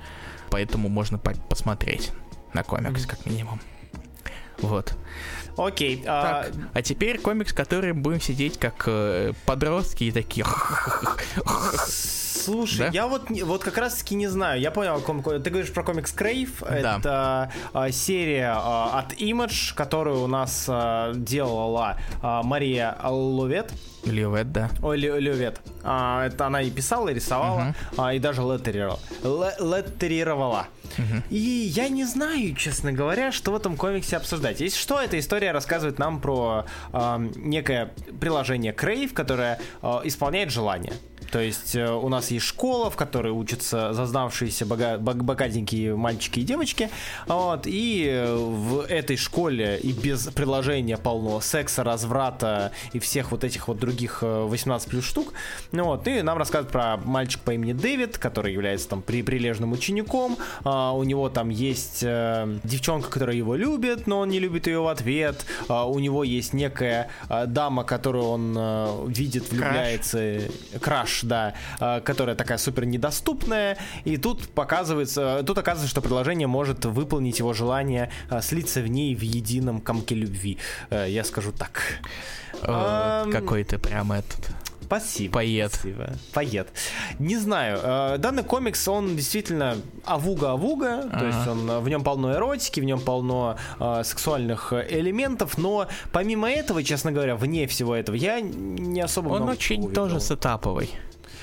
поэтому 0.50 0.90
можно 0.90 1.18
по- 1.18 1.34
посмотреть 1.50 2.12
на 2.54 2.64
комикс 2.64 3.04
mm-hmm. 3.04 3.10
как 3.10 3.26
минимум. 3.26 3.60
Вот. 4.60 4.96
Окей. 5.58 6.04
А 6.06 6.44
так, 6.44 6.54
а... 6.56 6.70
а 6.74 6.82
теперь 6.82 7.20
комикс, 7.20 7.54
который 7.54 7.94
будем 7.94 8.22
сидеть 8.22 8.58
как 8.58 8.84
э, 8.88 9.34
подростки 9.46 10.06
и 10.06 10.12
такие. 10.12 10.46
Слушай, 12.48 12.78
да? 12.78 12.88
я 12.94 13.08
вот, 13.08 13.30
вот 13.30 13.64
как 13.64 13.78
раз 13.78 13.96
таки 13.96 14.16
не 14.16 14.28
знаю. 14.28 14.62
Я 14.62 14.72
понял, 14.72 15.02
ком... 15.02 15.22
ты 15.22 15.50
говоришь 15.50 15.74
про 15.74 15.84
комикс 15.84 16.14
Крейв. 16.14 16.62
Да. 16.62 16.98
Это 16.98 17.52
а, 17.74 17.92
серия 17.92 18.54
а, 18.56 19.00
от 19.00 19.14
Image, 19.14 19.76
которую 19.76 20.24
у 20.24 20.28
нас 20.28 20.66
а, 20.70 21.14
делала 21.14 21.98
а, 22.22 22.44
Мария 22.44 22.96
Ловет. 23.04 23.74
Левет, 24.06 24.54
да. 24.54 24.70
Ой, 24.82 24.98
Левет. 24.98 25.60
А, 25.84 26.28
это 26.28 26.48
она 26.48 26.62
и 26.62 26.70
писала, 26.70 27.10
и 27.10 27.14
рисовала, 27.14 27.60
uh-huh. 27.60 27.96
а, 27.98 28.14
и 28.14 28.20
даже 28.20 28.42
леттерировала. 28.42 29.00
леттерировала. 29.24 30.68
Uh-huh. 30.98 31.22
И 31.30 31.38
я 31.38 31.90
не 31.90 32.06
знаю, 32.06 32.56
честно 32.56 32.94
говоря, 32.94 33.32
что 33.32 33.52
в 33.52 33.56
этом 33.56 33.76
комиксе 33.76 34.16
обсуждать. 34.16 34.62
Если 34.62 34.80
что, 34.80 35.02
эта 35.02 35.20
история 35.20 35.47
рассказывает 35.52 36.00
нам 36.00 36.20
про 36.22 36.66
а, 36.92 37.20
некое 37.36 37.94
приложение 38.20 38.74
Crave, 38.74 39.14
которое 39.14 39.60
а, 39.82 40.02
исполняет 40.04 40.52
желание. 40.52 40.94
То 41.32 41.40
есть 41.40 41.76
э, 41.76 41.90
у 41.92 42.10
нас 42.10 42.32
есть 42.32 42.46
школа, 42.46 42.90
в 42.90 42.96
которой 42.96 43.32
учатся 43.32 43.94
зазнавшиеся 43.94 44.66
бога- 44.66 44.98
богатенькие 44.98 45.96
мальчики 45.96 46.40
и 46.40 46.44
девочки. 46.44 46.90
Вот, 47.28 47.64
и 47.66 48.26
в 48.28 48.82
этой 48.82 49.18
школе 49.18 49.80
и 49.82 49.92
без 49.92 50.28
приложения 50.28 50.98
полно 50.98 51.40
секса, 51.42 51.84
разврата 51.84 52.72
и 52.94 53.00
всех 53.00 53.32
вот 53.32 53.44
этих 53.44 53.68
вот 53.68 53.78
других 53.78 54.22
18 54.22 54.88
э, 54.88 54.90
плюс 54.90 55.06
штук. 55.06 55.34
Ну 55.72 55.86
вот, 55.86 56.08
и 56.08 56.22
нам 56.22 56.38
рассказывают 56.38 56.72
про 56.72 56.98
мальчика 56.98 57.44
по 57.44 57.52
имени 57.52 57.74
Дэвид, 57.74 58.18
который 58.18 58.54
является 58.54 58.90
там 58.90 59.02
при 59.02 59.24
прилежным 59.24 59.72
учеником. 59.72 60.38
А, 60.64 60.92
у 60.94 61.04
него 61.04 61.30
там 61.30 61.50
есть 61.50 62.00
э, 62.04 62.58
девчонка, 62.64 63.10
которая 63.10 63.36
его 63.36 63.56
любит, 63.56 64.08
но 64.08 64.20
он 64.20 64.30
не 64.30 64.40
любит 64.40 64.68
ее 64.68 64.80
в 64.80 64.88
ответ. 64.88 65.46
А, 65.68 65.86
у 65.88 66.00
него 66.00 66.24
есть 66.24 66.54
некая 66.54 67.10
а, 67.30 67.46
дама, 67.46 67.84
которую 67.84 68.26
он 68.26 68.56
а, 68.58 69.06
видит, 69.08 69.52
влюбляется. 69.52 70.42
Краш 70.82 71.17
Rush, 71.18 71.26
да, 71.26 71.54
э, 71.80 72.02
которая 72.02 72.36
такая 72.36 72.58
супер 72.58 72.86
недоступная, 72.86 73.78
и 74.06 74.18
тут 74.18 74.50
показывается, 74.50 75.44
тут 75.46 75.58
оказывается, 75.58 75.90
что 75.90 76.02
приложение 76.02 76.48
может 76.48 76.86
выполнить 76.86 77.40
его 77.40 77.54
желание 77.54 78.10
э, 78.30 78.42
слиться 78.42 78.82
в 78.82 78.88
ней 78.88 79.16
в 79.16 79.22
едином 79.22 79.82
комке 79.82 80.16
любви. 80.16 80.58
Э, 80.90 81.06
я 81.10 81.24
скажу 81.24 81.52
так. 81.52 81.82
Какой 82.62 83.64
ты 83.64 83.78
прям 83.78 84.12
этот 84.12 84.50
Спасибо. 84.88 85.34
Поет. 85.34 85.74
Спасибо. 85.74 86.10
Поет. 86.34 86.68
Не 87.20 87.38
знаю. 87.38 87.80
Э, 87.84 88.18
данный 88.18 88.44
комикс, 88.44 88.88
он 88.88 89.16
действительно 89.16 89.78
авуга-авуга, 90.06 91.00
ага. 91.00 91.20
то 91.20 91.26
есть 91.26 91.48
он, 91.48 91.80
в 91.82 91.90
нем 91.90 92.04
полно 92.04 92.34
эротики, 92.34 92.80
в 92.80 92.86
нем 92.86 93.00
полно 93.00 93.58
э, 93.80 94.02
сексуальных 94.04 94.74
элементов, 94.74 95.58
но 95.58 95.88
помимо 96.12 96.50
этого, 96.50 96.84
честно 96.84 97.12
говоря, 97.12 97.36
вне 97.36 97.68
всего 97.68 97.96
этого, 97.96 98.16
я 98.16 98.40
не 98.42 99.02
особо 99.02 99.30
Он 99.30 99.50
очень 99.50 99.80
увидел. 99.80 99.94
тоже 99.94 100.20
сетаповый. 100.20 100.90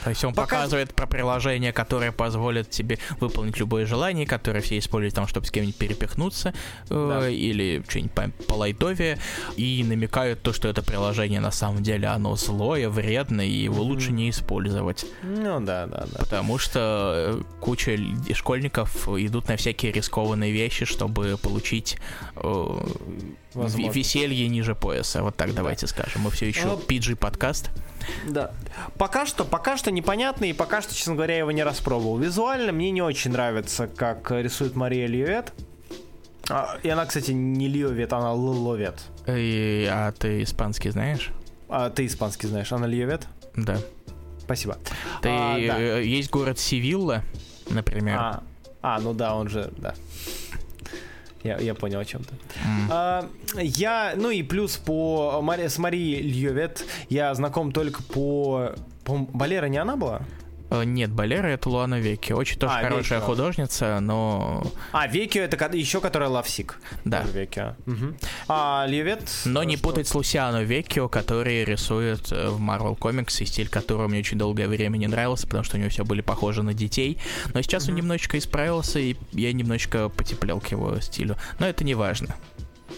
То 0.02 0.10
есть 0.10 0.24
он 0.24 0.34
Пока... 0.34 0.56
показывает 0.56 0.94
про 0.94 1.06
приложение, 1.06 1.72
которое 1.72 2.12
позволит 2.12 2.70
тебе 2.70 2.98
выполнить 3.20 3.58
любое 3.58 3.86
желание, 3.86 4.26
которое 4.26 4.60
все 4.60 4.78
используют 4.78 5.14
там, 5.14 5.26
чтобы 5.26 5.46
с 5.46 5.50
кем-нибудь 5.50 5.76
перепихнуться 5.76 6.54
э, 6.90 7.18
да. 7.20 7.28
или 7.28 7.82
что-нибудь 7.88 8.12
по, 8.12 8.30
по 8.46 8.54
лайтове, 8.54 9.18
и 9.56 9.84
намекают 9.84 10.42
то, 10.42 10.52
что 10.52 10.68
это 10.68 10.82
приложение 10.82 11.40
на 11.40 11.50
самом 11.50 11.82
деле 11.82 12.08
оно 12.08 12.36
злое, 12.36 12.88
вредное, 12.88 13.46
и 13.46 13.50
его 13.50 13.76
mm-hmm. 13.76 13.78
лучше 13.78 14.12
не 14.12 14.30
использовать. 14.30 15.06
Ну 15.22 15.60
да, 15.60 15.86
да, 15.86 16.06
да. 16.10 16.18
Потому 16.18 16.58
что 16.58 17.14
э, 17.14 17.42
куча 17.60 17.98
школьников 18.32 19.08
идут 19.08 19.48
на 19.48 19.56
всякие 19.56 19.92
рискованные 19.92 20.52
вещи, 20.52 20.84
чтобы 20.84 21.36
получить 21.38 21.98
э, 22.36 22.78
веселье 23.54 24.48
ниже 24.48 24.74
пояса. 24.74 25.22
Вот 25.22 25.36
так 25.36 25.50
да. 25.50 25.56
давайте 25.56 25.86
скажем. 25.86 26.22
Мы 26.22 26.30
все 26.30 26.48
еще 26.48 26.78
PG 26.88 27.10
ну, 27.10 27.16
подкаст. 27.16 27.70
Да. 28.28 28.52
Пока 28.98 29.26
что, 29.26 29.44
пока 29.44 29.76
что 29.76 29.90
непонятно, 29.90 30.44
и 30.44 30.52
пока 30.52 30.82
что, 30.82 30.94
честно 30.94 31.14
говоря, 31.14 31.34
я 31.34 31.40
его 31.40 31.52
не 31.52 31.62
распробовал. 31.62 32.18
Визуально 32.18 32.72
мне 32.72 32.90
не 32.90 33.02
очень 33.02 33.32
нравится, 33.32 33.86
как 33.86 34.30
рисует 34.30 34.74
Мария 34.74 35.06
Льюет. 35.06 35.52
А, 36.48 36.76
и 36.82 36.88
она, 36.88 37.06
кстати, 37.06 37.30
не 37.30 37.68
Льюет, 37.68 38.12
она 38.12 38.32
Ловет. 38.32 39.00
И, 39.26 39.88
а 39.90 40.12
ты 40.12 40.42
испанский 40.42 40.90
знаешь? 40.90 41.30
А 41.68 41.90
ты 41.90 42.06
испанский 42.06 42.46
знаешь, 42.46 42.70
она 42.72 42.86
Льюет? 42.86 43.26
Да. 43.56 43.78
Спасибо. 44.38 44.76
Ты, 45.22 45.30
а, 45.30 45.54
да. 45.54 45.80
Э, 45.80 46.04
есть 46.04 46.30
город 46.30 46.58
Севилла, 46.58 47.22
например. 47.70 48.18
А, 48.18 48.42
а, 48.82 49.00
ну 49.00 49.14
да, 49.14 49.34
он 49.34 49.48
же, 49.48 49.72
да. 49.78 49.94
Я, 51.44 51.58
я 51.58 51.74
понял 51.74 52.00
о 52.00 52.04
чем-то. 52.04 52.34
Mm. 52.34 52.88
А, 52.90 53.28
я, 53.56 54.14
ну 54.16 54.30
и 54.30 54.42
плюс 54.42 54.76
по 54.78 55.44
с 55.68 55.78
Марией 55.78 56.22
Льювет 56.22 56.84
я 57.10 57.34
знаком 57.34 57.70
только 57.70 58.02
по... 58.02 58.72
по 59.04 59.18
Балера 59.18 59.66
не 59.66 59.78
она 59.78 59.96
была? 59.96 60.22
Э, 60.74 60.84
нет, 60.84 61.10
Балера 61.10 61.48
это 61.48 61.68
Луана 61.68 62.00
Веки. 62.00 62.32
Очень 62.32 62.58
тоже 62.58 62.74
а, 62.74 62.82
хорошая 62.82 63.18
Векио. 63.18 63.26
художница, 63.26 64.00
но... 64.00 64.66
А, 64.92 65.06
Векио 65.06 65.42
это 65.42 65.76
еще 65.76 66.00
которая 66.00 66.28
Лавсик. 66.28 66.78
Да. 67.04 67.22
Векио. 67.22 67.74
Угу. 67.86 68.14
А 68.48 68.86
Льювет... 68.88 69.30
Но 69.44 69.62
не 69.62 69.76
что? 69.76 69.88
путать 69.88 70.08
с 70.08 70.14
Лусиано 70.14 70.62
Векио, 70.62 71.08
который 71.08 71.64
рисует 71.64 72.32
э, 72.32 72.48
в 72.48 72.60
Marvel 72.60 72.98
Comics, 72.98 73.42
и 73.42 73.46
стиль 73.46 73.68
которого 73.68 74.08
мне 74.08 74.20
очень 74.20 74.38
долгое 74.38 74.68
время 74.68 74.96
не 74.96 75.06
нравился, 75.06 75.46
потому 75.46 75.64
что 75.64 75.76
у 75.76 75.80
него 75.80 75.90
все 75.90 76.04
были 76.04 76.20
похожи 76.20 76.62
на 76.62 76.74
детей. 76.74 77.18
Но 77.52 77.62
сейчас 77.62 77.84
угу. 77.84 77.92
он 77.92 77.96
немножечко 77.96 78.38
исправился, 78.38 78.98
и 78.98 79.16
я 79.32 79.52
немножечко 79.52 80.08
потеплел 80.08 80.60
к 80.60 80.68
его 80.68 80.98
стилю. 81.00 81.36
Но 81.58 81.66
это 81.66 81.84
не 81.84 81.94
важно. 81.94 82.34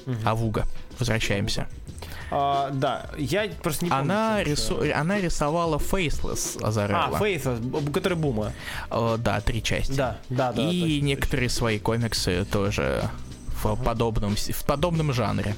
Угу. 0.07 0.17
Авуга. 0.25 0.65
Возвращаемся. 0.99 1.69
А, 2.31 2.71
да, 2.71 3.07
я 3.17 3.49
просто 3.63 3.85
не 3.85 3.91
помню. 3.91 4.05
Она, 4.05 4.43
рису... 4.43 4.83
она 4.95 5.21
рисовала 5.21 5.79
Faceless 5.79 6.63
Азарелла. 6.63 7.11
А, 7.17 7.21
Faceless, 7.21 7.93
который 7.93 8.19
Бума. 8.19 8.53
О, 8.91 9.17
да, 9.17 9.41
три 9.41 9.63
части. 9.63 9.93
Да, 9.93 10.19
да, 10.29 10.53
да. 10.53 10.63
И 10.63 10.81
точно, 10.81 11.05
некоторые 11.05 11.49
точно. 11.49 11.59
свои 11.59 11.79
комиксы 11.79 12.45
тоже 12.51 13.09
в 13.63 13.77
подобном, 13.77 14.37
в 14.37 14.65
подобном 14.65 15.13
жанре. 15.13 15.55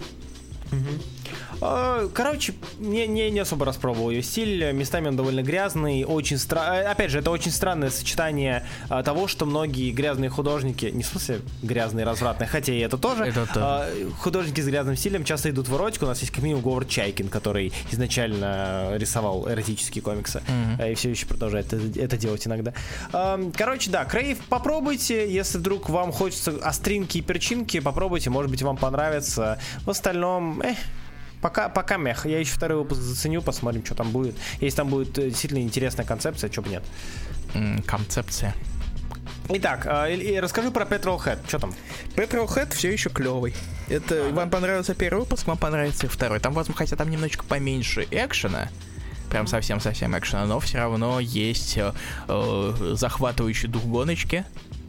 Угу. 0.71 1.48
А, 1.61 2.09
короче, 2.13 2.55
не, 2.79 3.07
не, 3.07 3.31
не 3.31 3.41
особо 3.41 3.67
распробовал 3.67 4.11
ее 4.11 4.23
стиль. 4.23 4.73
Местами 4.73 5.09
он 5.09 5.17
довольно 5.17 5.43
грязный, 5.43 6.05
очень 6.05 6.39
странный. 6.39 6.87
Опять 6.87 7.11
же, 7.11 7.19
это 7.19 7.31
очень 7.31 7.51
странное 7.51 7.91
сочетание 7.91 8.65
а, 8.89 9.03
того, 9.03 9.29
что 9.29 9.47
многие 9.47 9.91
грязные 9.91 10.31
художники, 10.31 10.87
не 10.87 11.03
в 11.03 11.07
смысле 11.07 11.41
грязные, 11.63 12.05
развратные, 12.05 12.49
хотя 12.49 12.73
и 12.73 12.79
это 12.79 12.99
тоже, 12.99 13.25
это 13.25 13.47
а, 13.57 13.91
художники 14.19 14.61
с 14.61 14.67
грязным 14.67 14.97
стилем 14.97 15.25
часто 15.25 15.51
идут 15.51 15.69
в 15.69 15.77
эротику. 15.77 16.05
У 16.05 16.09
нас 16.09 16.21
есть 16.21 16.33
как 16.33 16.43
минимум 16.43 16.63
Говард 16.63 16.89
Чайкин, 16.89 17.29
который 17.29 17.73
изначально 17.91 18.97
рисовал 18.97 19.51
эротические 19.51 20.03
комиксы 20.03 20.43
mm-hmm. 20.47 20.93
и 20.93 20.95
все 20.95 21.11
еще 21.11 21.27
продолжает 21.27 21.73
это, 21.73 22.01
это 22.01 22.17
делать 22.17 22.47
иногда. 22.47 22.73
Короче, 23.57 23.91
да, 23.91 24.05
Крейв 24.05 24.39
попробуйте, 24.49 25.33
если 25.33 25.59
вдруг 25.59 25.89
вам 25.89 26.13
хочется 26.13 26.55
остринки 26.63 27.19
и 27.19 27.21
перчинки, 27.21 27.81
попробуйте, 27.81 28.31
может 28.31 28.51
быть, 28.51 28.63
вам 28.63 28.77
понравится. 28.77 29.59
В 29.85 29.91
остальном, 29.91 30.61
э, 30.63 30.75
Пока, 31.41 31.69
пока 31.69 31.97
мех. 31.97 32.27
Я 32.27 32.41
еще 32.41 32.53
второй 32.53 32.79
выпуск 32.79 33.01
заценю, 33.01 33.43
посмотрим, 33.43 33.85
что 33.85 33.95
там 33.95 34.11
будет. 34.11 34.37
Если 34.61 34.77
там 34.77 34.89
будет 34.89 35.17
э, 35.19 35.29
действительно 35.29 35.61
интересная 35.61 36.05
концепция, 36.05 36.51
что 36.51 36.63
бы 36.63 36.71
нет. 36.71 36.83
концепция. 37.87 38.55
Итак, 39.51 39.87
э, 39.87 40.41
расскажи 40.41 40.71
про 40.71 40.85
Petrol 40.85 41.19
Head. 41.19 41.39
Что 41.49 41.59
там? 41.59 41.75
Petrol 42.15 42.47
Head 42.47 42.75
все 42.75 42.93
еще 42.93 43.09
клевый. 43.09 43.55
Это 43.89 44.27
ага. 44.27 44.35
вам 44.35 44.51
понравился 44.51 44.95
первый 44.95 45.21
выпуск, 45.21 45.47
вам 45.47 45.57
понравится 45.57 46.07
и 46.07 46.09
второй. 46.09 46.39
Там, 46.39 46.53
возможно, 46.53 46.79
хотя 46.79 46.97
там 46.97 47.11
немножечко 47.11 47.45
поменьше 47.45 48.07
экшена, 48.11 48.69
прям 49.31 49.47
совсем-совсем 49.47 50.17
экшена, 50.19 50.45
но 50.45 50.61
все 50.61 50.79
равно 50.79 51.19
есть 51.21 51.79
э, 51.79 51.93
э, 52.29 52.95
захватывающий 52.95 53.69
дух 53.69 53.85
гоночки 53.85 54.45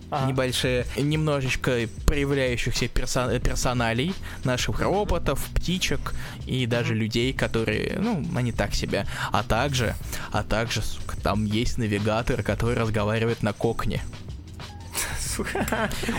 ага. 0.09 0.27
небольшие, 0.27 0.85
немножечко 0.97 1.87
проявляющихся 2.05 2.87
персон 2.87 3.39
персоналей, 3.39 4.13
наших 4.43 4.79
роботов, 4.79 5.47
птичек 5.53 6.13
и 6.45 6.65
даже 6.65 6.93
людей, 6.93 7.33
которые, 7.33 7.97
ну, 7.99 8.25
они 8.35 8.51
так 8.51 8.73
себе. 8.73 9.05
А 9.31 9.43
также, 9.43 9.95
а 10.31 10.43
также, 10.43 10.81
сука, 10.81 11.15
там 11.21 11.45
есть 11.45 11.77
навигатор, 11.77 12.43
который 12.43 12.75
разговаривает 12.75 13.43
на 13.43 13.53
кокне. 13.53 14.01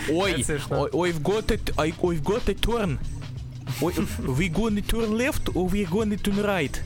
Ой, 0.09 0.45
ой, 0.69 0.89
ой, 0.91 1.11
в 1.11 1.21
got 1.21 1.47
it, 1.47 1.73
ой, 1.77 2.17
в 2.17 2.29
a 2.29 2.53
turn. 2.53 2.99
Ой, 3.79 3.93
we 3.93 4.51
gonna 4.51 4.83
turn 4.85 5.11
left 5.11 5.53
or 5.53 5.69
we 5.69 5.87
gonna 5.87 6.17
turn 6.17 6.43
right? 6.43 6.81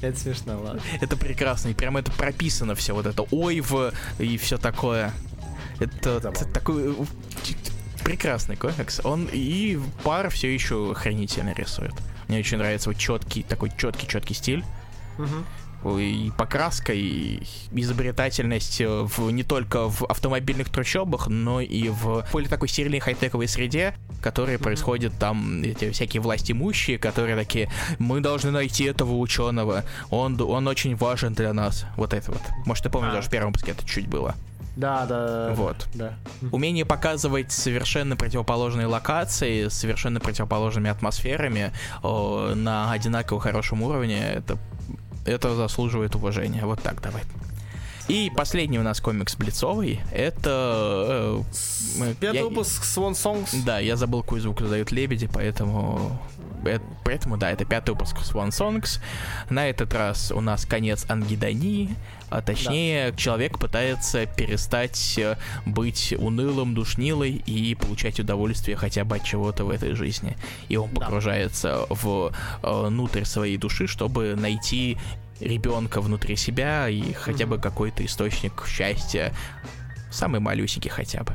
Это 0.00 0.18
смешно, 0.18 0.60
ладно. 0.60 0.82
Это 1.00 1.16
прекрасно, 1.16 1.70
и 1.70 1.74
прям 1.74 1.96
это 1.96 2.12
прописано 2.12 2.74
все, 2.74 2.94
вот 2.94 3.06
это 3.06 3.22
ой 3.30 3.60
в 3.60 3.92
и 4.18 4.36
все 4.36 4.58
такое. 4.58 5.12
Это 5.80 6.20
Забавно. 6.20 6.52
такой 6.52 6.92
э, 6.92 7.04
прекрасный 8.04 8.56
комикс. 8.56 9.00
Он 9.04 9.28
и 9.32 9.78
пар 10.04 10.30
все 10.30 10.52
еще 10.52 10.92
охренительно 10.92 11.52
рисует. 11.54 11.94
Мне 12.28 12.38
очень 12.38 12.58
нравится 12.58 12.90
вот 12.90 12.98
четкий, 12.98 13.42
такой 13.42 13.70
четкий, 13.76 14.08
четкий 14.08 14.34
стиль. 14.34 14.64
Угу. 15.18 15.44
И 15.98 16.32
покраска, 16.36 16.92
и 16.92 17.42
изобретательность 17.70 18.80
в, 18.80 19.30
не 19.30 19.44
только 19.44 19.88
в 19.88 20.04
автомобильных 20.06 20.68
трущобах, 20.68 21.28
но 21.28 21.60
и 21.60 21.90
в 21.90 22.26
более 22.32 22.48
такой 22.48 22.68
стерильной 22.68 22.98
хай-тековой 22.98 23.46
среде, 23.46 23.94
которая 24.20 24.56
mm-hmm. 24.56 24.62
происходит 24.62 25.18
там, 25.18 25.62
эти 25.62 25.90
всякие 25.90 26.20
власть 26.20 26.50
имущие, 26.50 26.98
которые 26.98 27.36
такие, 27.36 27.70
мы 28.00 28.20
должны 28.20 28.50
найти 28.50 28.84
этого 28.84 29.16
ученого, 29.16 29.84
он, 30.10 30.40
он 30.40 30.66
очень 30.66 30.96
важен 30.96 31.34
для 31.34 31.52
нас. 31.52 31.84
Вот 31.96 32.14
это 32.14 32.32
вот. 32.32 32.42
Может, 32.64 32.84
ты 32.84 32.90
помнишь, 32.90 33.12
а. 33.12 33.16
даже 33.16 33.28
в 33.28 33.30
первом 33.30 33.52
выпуске 33.52 33.70
это 33.70 33.86
чуть 33.86 34.08
было. 34.08 34.34
Да, 34.76 35.06
да. 35.06 35.52
Вот. 35.54 35.88
Да. 35.94 36.14
Умение 36.52 36.84
показывать 36.84 37.50
совершенно 37.50 38.16
противоположные 38.16 38.86
локации, 38.86 39.68
совершенно 39.68 40.20
противоположными 40.20 40.90
атмосферами 40.90 41.72
о, 42.02 42.52
на 42.54 42.92
одинаково 42.92 43.40
хорошем 43.40 43.82
уровне, 43.82 44.20
это, 44.20 44.58
это 45.24 45.54
заслуживает 45.54 46.14
уважения. 46.14 46.64
Вот 46.66 46.82
так 46.82 47.00
давай. 47.00 47.22
И 48.08 48.30
последний 48.36 48.78
у 48.78 48.82
нас 48.82 49.00
комикс 49.00 49.34
Блицовый. 49.34 50.00
Это... 50.12 51.42
Э, 51.98 52.14
Пятый 52.20 52.42
выпуск 52.42 52.84
Swan 52.84 53.12
Songs. 53.12 53.64
Да, 53.64 53.80
я 53.80 53.96
забыл, 53.96 54.22
какой 54.22 54.40
звук 54.40 54.60
задают 54.60 54.92
лебеди, 54.92 55.28
поэтому... 55.32 56.20
Это, 56.66 56.84
поэтому, 57.04 57.36
да, 57.36 57.50
это 57.50 57.64
пятый 57.64 57.90
выпуск 57.90 58.18
Swan 58.18 58.48
Songs. 58.48 59.00
На 59.50 59.68
этот 59.68 59.92
раз 59.94 60.32
у 60.32 60.40
нас 60.40 60.66
конец 60.66 61.06
Ангидонии, 61.08 61.94
а 62.28 62.42
точнее, 62.42 63.10
да. 63.10 63.16
человек 63.16 63.58
пытается 63.58 64.26
перестать 64.26 65.18
э, 65.18 65.36
быть 65.64 66.14
унылым, 66.18 66.74
душнилой 66.74 67.32
и 67.46 67.74
получать 67.74 68.18
удовольствие 68.18 68.76
хотя 68.76 69.04
бы 69.04 69.16
от 69.16 69.24
чего-то 69.24 69.64
в 69.64 69.70
этой 69.70 69.94
жизни. 69.94 70.36
И 70.68 70.76
он 70.76 70.90
погружается 70.90 71.86
да. 71.88 71.94
в 71.94 72.32
э, 72.62 72.86
внутрь 72.88 73.24
своей 73.24 73.56
души, 73.56 73.86
чтобы 73.86 74.34
найти 74.36 74.98
ребенка 75.40 76.00
внутри 76.00 76.36
себя 76.36 76.88
и 76.88 77.12
хотя 77.12 77.46
бы 77.46 77.58
какой-то 77.58 78.04
источник 78.04 78.64
счастья, 78.66 79.32
самый 80.10 80.40
малюсенький 80.40 80.90
хотя 80.90 81.22
бы. 81.22 81.34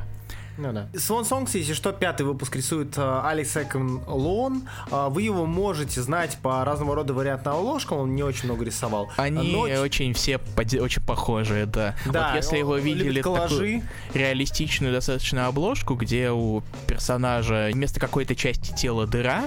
Ну 0.57 0.73
да. 0.73 0.89
Swan 0.93 1.23
Songs, 1.23 1.51
если 1.53 1.73
что, 1.73 1.91
пятый 1.91 2.23
выпуск 2.23 2.55
рисует 2.55 2.97
Алекс 2.97 3.55
Экон 3.55 4.01
Лоун. 4.05 4.67
Uh, 4.89 5.09
вы 5.09 5.23
его 5.23 5.45
можете 5.45 6.01
знать 6.01 6.37
по 6.41 6.63
разного 6.65 6.95
рода 6.95 7.13
вариантным 7.13 7.55
обложкам, 7.55 7.99
он 7.99 8.15
не 8.15 8.23
очень 8.23 8.45
много 8.45 8.65
рисовал. 8.65 9.09
Они 9.17 9.53
Ночь... 9.53 9.77
очень 9.77 10.13
все 10.13 10.39
очень 10.79 11.01
похожие, 11.01 11.65
да. 11.65 11.95
да 12.05 12.29
вот 12.29 12.35
если 12.35 12.61
вы 12.61 12.81
видели 12.81 13.21
такую 13.21 13.83
реалистичную 14.13 14.93
достаточно 14.93 15.47
обложку, 15.47 15.95
где 15.95 16.31
у 16.31 16.63
персонажа 16.87 17.69
вместо 17.71 17.99
какой-то 17.99 18.35
части 18.35 18.73
тела 18.75 19.07
дыра, 19.07 19.45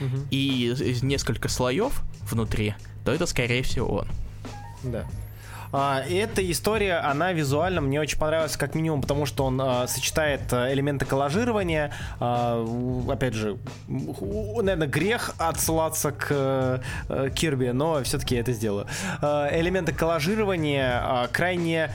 угу. 0.00 0.26
и 0.30 0.74
несколько 1.02 1.48
слоев 1.48 2.02
внутри, 2.30 2.74
то 3.04 3.12
это, 3.12 3.26
скорее 3.26 3.62
всего, 3.62 3.98
он. 3.98 4.08
Да. 4.82 5.06
А, 5.72 6.00
эта 6.00 6.48
история, 6.50 6.96
она 6.96 7.32
визуально 7.32 7.80
мне 7.80 8.00
очень 8.00 8.18
понравилась, 8.18 8.56
как 8.56 8.74
минимум, 8.74 9.00
потому 9.00 9.26
что 9.26 9.44
он 9.44 9.60
а, 9.60 9.86
сочетает 9.86 10.52
а, 10.52 10.72
элементы 10.72 11.06
коллажирования. 11.06 11.92
А, 12.20 12.64
опять 13.10 13.34
же, 13.34 13.58
наверное, 13.88 14.86
грех 14.86 15.34
отсылаться 15.38 16.12
к 16.12 16.26
а, 16.30 16.80
Кирби, 17.34 17.68
но 17.68 18.02
все-таки 18.02 18.34
я 18.34 18.42
это 18.42 18.52
сделаю. 18.52 18.86
Элементы 19.22 19.92
коллажирования 19.92 21.28
крайне 21.32 21.90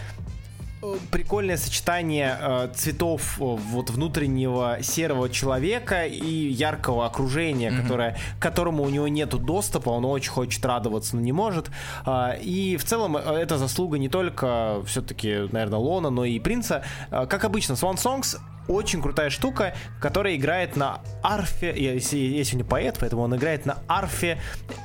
прикольное 1.12 1.58
сочетание 1.58 2.38
э, 2.40 2.70
цветов 2.76 3.38
э, 3.40 3.44
вот 3.44 3.90
внутреннего 3.90 4.78
серого 4.82 5.30
человека 5.30 6.06
и 6.06 6.50
яркого 6.50 7.06
окружения, 7.06 7.70
mm-hmm. 7.70 7.82
которое, 7.82 8.18
к 8.40 8.42
которому 8.42 8.84
у 8.84 8.90
него 8.90 9.08
нет 9.08 9.30
доступа, 9.30 9.90
он 9.90 10.06
очень 10.06 10.32
хочет 10.32 10.64
радоваться, 10.66 11.16
но 11.16 11.22
не 11.22 11.32
может. 11.32 11.70
Э, 12.06 12.40
и 12.40 12.78
в 12.78 12.84
целом 12.84 13.18
э, 13.18 13.20
это 13.20 13.58
заслуга 13.58 13.98
не 13.98 14.10
только 14.10 14.82
все-таки, 14.86 15.48
наверное, 15.52 15.80
Лона, 15.80 16.10
но 16.10 16.26
и 16.26 16.40
Принца. 16.40 16.84
Э, 17.10 17.26
как 17.28 17.44
обычно, 17.44 17.74
Swan 17.74 17.96
Songs 17.96 18.38
очень 18.68 19.02
крутая 19.02 19.30
штука, 19.30 19.74
которая 20.00 20.36
играет 20.36 20.76
на 20.76 21.02
арфе, 21.24 21.74
если, 21.76 22.18
если 22.18 22.58
не 22.58 22.64
поэт, 22.64 22.98
поэтому 23.00 23.24
он 23.24 23.36
играет 23.36 23.66
на 23.66 23.78
арфе 23.88 24.40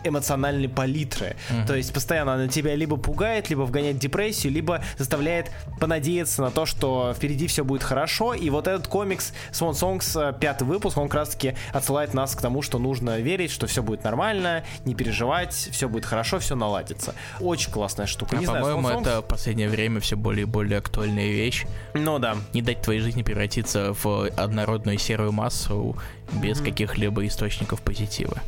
эмоциональной 0.04 0.68
палитры. 0.68 1.36
Mm-hmm. 1.50 1.66
То 1.66 1.76
есть 1.76 1.92
постоянно 1.92 2.34
она 2.34 2.48
тебя 2.48 2.74
либо 2.74 2.96
пугает, 2.96 3.50
либо 3.50 3.62
вгоняет 3.62 3.96
в 3.96 3.98
депрессию, 3.98 4.52
либо 4.52 4.82
заставляет 4.98 5.50
понадеяться 5.80 6.42
на 6.42 6.50
то, 6.50 6.66
что 6.66 7.12
впереди 7.16 7.46
все 7.46 7.64
будет 7.64 7.82
хорошо. 7.82 8.34
И 8.34 8.50
вот 8.50 8.66
этот 8.66 8.86
комикс 8.86 9.32
Swan 9.52 9.72
Songs, 9.72 10.30
э, 10.30 10.38
пятый 10.38 10.64
выпуск, 10.64 10.96
он 10.96 11.08
как 11.08 11.14
раз 11.14 11.30
таки 11.30 11.54
отсылает 11.72 12.14
нас 12.14 12.34
к 12.34 12.40
тому, 12.40 12.62
что 12.62 12.78
нужно 12.78 13.18
верить, 13.18 13.50
что 13.50 13.66
все 13.66 13.82
будет 13.82 14.04
нормально, 14.04 14.64
не 14.84 14.94
переживать, 14.94 15.54
все 15.54 15.88
будет 15.88 16.04
хорошо, 16.04 16.38
все 16.38 16.54
наладится. 16.54 17.14
Очень 17.40 17.72
классная 17.72 18.06
штука. 18.06 18.36
А 18.36 18.40
не 18.40 18.46
по-моему, 18.46 18.80
знаю, 18.80 19.00
это 19.00 19.20
в 19.22 19.26
последнее 19.26 19.68
время 19.68 20.00
все 20.00 20.16
более 20.16 20.42
и 20.42 20.46
более 20.46 20.78
актуальная 20.78 21.28
вещь. 21.28 21.64
Ну 21.94 22.18
да. 22.18 22.36
Не 22.52 22.62
дать 22.62 22.82
твоей 22.82 23.00
жизни 23.00 23.22
превратиться 23.22 23.71
превратиться 23.72 23.92
в 23.92 24.28
однородную 24.36 24.98
серую 24.98 25.32
массу 25.32 25.96
без 26.32 26.60
mm-hmm. 26.60 26.64
каких-либо 26.64 27.26
источников 27.26 27.80
позитива. 27.82 28.38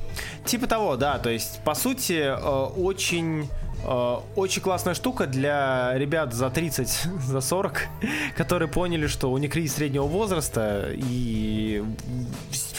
Типа 0.45 0.67
того, 0.67 0.97
да. 0.97 1.19
То 1.19 1.31
есть, 1.31 1.61
по 1.65 1.75
сути, 1.75 2.23
э, 2.25 2.35
очень 2.35 3.49
очень 4.37 4.63
классная 4.63 4.95
штука 4.95 5.27
для 5.27 5.93
ребят 5.95 6.33
за 6.33 6.51
30, 6.51 6.89
за 7.27 7.41
40, 7.41 7.89
которые 8.37 8.69
поняли, 8.69 9.07
что 9.07 9.31
у 9.31 9.39
них 9.39 9.53
кризис 9.53 9.77
среднего 9.77 10.05
возраста 10.05 10.91
и 10.93 11.83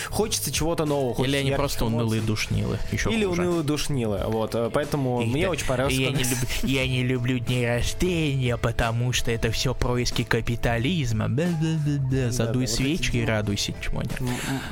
хочется 0.10 0.51
чего-то 0.51 0.86
нового. 0.86 1.24
Или 1.24 1.38
они 1.38 1.51
просто 1.51 1.86
эмоций. 1.86 1.97
унылые 1.97 2.22
душнилы. 2.22 2.80
Еще 2.91 3.12
Или 3.12 3.26
хуже. 3.26 3.41
унылые 3.41 3.64
душнилы. 3.64 4.22
Вот, 4.28 4.56
э, 4.56 4.70
поэтому 4.74 5.22
и 5.22 5.26
мне 5.26 5.43
это, 5.43 5.51
очень 5.51 5.68
понравилось. 5.68 5.95
Я 5.97 6.12
не, 6.12 6.24
люблю, 6.24 6.47
я 6.64 6.88
не 6.88 7.03
люблю 7.03 7.39
дни 7.39 7.66
рождения, 7.66 8.58
потому 8.58 9.14
что 9.14 9.32
это 9.32 9.51
все 9.51 9.74
происки 9.74 10.24
капитализма. 10.24 11.28
Б-б-б-б. 11.30 12.32
Задуй 12.32 12.66
да, 12.66 12.72
свечи 12.72 13.12
вот 13.12 13.16
и 13.16 13.26
радуйся, 13.26 13.74
чмоня. 13.82 14.10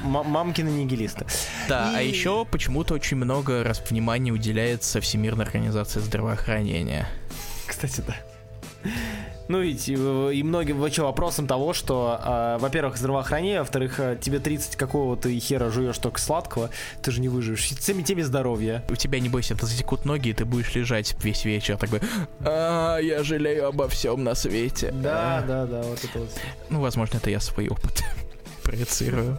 Мамкины 0.04 0.70
нигилисты. 0.70 1.26
Да, 1.68 1.92
а 1.96 2.02
и... 2.02 2.08
а 2.08 2.10
еще 2.10 2.46
почему-то 2.46 2.94
очень 2.94 3.18
много 3.18 3.64
раз 3.64 3.82
внимания 3.90 4.32
уделяется 4.32 5.02
Всемирной 5.02 5.46
организации 5.46 6.00
здравоохранения 6.00 6.23
здравоохранения. 6.24 7.08
Кстати, 7.68 8.02
да. 8.08 8.16
Ну 9.50 9.62
и, 9.62 9.74
и 9.74 10.44
многим 10.44 10.80
вообще 10.80 11.02
вопросом 11.02 11.48
того, 11.48 11.74
что, 11.74 12.20
э, 12.24 12.58
во-первых, 12.60 12.96
здравоохранение, 12.96 13.60
во-вторых, 13.60 14.00
э, 14.00 14.18
тебе 14.20 14.40
30 14.40 14.78
какого 14.78 15.18
ты 15.18 15.38
хера 15.38 15.70
жуешь 15.70 15.98
только 15.98 16.22
сладкого, 16.22 16.70
ты 17.02 17.12
же 17.12 17.20
не 17.20 17.28
выживешь. 17.28 17.62
Всеми 17.62 18.04
теме 18.04 18.24
здоровья. 18.24 18.86
У 18.90 18.96
тебя, 18.96 19.20
не 19.20 19.28
бойся, 19.28 19.54
это 19.54 19.66
затекут 19.66 20.06
ноги, 20.06 20.30
и 20.30 20.34
ты 20.34 20.46
будешь 20.46 20.74
лежать 20.76 21.14
весь 21.22 21.44
вечер 21.44 21.78
такой, 21.78 22.00
а, 22.40 22.98
я 23.00 23.22
жалею 23.24 23.68
обо 23.68 23.90
всем 23.90 24.24
на 24.24 24.34
свете. 24.34 24.92
Да, 24.92 25.40
а. 25.40 25.42
да, 25.42 25.66
да, 25.66 25.82
вот 25.82 26.04
это 26.04 26.20
вот. 26.20 26.30
Ну, 26.70 26.80
возможно, 26.80 27.18
это 27.18 27.30
я 27.30 27.42
свой 27.42 27.68
опыт 27.68 28.02
проецирую. 28.64 29.38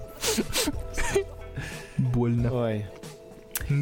Больно. 1.96 2.52
Ой. 2.52 2.86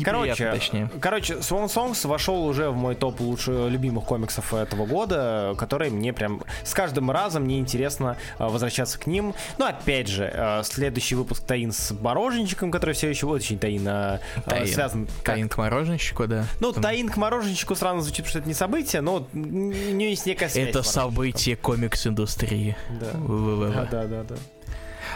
Короче, 0.04 0.50
точнее. 0.50 0.90
короче, 1.00 1.34
Swan 1.34 1.66
Songs 1.66 2.06
вошел 2.06 2.44
уже 2.44 2.70
в 2.70 2.76
мой 2.76 2.94
топ 2.94 3.20
лучших 3.20 3.70
любимых 3.70 4.04
комиксов 4.04 4.54
этого 4.54 4.86
года, 4.86 5.54
которые 5.58 5.90
мне 5.90 6.12
прям 6.12 6.42
с 6.64 6.74
каждым 6.74 7.10
разом 7.10 7.44
мне 7.44 7.58
интересно 7.58 8.16
а, 8.38 8.48
возвращаться 8.48 8.98
к 8.98 9.06
ним. 9.06 9.34
Но 9.58 9.66
опять 9.66 10.08
же, 10.08 10.30
а, 10.34 10.62
следующий 10.62 11.14
выпуск 11.14 11.44
Таин 11.44 11.72
с 11.72 11.92
мороженщиком, 11.92 12.70
который 12.70 12.94
все 12.94 13.08
еще 13.08 13.26
очень 13.26 13.58
Таин, 13.58 13.86
а, 13.88 14.20
таин. 14.46 14.66
связан. 14.66 15.06
Как? 15.22 15.34
Таин 15.34 15.48
к 15.48 15.56
мороженщику, 15.56 16.26
да. 16.26 16.44
Ну, 16.60 16.72
Там... 16.72 16.82
Таин 16.82 17.08
к 17.08 17.16
мороженщику 17.16 17.74
странно 17.74 18.02
звучит, 18.02 18.24
потому 18.24 18.30
что 18.30 18.38
это 18.40 18.48
не 18.48 18.54
событие, 18.54 19.02
но 19.02 19.26
у 19.32 19.36
нее 19.36 20.10
есть 20.10 20.26
некая 20.26 20.48
связь. 20.48 20.68
Это 20.68 20.82
событие 20.82 21.56
комикс-индустрии. 21.56 22.76
Да. 23.00 23.12
да, 23.12 23.84
да, 23.90 24.04
да, 24.04 24.22
да. 24.24 24.34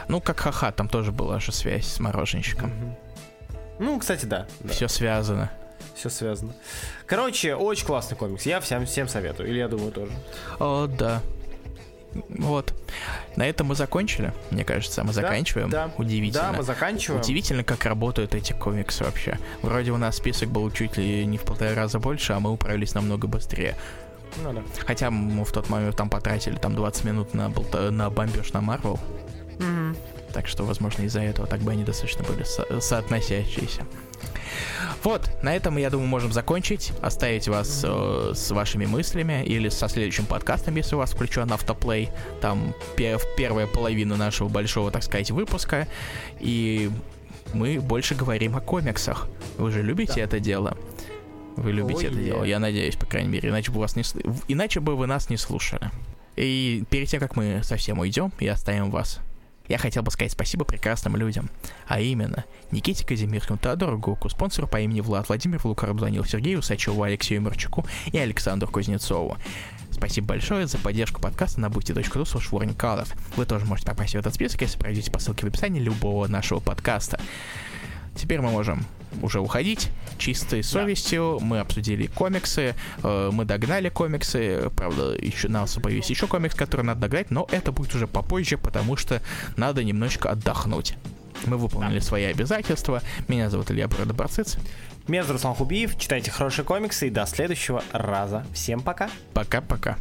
Ну, 0.09 0.21
как 0.21 0.41
ха-ха, 0.41 0.73
там 0.73 0.89
тоже 0.89 1.13
была 1.13 1.41
же 1.41 1.53
связь 1.53 1.87
с 1.87 2.01
мороженщиком. 2.01 2.71
Угу. 2.71 2.97
Ну, 3.79 3.99
кстати, 3.99 4.25
да. 4.25 4.47
да. 4.61 4.73
Все 4.73 4.89
связано. 4.89 5.51
Все 5.95 6.11
связано. 6.11 6.53
Короче, 7.07 7.55
очень 7.55 7.87
классный 7.87 8.17
комикс. 8.17 8.45
Я 8.45 8.61
всем, 8.61 8.87
всем 8.87 9.09
советую. 9.09 9.49
Или 9.49 9.59
я 9.59 9.69
думаю 9.69 9.93
тоже. 9.93 10.13
О, 10.59 10.87
да. 10.87 11.23
Вот. 12.29 12.75
На 13.37 13.47
этом 13.47 13.69
мы 13.69 13.75
закончили, 13.75 14.33
мне 14.51 14.65
кажется. 14.65 15.03
Мы 15.03 15.09
да, 15.09 15.15
заканчиваем. 15.15 15.71
Да, 15.71 15.91
Удивительно. 15.99 16.53
Да, 16.53 16.57
мы 16.57 16.63
заканчиваем. 16.63 17.21
Удивительно, 17.21 17.65
как 17.65 17.85
работают 17.85 18.35
эти 18.35 18.53
комиксы 18.53 19.05
вообще. 19.05 19.39
Вроде 19.63 19.91
у 19.93 19.97
нас 19.97 20.17
список 20.17 20.49
был 20.49 20.71
чуть 20.71 20.97
ли 20.97 21.27
не 21.27 21.39
в 21.39 21.43
полтора 21.43 21.75
раза 21.75 21.99
больше, 21.99 22.33
а 22.33 22.41
мы 22.41 22.51
управились 22.53 22.95
намного 22.95 23.27
быстрее. 23.27 23.77
Ну, 24.43 24.53
да. 24.53 24.63
Хотя 24.87 25.11
мы 25.11 25.45
в 25.45 25.53
тот 25.53 25.69
момент 25.69 25.97
там 25.97 26.09
потратили 26.11 26.57
там 26.57 26.75
20 26.75 27.05
минут 27.05 27.35
на, 27.35 27.53
на 27.91 28.11
бомбеж 28.11 28.53
на 28.53 28.61
Марвел. 28.61 28.99
Угу 29.59 29.97
так 30.37 30.49
что, 30.49 30.65
возможно, 30.65 31.05
из-за 31.05 31.23
этого 31.23 31.49
так 31.49 31.61
бы 31.61 31.73
они 31.73 31.83
достаточно 31.83 32.23
были 32.23 32.43
со- 32.43 32.79
соотносящиеся. 32.79 33.87
Вот, 35.03 35.31
на 35.43 35.57
этом, 35.57 35.79
я 35.79 35.89
думаю, 35.89 36.09
можем 36.09 36.31
закончить, 36.31 36.93
оставить 37.01 37.49
вас 37.49 37.83
э, 37.83 38.33
с 38.35 38.51
вашими 38.51 38.85
мыслями 38.85 39.43
или 39.47 39.71
со 39.71 39.89
следующим 39.89 40.27
подкастом, 40.27 40.77
если 40.77 40.95
у 40.95 40.99
вас 40.99 41.13
включен 41.13 41.51
автоплей, 41.51 42.11
там 42.43 42.75
пер- 42.99 43.23
первая 43.39 43.67
половина 43.67 44.17
нашего 44.17 44.49
большого, 44.49 44.91
так 44.91 45.05
сказать, 45.05 45.31
выпуска, 45.31 45.89
и 46.39 46.91
мы 47.55 47.81
больше 47.81 48.15
говорим 48.15 48.57
о 48.57 48.61
комиксах. 48.61 49.29
Вы 49.57 49.71
же 49.71 49.83
любите 49.83 50.17
да. 50.17 50.21
это 50.21 50.39
дело? 50.39 50.77
Вы 51.57 51.73
любите 51.73 52.09
oh, 52.09 52.11
это 52.11 52.17
дело, 52.17 52.45
я 52.45 52.59
надеюсь, 52.59 52.97
по 52.97 53.07
крайней 53.07 53.31
мере, 53.31 53.49
иначе 53.49 53.73
бы, 53.73 53.81
вас 53.81 53.97
не... 53.97 54.03
иначе 54.49 54.81
бы 54.81 54.97
вы 54.97 55.07
нас 55.07 55.31
не 55.31 55.39
слушали. 55.39 55.91
И 56.37 56.85
перед 56.91 57.09
тем, 57.09 57.21
как 57.21 57.37
мы 57.37 57.63
совсем 57.63 58.01
уйдем 58.01 58.33
и 58.39 58.47
оставим 58.47 58.91
вас 58.91 59.21
я 59.69 59.79
хотел 59.79 60.03
бы 60.03 60.11
сказать 60.11 60.33
спасибо 60.33 60.65
прекрасным 60.65 61.17
людям, 61.17 61.51
а 61.87 62.01
именно 62.01 62.45
Никите 62.71 63.05
Казимирскому, 63.05 63.59
Теодору 63.59 63.99
Гуку, 63.99 64.29
спонсору 64.29 64.67
по 64.67 64.81
имени 64.81 65.01
Влад 65.01 65.29
Владимир 65.29 65.61
Лукару 65.65 65.95
Данилу 65.95 66.25
Сергею 66.25 66.61
Усачеву, 66.61 67.03
Алексею 67.03 67.41
Мирчуку 67.41 67.87
и 68.13 68.19
Александру 68.19 68.71
Кузнецову. 68.71 69.37
Спасибо 69.91 70.29
большое 70.29 70.67
за 70.67 70.79
поддержку 70.79 71.21
подкаста 71.21 71.61
на 71.61 71.67
boosty.ru 71.67 72.27
слэш 72.27 72.51
Вы 73.37 73.47
тоже 73.47 73.65
можете 73.65 73.89
попасть 73.89 74.13
в 74.13 74.19
этот 74.19 74.35
список, 74.35 74.61
если 74.63 74.79
пройдете 74.79 75.11
по 75.11 75.19
ссылке 75.19 75.47
в 75.47 75.49
описании 75.49 75.81
любого 75.81 76.27
нашего 76.27 76.61
подкаста. 76.61 77.19
Теперь 78.15 78.41
мы 78.41 78.51
можем 78.51 78.85
уже 79.23 79.41
уходить 79.41 79.91
чистой 80.19 80.63
совестью. 80.63 81.39
Да. 81.41 81.47
Мы 81.47 81.59
обсудили 81.61 82.07
комиксы, 82.07 82.75
э, 83.03 83.31
мы 83.33 83.45
догнали 83.45 83.89
комиксы. 83.89 84.71
Правда, 84.77 85.15
еще 85.15 85.49
на 85.49 85.63
нас 85.63 85.75
появился 85.75 86.13
еще 86.13 86.27
комикс, 86.27 86.55
который 86.55 86.83
надо 86.83 87.03
догнать, 87.03 87.31
но 87.31 87.47
это 87.51 87.73
будет 87.73 87.95
уже 87.95 88.07
попозже, 88.07 88.59
потому 88.59 88.97
что 88.97 89.23
надо 89.57 89.85
немножечко 89.85 90.31
отдохнуть. 90.31 90.95
Мы 91.45 91.57
выполнили 91.57 91.99
да. 91.99 92.05
свои 92.05 92.25
обязательства. 92.25 93.03
Меня 93.29 93.51
зовут 93.51 93.71
Илья 93.71 93.89
Бродоборцыц. 93.89 94.57
Меня 95.07 95.23
зовут 95.23 95.37
Руслан 95.37 95.55
Хубиев. 95.55 95.99
Читайте 95.99 96.31
хорошие 96.31 96.65
комиксы 96.65 97.09
и 97.09 97.11
до 97.11 97.27
следующего 97.27 97.85
раза. 97.93 98.45
Всем 98.53 98.81
пока. 98.81 99.11
Пока-пока. 99.35 99.97